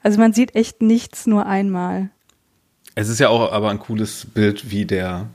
Also 0.01 0.17
man 0.17 0.33
sieht 0.33 0.55
echt 0.55 0.81
nichts 0.81 1.27
nur 1.27 1.45
einmal. 1.45 2.09
Es 2.95 3.09
ist 3.09 3.19
ja 3.19 3.29
auch 3.29 3.51
aber 3.51 3.69
ein 3.69 3.77
cooles 3.77 4.25
Bild, 4.33 4.71
wie 4.71 4.85
der 4.85 5.27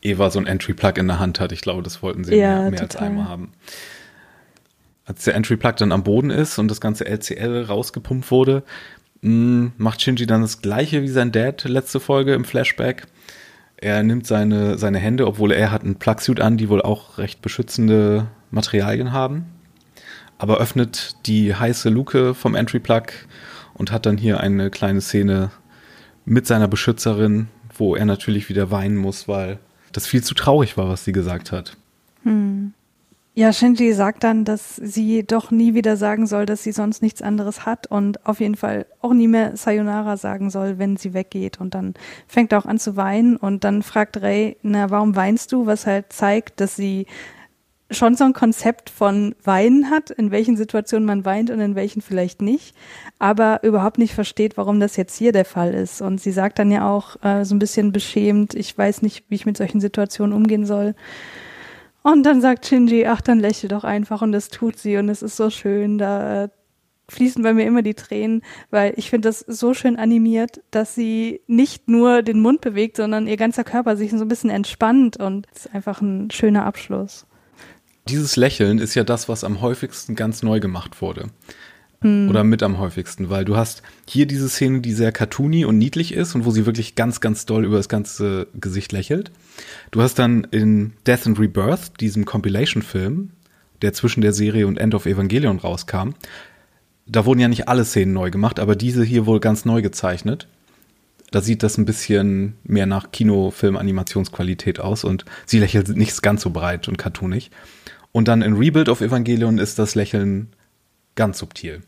Eva 0.00 0.30
so 0.30 0.38
ein 0.38 0.46
Entry-Plug 0.46 0.92
in 0.98 1.08
der 1.08 1.18
Hand 1.18 1.40
hat. 1.40 1.50
Ich 1.50 1.60
glaube, 1.60 1.82
das 1.82 2.04
wollten 2.04 2.22
sie 2.22 2.36
ja, 2.36 2.60
mehr, 2.60 2.70
mehr 2.70 2.82
als 2.82 2.94
einmal 2.94 3.26
haben. 3.26 3.50
Als 5.04 5.24
der 5.24 5.34
Entry-Plug 5.34 5.72
dann 5.72 5.90
am 5.90 6.04
Boden 6.04 6.30
ist 6.30 6.56
und 6.60 6.70
das 6.70 6.80
ganze 6.80 7.04
LCL 7.04 7.64
rausgepumpt 7.64 8.30
wurde, 8.30 8.62
hm, 9.22 9.72
macht 9.76 10.00
Shinji 10.00 10.24
dann 10.24 10.42
das 10.42 10.62
gleiche 10.62 11.02
wie 11.02 11.08
sein 11.08 11.32
Dad 11.32 11.64
letzte 11.64 11.98
Folge 11.98 12.32
im 12.32 12.44
Flashback. 12.44 13.08
Er 13.80 14.02
nimmt 14.02 14.26
seine, 14.26 14.76
seine 14.76 14.98
Hände, 14.98 15.26
obwohl 15.26 15.52
er 15.52 15.70
hat 15.70 15.82
einen 15.82 15.96
Plugsuit 15.96 16.40
an, 16.40 16.58
die 16.58 16.68
wohl 16.68 16.82
auch 16.82 17.16
recht 17.16 17.40
beschützende 17.40 18.26
Materialien 18.50 19.12
haben. 19.12 19.46
Aber 20.36 20.58
öffnet 20.58 21.16
die 21.26 21.54
heiße 21.54 21.88
Luke 21.88 22.34
vom 22.34 22.54
Entry 22.54 22.78
Plug 22.78 23.06
und 23.74 23.90
hat 23.90 24.04
dann 24.04 24.18
hier 24.18 24.40
eine 24.40 24.70
kleine 24.70 25.00
Szene 25.00 25.50
mit 26.26 26.46
seiner 26.46 26.68
Beschützerin, 26.68 27.48
wo 27.74 27.96
er 27.96 28.04
natürlich 28.04 28.50
wieder 28.50 28.70
weinen 28.70 28.96
muss, 28.96 29.28
weil 29.28 29.58
das 29.92 30.06
viel 30.06 30.22
zu 30.22 30.34
traurig 30.34 30.76
war, 30.76 30.88
was 30.88 31.04
sie 31.04 31.12
gesagt 31.12 31.50
hat. 31.50 31.76
Hm. 32.24 32.74
Ja, 33.34 33.52
Shinji 33.52 33.92
sagt 33.92 34.24
dann, 34.24 34.44
dass 34.44 34.74
sie 34.76 35.24
doch 35.24 35.52
nie 35.52 35.72
wieder 35.72 35.96
sagen 35.96 36.26
soll, 36.26 36.46
dass 36.46 36.64
sie 36.64 36.72
sonst 36.72 37.00
nichts 37.00 37.22
anderes 37.22 37.64
hat 37.64 37.86
und 37.86 38.26
auf 38.26 38.40
jeden 38.40 38.56
Fall 38.56 38.86
auch 39.00 39.12
nie 39.12 39.28
mehr 39.28 39.56
Sayonara 39.56 40.16
sagen 40.16 40.50
soll, 40.50 40.78
wenn 40.78 40.96
sie 40.96 41.14
weggeht. 41.14 41.60
Und 41.60 41.74
dann 41.74 41.94
fängt 42.26 42.50
er 42.50 42.58
auch 42.58 42.66
an 42.66 42.78
zu 42.78 42.96
weinen 42.96 43.36
und 43.36 43.62
dann 43.62 43.82
fragt 43.82 44.20
Ray, 44.20 44.56
na, 44.62 44.90
warum 44.90 45.14
weinst 45.14 45.52
du? 45.52 45.66
Was 45.66 45.86
halt 45.86 46.12
zeigt, 46.12 46.60
dass 46.60 46.74
sie 46.74 47.06
schon 47.90 48.16
so 48.16 48.24
ein 48.24 48.32
Konzept 48.32 48.90
von 48.90 49.34
Weinen 49.44 49.90
hat, 49.90 50.10
in 50.10 50.30
welchen 50.30 50.56
Situationen 50.56 51.06
man 51.06 51.24
weint 51.24 51.50
und 51.50 51.60
in 51.60 51.74
welchen 51.74 52.02
vielleicht 52.02 52.42
nicht, 52.42 52.74
aber 53.18 53.62
überhaupt 53.62 53.98
nicht 53.98 54.14
versteht, 54.14 54.56
warum 54.56 54.80
das 54.80 54.96
jetzt 54.96 55.16
hier 55.16 55.32
der 55.32 55.44
Fall 55.44 55.74
ist. 55.74 56.00
Und 56.00 56.20
sie 56.20 56.30
sagt 56.32 56.58
dann 56.58 56.70
ja 56.70 56.88
auch 56.88 57.22
äh, 57.22 57.44
so 57.44 57.54
ein 57.54 57.58
bisschen 57.58 57.92
beschämt, 57.92 58.54
ich 58.54 58.76
weiß 58.76 59.02
nicht, 59.02 59.24
wie 59.28 59.34
ich 59.36 59.46
mit 59.46 59.56
solchen 59.56 59.80
Situationen 59.80 60.36
umgehen 60.36 60.66
soll. 60.66 60.94
Und 62.02 62.22
dann 62.24 62.40
sagt 62.40 62.66
Shinji, 62.66 63.06
ach, 63.06 63.20
dann 63.20 63.40
lächel 63.40 63.68
doch 63.68 63.84
einfach 63.84 64.22
und 64.22 64.32
das 64.32 64.48
tut 64.48 64.78
sie 64.78 64.96
und 64.96 65.08
es 65.08 65.22
ist 65.22 65.36
so 65.36 65.50
schön, 65.50 65.98
da 65.98 66.44
äh, 66.44 66.48
fließen 67.10 67.42
bei 67.42 67.52
mir 67.52 67.66
immer 67.66 67.82
die 67.82 67.94
Tränen, 67.94 68.42
weil 68.70 68.94
ich 68.96 69.10
finde 69.10 69.28
das 69.28 69.40
so 69.40 69.74
schön 69.74 69.96
animiert, 69.96 70.62
dass 70.70 70.94
sie 70.94 71.42
nicht 71.46 71.88
nur 71.88 72.22
den 72.22 72.40
Mund 72.40 72.60
bewegt, 72.60 72.96
sondern 72.96 73.26
ihr 73.26 73.36
ganzer 73.36 73.64
Körper 73.64 73.96
sich 73.96 74.10
so 74.12 74.18
ein 74.18 74.28
bisschen 74.28 74.50
entspannt 74.50 75.18
und 75.18 75.46
es 75.54 75.66
ist 75.66 75.74
einfach 75.74 76.00
ein 76.00 76.30
schöner 76.30 76.64
Abschluss. 76.64 77.26
Dieses 78.08 78.36
Lächeln 78.36 78.78
ist 78.78 78.94
ja 78.94 79.04
das, 79.04 79.28
was 79.28 79.44
am 79.44 79.60
häufigsten 79.60 80.16
ganz 80.16 80.42
neu 80.42 80.58
gemacht 80.58 81.02
wurde. 81.02 81.26
Mhm. 82.02 82.28
Oder 82.30 82.44
mit 82.44 82.62
am 82.62 82.78
häufigsten, 82.78 83.28
weil 83.28 83.44
du 83.44 83.56
hast 83.56 83.82
hier 84.08 84.26
diese 84.26 84.48
Szene, 84.48 84.80
die 84.80 84.92
sehr 84.92 85.12
cartoony 85.12 85.64
und 85.64 85.78
niedlich 85.78 86.14
ist 86.14 86.34
und 86.34 86.44
wo 86.44 86.50
sie 86.50 86.66
wirklich 86.66 86.94
ganz, 86.94 87.20
ganz 87.20 87.44
doll 87.46 87.64
über 87.64 87.76
das 87.76 87.88
ganze 87.88 88.46
Gesicht 88.54 88.92
lächelt. 88.92 89.30
Du 89.90 90.00
hast 90.00 90.18
dann 90.18 90.44
in 90.50 90.94
Death 91.06 91.26
and 91.26 91.38
Rebirth, 91.38 92.00
diesem 92.00 92.24
Compilation-Film, 92.24 93.30
der 93.82 93.92
zwischen 93.92 94.22
der 94.22 94.32
Serie 94.32 94.66
und 94.66 94.78
End 94.78 94.94
of 94.94 95.06
Evangelion 95.06 95.58
rauskam, 95.58 96.14
da 97.06 97.24
wurden 97.24 97.40
ja 97.40 97.48
nicht 97.48 97.68
alle 97.68 97.84
Szenen 97.84 98.12
neu 98.12 98.30
gemacht, 98.30 98.60
aber 98.60 98.76
diese 98.76 99.02
hier 99.02 99.26
wohl 99.26 99.40
ganz 99.40 99.64
neu 99.64 99.82
gezeichnet. 99.82 100.46
Da 101.32 101.40
sieht 101.40 101.62
das 101.62 101.76
ein 101.76 101.84
bisschen 101.84 102.54
mehr 102.64 102.86
nach 102.86 103.10
Kinofilm-Animationsqualität 103.12 104.80
aus 104.80 105.04
und 105.04 105.24
sie 105.44 105.58
lächelt 105.58 105.88
nicht 105.96 106.22
ganz 106.22 106.42
so 106.42 106.50
breit 106.50 106.88
und 106.88 106.98
cartoonig. 106.98 107.50
Und 108.12 108.28
dann 108.28 108.42
in 108.42 108.54
Rebuild 108.54 108.88
of 108.88 109.00
Evangelion 109.00 109.58
ist 109.58 109.78
das 109.78 109.94
Lächeln 109.94 110.48
ganz 111.14 111.38
subtil. 111.38 111.82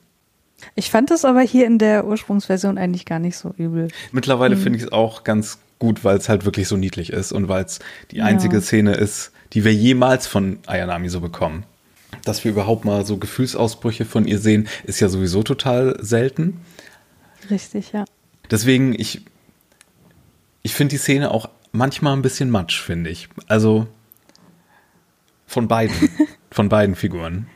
Ich 0.74 0.90
fand 0.90 1.10
das 1.10 1.24
aber 1.24 1.40
hier 1.40 1.66
in 1.66 1.78
der 1.78 2.06
Ursprungsversion 2.06 2.78
eigentlich 2.78 3.04
gar 3.04 3.18
nicht 3.18 3.36
so 3.36 3.54
übel. 3.56 3.88
Mittlerweile 4.12 4.56
mhm. 4.56 4.60
finde 4.60 4.78
ich 4.78 4.84
es 4.84 4.92
auch 4.92 5.24
ganz 5.24 5.58
gut, 5.78 6.04
weil 6.04 6.16
es 6.16 6.28
halt 6.28 6.44
wirklich 6.44 6.68
so 6.68 6.76
niedlich 6.76 7.12
ist 7.12 7.32
und 7.32 7.48
weil 7.48 7.64
es 7.64 7.80
die 8.10 8.22
einzige 8.22 8.56
ja. 8.56 8.60
Szene 8.62 8.94
ist, 8.94 9.32
die 9.52 9.64
wir 9.64 9.74
jemals 9.74 10.26
von 10.26 10.58
Ayanami 10.66 11.08
so 11.08 11.20
bekommen. 11.20 11.64
Dass 12.24 12.44
wir 12.44 12.52
überhaupt 12.52 12.84
mal 12.84 13.04
so 13.04 13.16
Gefühlsausbrüche 13.16 14.04
von 14.04 14.26
ihr 14.26 14.38
sehen, 14.38 14.68
ist 14.84 15.00
ja 15.00 15.08
sowieso 15.08 15.42
total 15.42 15.96
selten. 16.00 16.60
Richtig, 17.50 17.92
ja. 17.92 18.04
Deswegen, 18.50 18.94
ich, 18.98 19.22
ich 20.62 20.74
finde 20.74 20.92
die 20.92 20.98
Szene 20.98 21.30
auch 21.30 21.48
manchmal 21.72 22.14
ein 22.14 22.22
bisschen 22.22 22.50
matsch, 22.50 22.80
finde 22.80 23.10
ich. 23.10 23.28
Also 23.48 23.88
von 25.46 25.68
beiden, 25.68 26.10
von 26.50 26.68
beiden 26.68 26.94
Figuren 26.94 27.48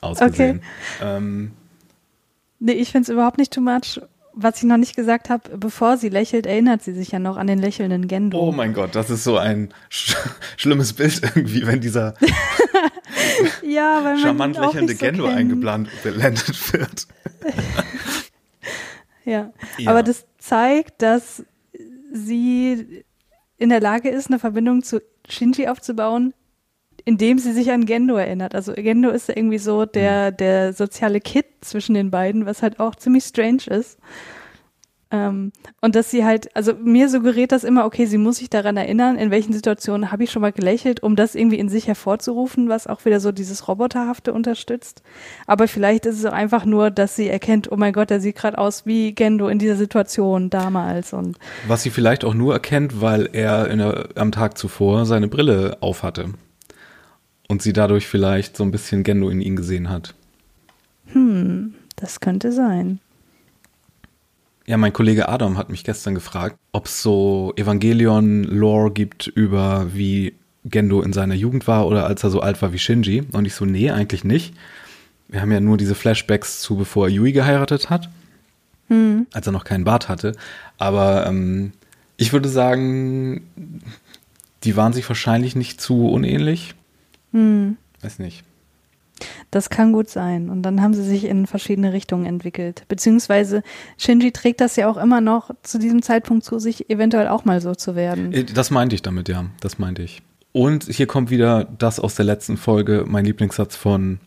ausgesehen. 0.00 0.62
Okay. 0.98 1.16
Ähm, 1.16 1.52
Nee, 2.60 2.72
ich 2.72 2.92
finde 2.92 3.04
es 3.04 3.08
überhaupt 3.08 3.38
nicht 3.38 3.52
too 3.52 3.60
much. 3.60 4.00
Was 4.32 4.58
ich 4.58 4.62
noch 4.62 4.76
nicht 4.76 4.94
gesagt 4.94 5.28
habe, 5.28 5.56
bevor 5.56 5.96
sie 5.96 6.08
lächelt, 6.08 6.46
erinnert 6.46 6.82
sie 6.82 6.92
sich 6.92 7.10
ja 7.10 7.18
noch 7.18 7.36
an 7.36 7.48
den 7.48 7.58
lächelnden 7.58 8.06
Gendo. 8.06 8.38
Oh 8.38 8.52
mein 8.52 8.74
Gott, 8.74 8.94
das 8.94 9.10
ist 9.10 9.24
so 9.24 9.38
ein 9.38 9.74
sch 9.88 10.14
schlimmes 10.56 10.92
Bild 10.92 11.20
irgendwie, 11.22 11.66
wenn 11.66 11.80
dieser 11.80 12.14
ja, 13.62 14.04
weil 14.04 14.18
charmant 14.18 14.56
lächelnde 14.56 14.92
so 14.92 14.98
Gendo 14.98 15.26
eingeblendet 15.26 16.72
wird. 16.72 17.08
ja. 19.24 19.52
ja, 19.78 19.90
aber 19.90 20.04
das 20.04 20.26
zeigt, 20.38 21.02
dass 21.02 21.44
sie 22.12 23.04
in 23.56 23.68
der 23.68 23.80
Lage 23.80 24.10
ist, 24.10 24.28
eine 24.28 24.38
Verbindung 24.38 24.82
zu 24.82 25.02
Shinji 25.28 25.66
aufzubauen, 25.66 26.34
indem 27.04 27.38
sie 27.38 27.52
sich 27.52 27.70
an 27.70 27.86
Gendo 27.86 28.16
erinnert. 28.16 28.54
Also 28.54 28.72
Gendo 28.72 29.10
ist 29.10 29.28
irgendwie 29.28 29.58
so 29.58 29.84
der, 29.86 30.30
mhm. 30.30 30.36
der 30.36 30.72
soziale 30.72 31.20
Kit 31.20 31.46
zwischen 31.60 31.94
den 31.94 32.10
beiden, 32.10 32.46
was 32.46 32.62
halt 32.62 32.80
auch 32.80 32.94
ziemlich 32.94 33.24
strange 33.24 33.64
ist. 33.66 33.98
Ähm, 35.12 35.50
und 35.80 35.96
dass 35.96 36.10
sie 36.10 36.24
halt, 36.24 36.54
also 36.54 36.72
mir 36.74 37.08
suggeriert 37.08 37.50
das 37.50 37.64
immer, 37.64 37.84
okay, 37.84 38.06
sie 38.06 38.18
muss 38.18 38.36
sich 38.36 38.48
daran 38.48 38.76
erinnern, 38.76 39.16
in 39.16 39.32
welchen 39.32 39.52
Situationen 39.52 40.12
habe 40.12 40.22
ich 40.22 40.30
schon 40.30 40.42
mal 40.42 40.52
gelächelt, 40.52 41.02
um 41.02 41.16
das 41.16 41.34
irgendwie 41.34 41.58
in 41.58 41.68
sich 41.68 41.88
hervorzurufen, 41.88 42.68
was 42.68 42.86
auch 42.86 43.04
wieder 43.04 43.18
so 43.18 43.32
dieses 43.32 43.66
Roboterhafte 43.66 44.32
unterstützt. 44.32 45.02
Aber 45.48 45.66
vielleicht 45.66 46.06
ist 46.06 46.16
es 46.16 46.24
auch 46.24 46.32
einfach 46.32 46.64
nur, 46.64 46.92
dass 46.92 47.16
sie 47.16 47.28
erkennt, 47.28 47.72
oh 47.72 47.76
mein 47.76 47.92
Gott, 47.92 48.10
der 48.10 48.20
sieht 48.20 48.36
gerade 48.36 48.58
aus 48.58 48.86
wie 48.86 49.12
Gendo 49.12 49.48
in 49.48 49.58
dieser 49.58 49.76
Situation 49.76 50.48
damals. 50.48 51.12
Und 51.12 51.36
was 51.66 51.82
sie 51.82 51.90
vielleicht 51.90 52.24
auch 52.24 52.34
nur 52.34 52.52
erkennt, 52.52 53.00
weil 53.00 53.28
er 53.32 53.74
der, 53.76 54.10
am 54.14 54.30
Tag 54.30 54.56
zuvor 54.56 55.06
seine 55.06 55.26
Brille 55.26 55.78
aufhatte. 55.80 56.26
Und 57.50 57.62
sie 57.62 57.72
dadurch 57.72 58.06
vielleicht 58.06 58.56
so 58.56 58.62
ein 58.62 58.70
bisschen 58.70 59.02
Gendo 59.02 59.28
in 59.28 59.40
ihn 59.40 59.56
gesehen 59.56 59.88
hat. 59.88 60.14
Hm, 61.06 61.74
das 61.96 62.20
könnte 62.20 62.52
sein. 62.52 63.00
Ja, 64.66 64.76
mein 64.76 64.92
Kollege 64.92 65.28
Adam 65.28 65.58
hat 65.58 65.68
mich 65.68 65.82
gestern 65.82 66.14
gefragt, 66.14 66.54
ob 66.70 66.86
es 66.86 67.02
so 67.02 67.52
Evangelion-Lore 67.56 68.92
gibt 68.92 69.26
über 69.26 69.92
wie 69.92 70.34
Gendo 70.64 71.02
in 71.02 71.12
seiner 71.12 71.34
Jugend 71.34 71.66
war 71.66 71.88
oder 71.88 72.06
als 72.06 72.22
er 72.22 72.30
so 72.30 72.38
alt 72.38 72.62
war 72.62 72.72
wie 72.72 72.78
Shinji. 72.78 73.24
Und 73.32 73.46
ich 73.46 73.54
so, 73.56 73.64
nee, 73.64 73.90
eigentlich 73.90 74.22
nicht. 74.22 74.54
Wir 75.26 75.40
haben 75.40 75.50
ja 75.50 75.58
nur 75.58 75.76
diese 75.76 75.96
Flashbacks 75.96 76.60
zu, 76.60 76.76
bevor 76.76 77.08
er 77.08 77.12
Yui 77.12 77.32
geheiratet 77.32 77.90
hat, 77.90 78.10
hm. 78.86 79.26
als 79.32 79.48
er 79.48 79.52
noch 79.52 79.64
keinen 79.64 79.82
Bart 79.82 80.08
hatte. 80.08 80.36
Aber 80.78 81.26
ähm, 81.26 81.72
ich 82.16 82.32
würde 82.32 82.48
sagen, 82.48 83.42
die 84.62 84.76
waren 84.76 84.92
sich 84.92 85.08
wahrscheinlich 85.08 85.56
nicht 85.56 85.80
zu 85.80 86.10
unähnlich. 86.10 86.76
Hm. 87.32 87.76
Weiß 88.02 88.18
nicht. 88.18 88.44
Das 89.50 89.68
kann 89.68 89.92
gut 89.92 90.08
sein. 90.08 90.48
Und 90.48 90.62
dann 90.62 90.80
haben 90.80 90.94
sie 90.94 91.02
sich 91.02 91.24
in 91.24 91.46
verschiedene 91.46 91.92
Richtungen 91.92 92.26
entwickelt. 92.26 92.84
Beziehungsweise 92.88 93.62
Shinji 93.98 94.32
trägt 94.32 94.60
das 94.60 94.76
ja 94.76 94.88
auch 94.88 94.96
immer 94.96 95.20
noch 95.20 95.50
zu 95.62 95.78
diesem 95.78 96.02
Zeitpunkt 96.02 96.44
zu, 96.44 96.58
sich 96.58 96.88
eventuell 96.88 97.28
auch 97.28 97.44
mal 97.44 97.60
so 97.60 97.74
zu 97.74 97.94
werden. 97.96 98.32
Äh, 98.32 98.44
das 98.44 98.70
meinte 98.70 98.94
ich 98.94 99.02
damit, 99.02 99.28
ja. 99.28 99.46
Das 99.60 99.78
meinte 99.78 100.02
ich. 100.02 100.22
Und 100.52 100.84
hier 100.84 101.06
kommt 101.06 101.30
wieder 101.30 101.64
das 101.64 102.00
aus 102.00 102.14
der 102.14 102.24
letzten 102.24 102.56
Folge, 102.56 103.04
mein 103.06 103.24
Lieblingssatz 103.24 103.76
von, 103.76 104.18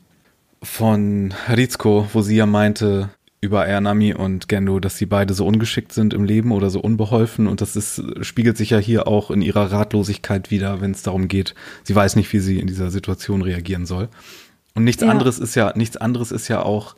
von 0.61 1.33
Rizko, 1.49 2.07
wo 2.13 2.21
sie 2.21 2.37
ja 2.37 2.45
meinte, 2.45 3.09
über 3.43 3.63
Ayanami 3.63 4.13
und 4.13 4.47
Gendo, 4.47 4.79
dass 4.79 4.97
sie 4.97 5.05
beide 5.05 5.33
so 5.33 5.45
ungeschickt 5.45 5.91
sind 5.91 6.13
im 6.13 6.23
Leben 6.23 6.53
oder 6.53 6.69
so 6.69 6.79
unbeholfen 6.79 7.45
und 7.47 7.59
das 7.59 7.75
ist, 7.75 8.01
spiegelt 8.21 8.55
sich 8.55 8.69
ja 8.69 8.77
hier 8.77 9.05
auch 9.05 9.29
in 9.31 9.41
ihrer 9.41 9.69
Ratlosigkeit 9.69 10.49
wieder, 10.49 10.79
wenn 10.79 10.91
es 10.91 11.03
darum 11.03 11.27
geht, 11.27 11.53
sie 11.83 11.93
weiß 11.93 12.15
nicht, 12.15 12.31
wie 12.31 12.39
sie 12.39 12.59
in 12.59 12.67
dieser 12.67 12.89
Situation 12.89 13.41
reagieren 13.41 13.85
soll. 13.85 14.07
Und 14.75 14.85
nichts 14.85 15.03
ja. 15.03 15.09
anderes 15.09 15.39
ist 15.39 15.55
ja, 15.55 15.73
nichts 15.75 15.97
anderes 15.97 16.31
ist 16.31 16.47
ja 16.47 16.61
auch 16.61 16.95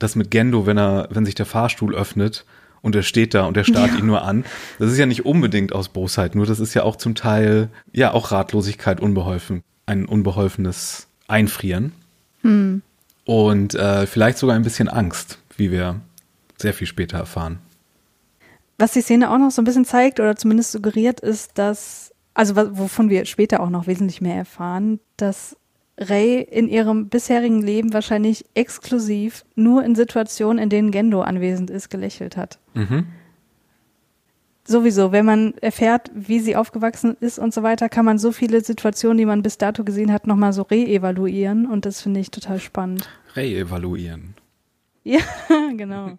das 0.00 0.16
mit 0.16 0.32
Gendo, 0.32 0.66
wenn 0.66 0.78
er, 0.78 1.08
wenn 1.10 1.24
sich 1.24 1.36
der 1.36 1.46
Fahrstuhl 1.46 1.94
öffnet 1.94 2.44
und 2.82 2.96
er 2.96 3.04
steht 3.04 3.34
da 3.34 3.44
und 3.44 3.56
er 3.56 3.64
starrt 3.64 3.92
ja. 3.92 3.98
ihn 3.98 4.06
nur 4.06 4.22
an. 4.22 4.44
Das 4.80 4.90
ist 4.90 4.98
ja 4.98 5.06
nicht 5.06 5.24
unbedingt 5.24 5.72
aus 5.72 5.88
Bosheit, 5.90 6.34
nur 6.34 6.44
das 6.44 6.58
ist 6.58 6.74
ja 6.74 6.82
auch 6.82 6.96
zum 6.96 7.14
Teil, 7.14 7.68
ja, 7.92 8.12
auch 8.12 8.32
Ratlosigkeit, 8.32 9.00
unbeholfen, 9.00 9.62
ein 9.86 10.06
unbeholfenes 10.06 11.06
Einfrieren. 11.28 11.92
Hm. 12.42 12.82
Und 13.24 13.74
äh, 13.76 14.06
vielleicht 14.06 14.38
sogar 14.38 14.56
ein 14.56 14.62
bisschen 14.62 14.88
Angst, 14.88 15.38
wie 15.58 15.70
wir 15.70 16.00
sehr 16.56 16.72
viel 16.72 16.86
später 16.86 17.18
erfahren. 17.18 17.58
Was 18.78 18.92
die 18.92 19.02
Szene 19.02 19.30
auch 19.30 19.38
noch 19.38 19.50
so 19.50 19.60
ein 19.60 19.64
bisschen 19.64 19.84
zeigt 19.84 20.20
oder 20.20 20.36
zumindest 20.36 20.72
suggeriert, 20.72 21.20
ist, 21.20 21.58
dass, 21.58 22.14
also 22.34 22.56
wovon 22.56 23.10
wir 23.10 23.26
später 23.26 23.60
auch 23.60 23.70
noch 23.70 23.86
wesentlich 23.86 24.20
mehr 24.20 24.36
erfahren, 24.36 25.00
dass 25.16 25.56
Ray 25.98 26.40
in 26.40 26.68
ihrem 26.68 27.08
bisherigen 27.08 27.60
Leben 27.60 27.92
wahrscheinlich 27.92 28.44
exklusiv 28.54 29.44
nur 29.56 29.84
in 29.84 29.96
Situationen, 29.96 30.62
in 30.62 30.70
denen 30.70 30.92
Gendo 30.92 31.22
anwesend 31.22 31.70
ist, 31.70 31.90
gelächelt 31.90 32.36
hat. 32.36 32.60
Mhm. 32.74 33.06
Sowieso, 34.64 35.12
wenn 35.12 35.24
man 35.24 35.54
erfährt, 35.60 36.10
wie 36.14 36.40
sie 36.40 36.54
aufgewachsen 36.54 37.16
ist 37.20 37.38
und 37.38 37.54
so 37.54 37.62
weiter, 37.62 37.88
kann 37.88 38.04
man 38.04 38.18
so 38.18 38.32
viele 38.32 38.60
Situationen, 38.60 39.18
die 39.18 39.24
man 39.24 39.42
bis 39.42 39.58
dato 39.58 39.82
gesehen 39.82 40.12
hat, 40.12 40.26
nochmal 40.26 40.52
so 40.52 40.62
re-evaluieren 40.62 41.66
und 41.66 41.84
das 41.86 42.02
finde 42.02 42.20
ich 42.20 42.30
total 42.30 42.60
spannend. 42.60 43.08
Re-evaluieren. 43.34 44.34
Ja, 45.04 45.20
genau. 45.76 46.18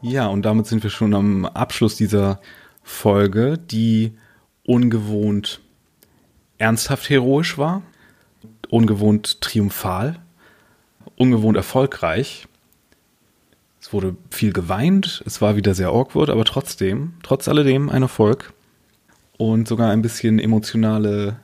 Ja, 0.00 0.26
und 0.26 0.42
damit 0.42 0.66
sind 0.66 0.82
wir 0.82 0.90
schon 0.90 1.14
am 1.14 1.46
Abschluss 1.46 1.94
dieser 1.94 2.40
Folge, 2.82 3.56
die 3.58 4.12
ungewohnt 4.64 5.60
ernsthaft 6.58 7.08
heroisch 7.08 7.56
war, 7.56 7.82
ungewohnt 8.68 9.40
triumphal, 9.40 10.20
ungewohnt 11.16 11.56
erfolgreich. 11.56 12.48
Es 13.80 13.92
wurde 13.92 14.16
viel 14.30 14.52
geweint, 14.52 15.22
es 15.26 15.40
war 15.40 15.54
wieder 15.54 15.74
sehr 15.74 15.90
awkward, 15.90 16.30
aber 16.30 16.44
trotzdem, 16.44 17.14
trotz 17.22 17.46
alledem 17.46 17.88
ein 17.88 18.02
Erfolg 18.02 18.52
und 19.50 19.68
sogar 19.68 19.90
ein 19.90 20.02
bisschen 20.02 20.38
emotionale 20.38 21.36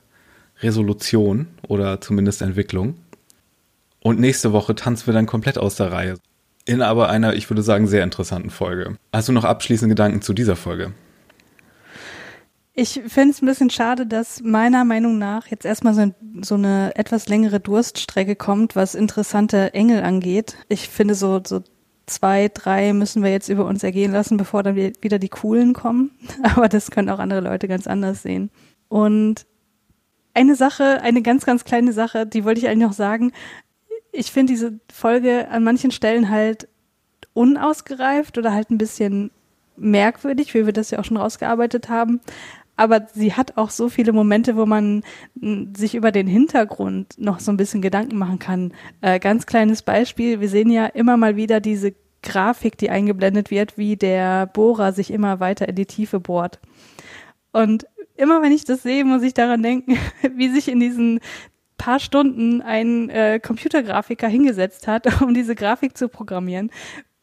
Resolution 0.61 1.49
oder 1.67 2.01
zumindest 2.01 2.43
Entwicklung. 2.43 2.97
Und 4.01 4.21
nächste 4.21 4.53
Woche 4.53 4.75
tanzen 4.75 5.07
wir 5.07 5.15
dann 5.15 5.27
komplett 5.27 5.59
aus 5.59 5.77
der 5.77 5.93
Reihe 5.93 6.17
in 6.69 6.83
aber 6.83 7.09
einer, 7.09 7.35
ich 7.35 7.49
würde 7.49 7.63
sagen, 7.63 7.87
sehr 7.87 8.05
interessanten 8.05 8.51
Folge. 8.51 8.99
Hast 9.11 9.29
du 9.29 9.33
noch 9.33 9.45
abschließende 9.45 9.95
Gedanken 9.95 10.21
zu 10.21 10.35
dieser 10.35 10.55
Folge? 10.55 10.93
Ich 12.75 13.01
finde 13.09 13.31
es 13.31 13.43
ein 13.43 13.47
bisschen 13.47 13.71
schade, 13.71 14.07
dass 14.07 14.43
meiner 14.43 14.85
Meinung 14.85 15.17
nach 15.19 15.47
jetzt 15.47 15.65
erstmal 15.65 15.95
so, 15.95 16.15
so, 16.43 16.57
eine 16.57 16.95
etwas 16.95 17.27
längere 17.29 17.59
Durststrecke 17.59 18.37
kommt, 18.37 18.77
was 18.77 18.95
interessante 18.95 19.73
Engel 19.73 20.03
angeht. 20.03 20.57
Ich 20.69 20.91
finde 20.91 21.15
so, 21.15 21.41
so 21.45 21.63
zwei, 22.09 22.49
drei 22.53 22.93
müssen 22.93 23.23
wir 23.23 23.31
jetzt 23.31 23.49
über 23.49 23.65
uns 23.65 23.85
ergehen 23.85 24.13
lassen, 24.13 24.37
bevor 24.37 24.63
dann 24.63 24.77
wieder 24.77 25.19
die 25.19 25.29
coolen 25.29 25.73
kommen. 25.75 26.11
Aber 26.43 26.69
das 26.69 26.91
können 26.91 27.11
auch 27.11 27.19
andere 27.19 27.41
Leute 27.41 27.69
ganz 27.69 27.87
anders 27.87 28.23
sehen. 28.23 28.51
Und 28.89 29.47
eine 30.35 30.55
Sache, 30.55 31.03
eine 31.03 31.23
ganz, 31.23 31.45
ganz 31.45 31.65
kleine 31.65 31.93
Sache, 31.93 32.27
die 32.27 32.45
wollte 32.45 32.61
ich 32.61 32.69
eigentlich 32.69 32.87
noch 32.87 32.93
sagen 32.93 33.33
ich 34.13 34.33
finde 34.33 34.53
diese 34.53 34.81
Folge 34.93 35.49
an 35.49 35.65
manchen 35.65 35.91
Stellen 35.91 36.29
halt 36.31 36.69
unausgereift 37.35 38.39
oder 38.39 38.53
halt 38.53 38.71
ein 38.71 38.79
bisschen 38.79 39.31
merkwürdig, 39.77 40.55
wie 40.55 40.67
wir 40.67 40.73
das 40.73 40.91
ja 40.91 40.99
auch 40.99 41.05
schon 41.05 41.17
rausgearbeitet 41.17 41.89
haben. 41.89 42.21
Aber 42.79 43.09
sie 43.13 43.35
hat 43.35 43.57
auch 43.57 43.71
so 43.71 43.89
viele 43.89 44.13
Momente, 44.13 44.57
wo 44.57 44.65
man 44.65 45.03
sich 45.77 45.97
über 45.97 46.13
den 46.13 46.29
Hintergrund 46.29 47.19
noch 47.19 47.41
so 47.41 47.51
ein 47.51 47.57
bisschen 47.57 47.83
Gedanken 47.83 48.17
machen 48.17 48.39
kann. 48.39 48.73
Äh, 49.01 49.19
ganz 49.19 49.47
kleines 49.47 49.83
Beispiel. 49.83 50.41
Wir 50.41 50.49
sehen 50.49 50.71
ja 50.71 50.87
immer 50.87 51.17
mal 51.17 51.35
wieder 51.35 51.61
diese 51.61 51.95
Grafik, 52.23 52.79
die 52.79 52.91
eingeblendet 52.91 53.51
wird, 53.51 53.79
wie 53.79 53.97
der 53.97 54.47
Bohrer 54.47 54.93
sich 54.93 55.11
immer 55.11 55.41
weiter 55.41 55.69
in 55.69 55.75
die 55.75 55.87
Tiefe 55.87 56.21
bohrt. 56.21 56.61
Und 57.51 57.87
immer 58.17 58.43
wenn 58.43 58.53
ich 58.53 58.65
das 58.65 58.85
sehe, 58.85 59.05
muss 59.05 59.23
ich 59.25 59.35
daran 59.35 59.63
denken, 59.63 59.99
wie 60.37 60.49
sich 60.49 60.69
in 60.69 60.79
diesen 60.79 61.19
paar 61.79 61.99
Stunden 61.99 62.63
ein 62.63 63.11
äh, 63.11 63.41
Computergrafiker 63.41 64.29
hingesetzt 64.29 64.87
hat, 64.87 65.21
um 65.23 65.35
diese 65.35 65.57
Grafik 65.57 65.97
zu 65.97 66.09
programmieren. 66.09 66.71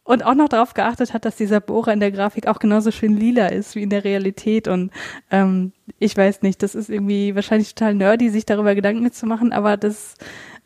Und 0.06 0.24
auch 0.24 0.36
noch 0.36 0.48
darauf 0.48 0.76
geachtet 0.76 1.14
hat, 1.14 1.26
dass 1.26 1.36
dieser 1.36 1.60
Bohrer 1.60 1.92
in 1.92 2.00
der 2.00 2.12
Grafik 2.12 2.48
auch 2.48 2.60
genauso 2.60 2.92
schön 2.92 3.18
lila 3.18 3.48
ist 3.48 3.76
wie 3.76 3.82
in 3.82 3.90
der 3.90 4.04
Realität. 4.04 4.68
Und 4.68 4.92
ähm, 5.32 5.74
ich 5.98 6.16
weiß 6.16 6.44
nicht, 6.44 6.62
das 6.62 6.76
ist 6.76 6.92
irgendwie 6.92 7.34
wahrscheinlich 7.34 7.74
total 7.74 7.96
nerdy, 7.96 8.30
sich 8.30 8.46
darüber 8.46 8.76
Gedanken 8.76 9.12
zu 9.12 9.26
machen, 9.26 9.52
aber 9.52 9.78
das 9.78 10.16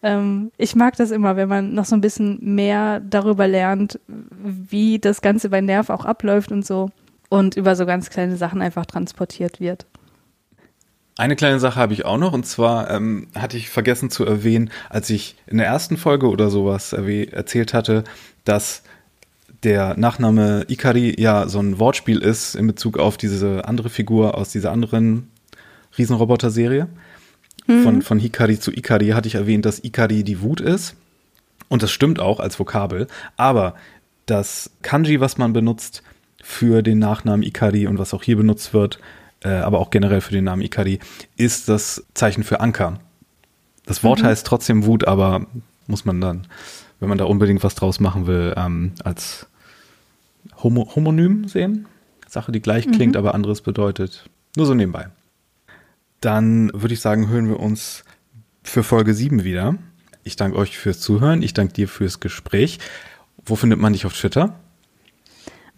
ähm, 0.01 0.51
ich 0.57 0.75
mag 0.75 0.95
das 0.97 1.11
immer, 1.11 1.35
wenn 1.35 1.49
man 1.49 1.73
noch 1.73 1.85
so 1.85 1.95
ein 1.95 2.01
bisschen 2.01 2.37
mehr 2.41 2.99
darüber 2.99 3.47
lernt, 3.47 3.99
wie 4.07 4.99
das 4.99 5.21
Ganze 5.21 5.49
bei 5.49 5.61
Nerv 5.61 5.89
auch 5.89 6.05
abläuft 6.05 6.51
und 6.51 6.65
so 6.65 6.89
und 7.29 7.55
über 7.55 7.75
so 7.75 7.85
ganz 7.85 8.09
kleine 8.09 8.37
Sachen 8.37 8.61
einfach 8.61 8.85
transportiert 8.85 9.59
wird. 9.59 9.85
Eine 11.17 11.35
kleine 11.35 11.59
Sache 11.59 11.77
habe 11.77 11.93
ich 11.93 12.05
auch 12.05 12.17
noch, 12.17 12.31
und 12.31 12.45
zwar 12.45 12.89
ähm, 12.89 13.27
hatte 13.35 13.57
ich 13.57 13.69
vergessen 13.69 14.09
zu 14.09 14.25
erwähnen, 14.25 14.71
als 14.89 15.09
ich 15.09 15.35
in 15.47 15.57
der 15.57 15.67
ersten 15.67 15.97
Folge 15.97 16.29
oder 16.29 16.49
sowas 16.49 16.93
erzählt 16.93 17.73
hatte, 17.73 18.05
dass 18.45 18.83
der 19.63 19.97
Nachname 19.97 20.65
Ikari 20.67 21.19
ja 21.19 21.47
so 21.47 21.59
ein 21.59 21.79
Wortspiel 21.79 22.19
ist 22.19 22.55
in 22.55 22.67
Bezug 22.67 22.97
auf 22.97 23.17
diese 23.17 23.65
andere 23.65 23.89
Figur 23.89 24.37
aus 24.37 24.51
dieser 24.51 24.71
anderen 24.71 25.29
Riesenroboter-Serie. 25.97 26.87
Mhm. 27.67 27.83
Von, 27.83 28.01
von 28.01 28.19
Hikari 28.19 28.59
zu 28.59 28.71
Ikari 28.71 29.09
hatte 29.09 29.27
ich 29.27 29.35
erwähnt, 29.35 29.65
dass 29.65 29.83
Ikari 29.83 30.23
die 30.23 30.41
Wut 30.41 30.61
ist. 30.61 30.95
Und 31.67 31.83
das 31.83 31.91
stimmt 31.91 32.19
auch 32.19 32.39
als 32.39 32.59
Vokabel. 32.59 33.07
Aber 33.37 33.75
das 34.25 34.71
Kanji, 34.81 35.19
was 35.19 35.37
man 35.37 35.53
benutzt 35.53 36.03
für 36.41 36.81
den 36.81 36.99
Nachnamen 36.99 37.43
Ikari 37.43 37.87
und 37.87 37.99
was 37.99 38.13
auch 38.13 38.23
hier 38.23 38.37
benutzt 38.37 38.73
wird, 38.73 38.99
äh, 39.41 39.49
aber 39.49 39.79
auch 39.79 39.89
generell 39.89 40.21
für 40.21 40.33
den 40.33 40.45
Namen 40.45 40.61
Ikari, 40.61 40.99
ist 41.37 41.69
das 41.69 42.05
Zeichen 42.13 42.43
für 42.43 42.59
Anker. 42.59 42.99
Das 43.85 44.03
Wort 44.03 44.21
mhm. 44.21 44.27
heißt 44.27 44.45
trotzdem 44.45 44.85
Wut, 44.85 45.07
aber 45.07 45.45
muss 45.87 46.05
man 46.05 46.21
dann, 46.21 46.47
wenn 46.99 47.09
man 47.09 47.17
da 47.17 47.25
unbedingt 47.25 47.63
was 47.63 47.75
draus 47.75 47.99
machen 47.99 48.27
will, 48.27 48.53
ähm, 48.57 48.93
als 49.03 49.47
Homo 50.63 50.89
Homonym 50.95 51.47
sehen. 51.47 51.87
Sache, 52.27 52.51
die 52.51 52.61
gleich 52.61 52.89
klingt, 52.91 53.13
mhm. 53.13 53.19
aber 53.19 53.33
anderes 53.33 53.61
bedeutet. 53.61 54.29
Nur 54.55 54.65
so 54.65 54.73
nebenbei. 54.73 55.07
Dann 56.21 56.71
würde 56.73 56.93
ich 56.93 57.01
sagen, 57.01 57.29
hören 57.29 57.47
wir 57.47 57.59
uns 57.59 58.03
für 58.63 58.83
Folge 58.83 59.13
7 59.13 59.43
wieder. 59.43 59.75
Ich 60.23 60.35
danke 60.35 60.57
euch 60.57 60.77
fürs 60.77 60.99
Zuhören. 60.99 61.41
Ich 61.41 61.53
danke 61.53 61.73
dir 61.73 61.87
fürs 61.87 62.19
Gespräch. 62.19 62.79
Wo 63.45 63.55
findet 63.55 63.79
man 63.79 63.93
dich 63.93 64.05
auf 64.05 64.13
Twitter? 64.13 64.59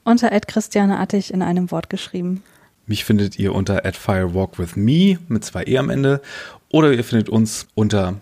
Unter 0.04 0.30
Christiane 0.42 1.00
Attig 1.00 1.32
in 1.34 1.42
einem 1.42 1.72
Wort 1.72 1.90
geschrieben. 1.90 2.44
Mich 2.88 3.06
findet 3.06 3.38
ihr 3.38 3.54
unter 3.54 3.84
@firewalkwithme 3.94 5.20
mit 5.28 5.46
zwei 5.46 5.64
e 5.64 5.78
am 5.78 5.90
Ende 5.90 6.22
oder 6.70 6.92
ihr 6.92 7.04
findet 7.04 7.30
uns 7.30 7.68
unter 7.76 8.16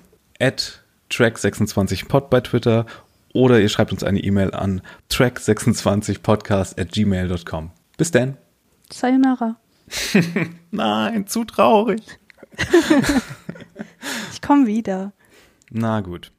track26pod 1.12 2.30
bei 2.30 2.42
Twitter 2.42 2.86
oder 3.34 3.60
ihr 3.60 3.70
schreibt 3.70 3.92
uns 3.92 4.04
eine 4.04 4.20
E-Mail 4.20 4.54
an 4.54 4.82
track26podcast 5.12 6.80
at 6.80 6.92
gmail.com. 6.92 7.72
Bis 7.98 8.12
dann. 8.12 8.38
Sayonara. 8.92 9.58
Nein, 10.72 11.28
zu 11.28 11.44
traurig. 11.46 12.02
ich 14.32 14.42
komme 14.42 14.68
wieder. 14.68 15.14
Na 15.72 16.02
gut. 16.02 16.32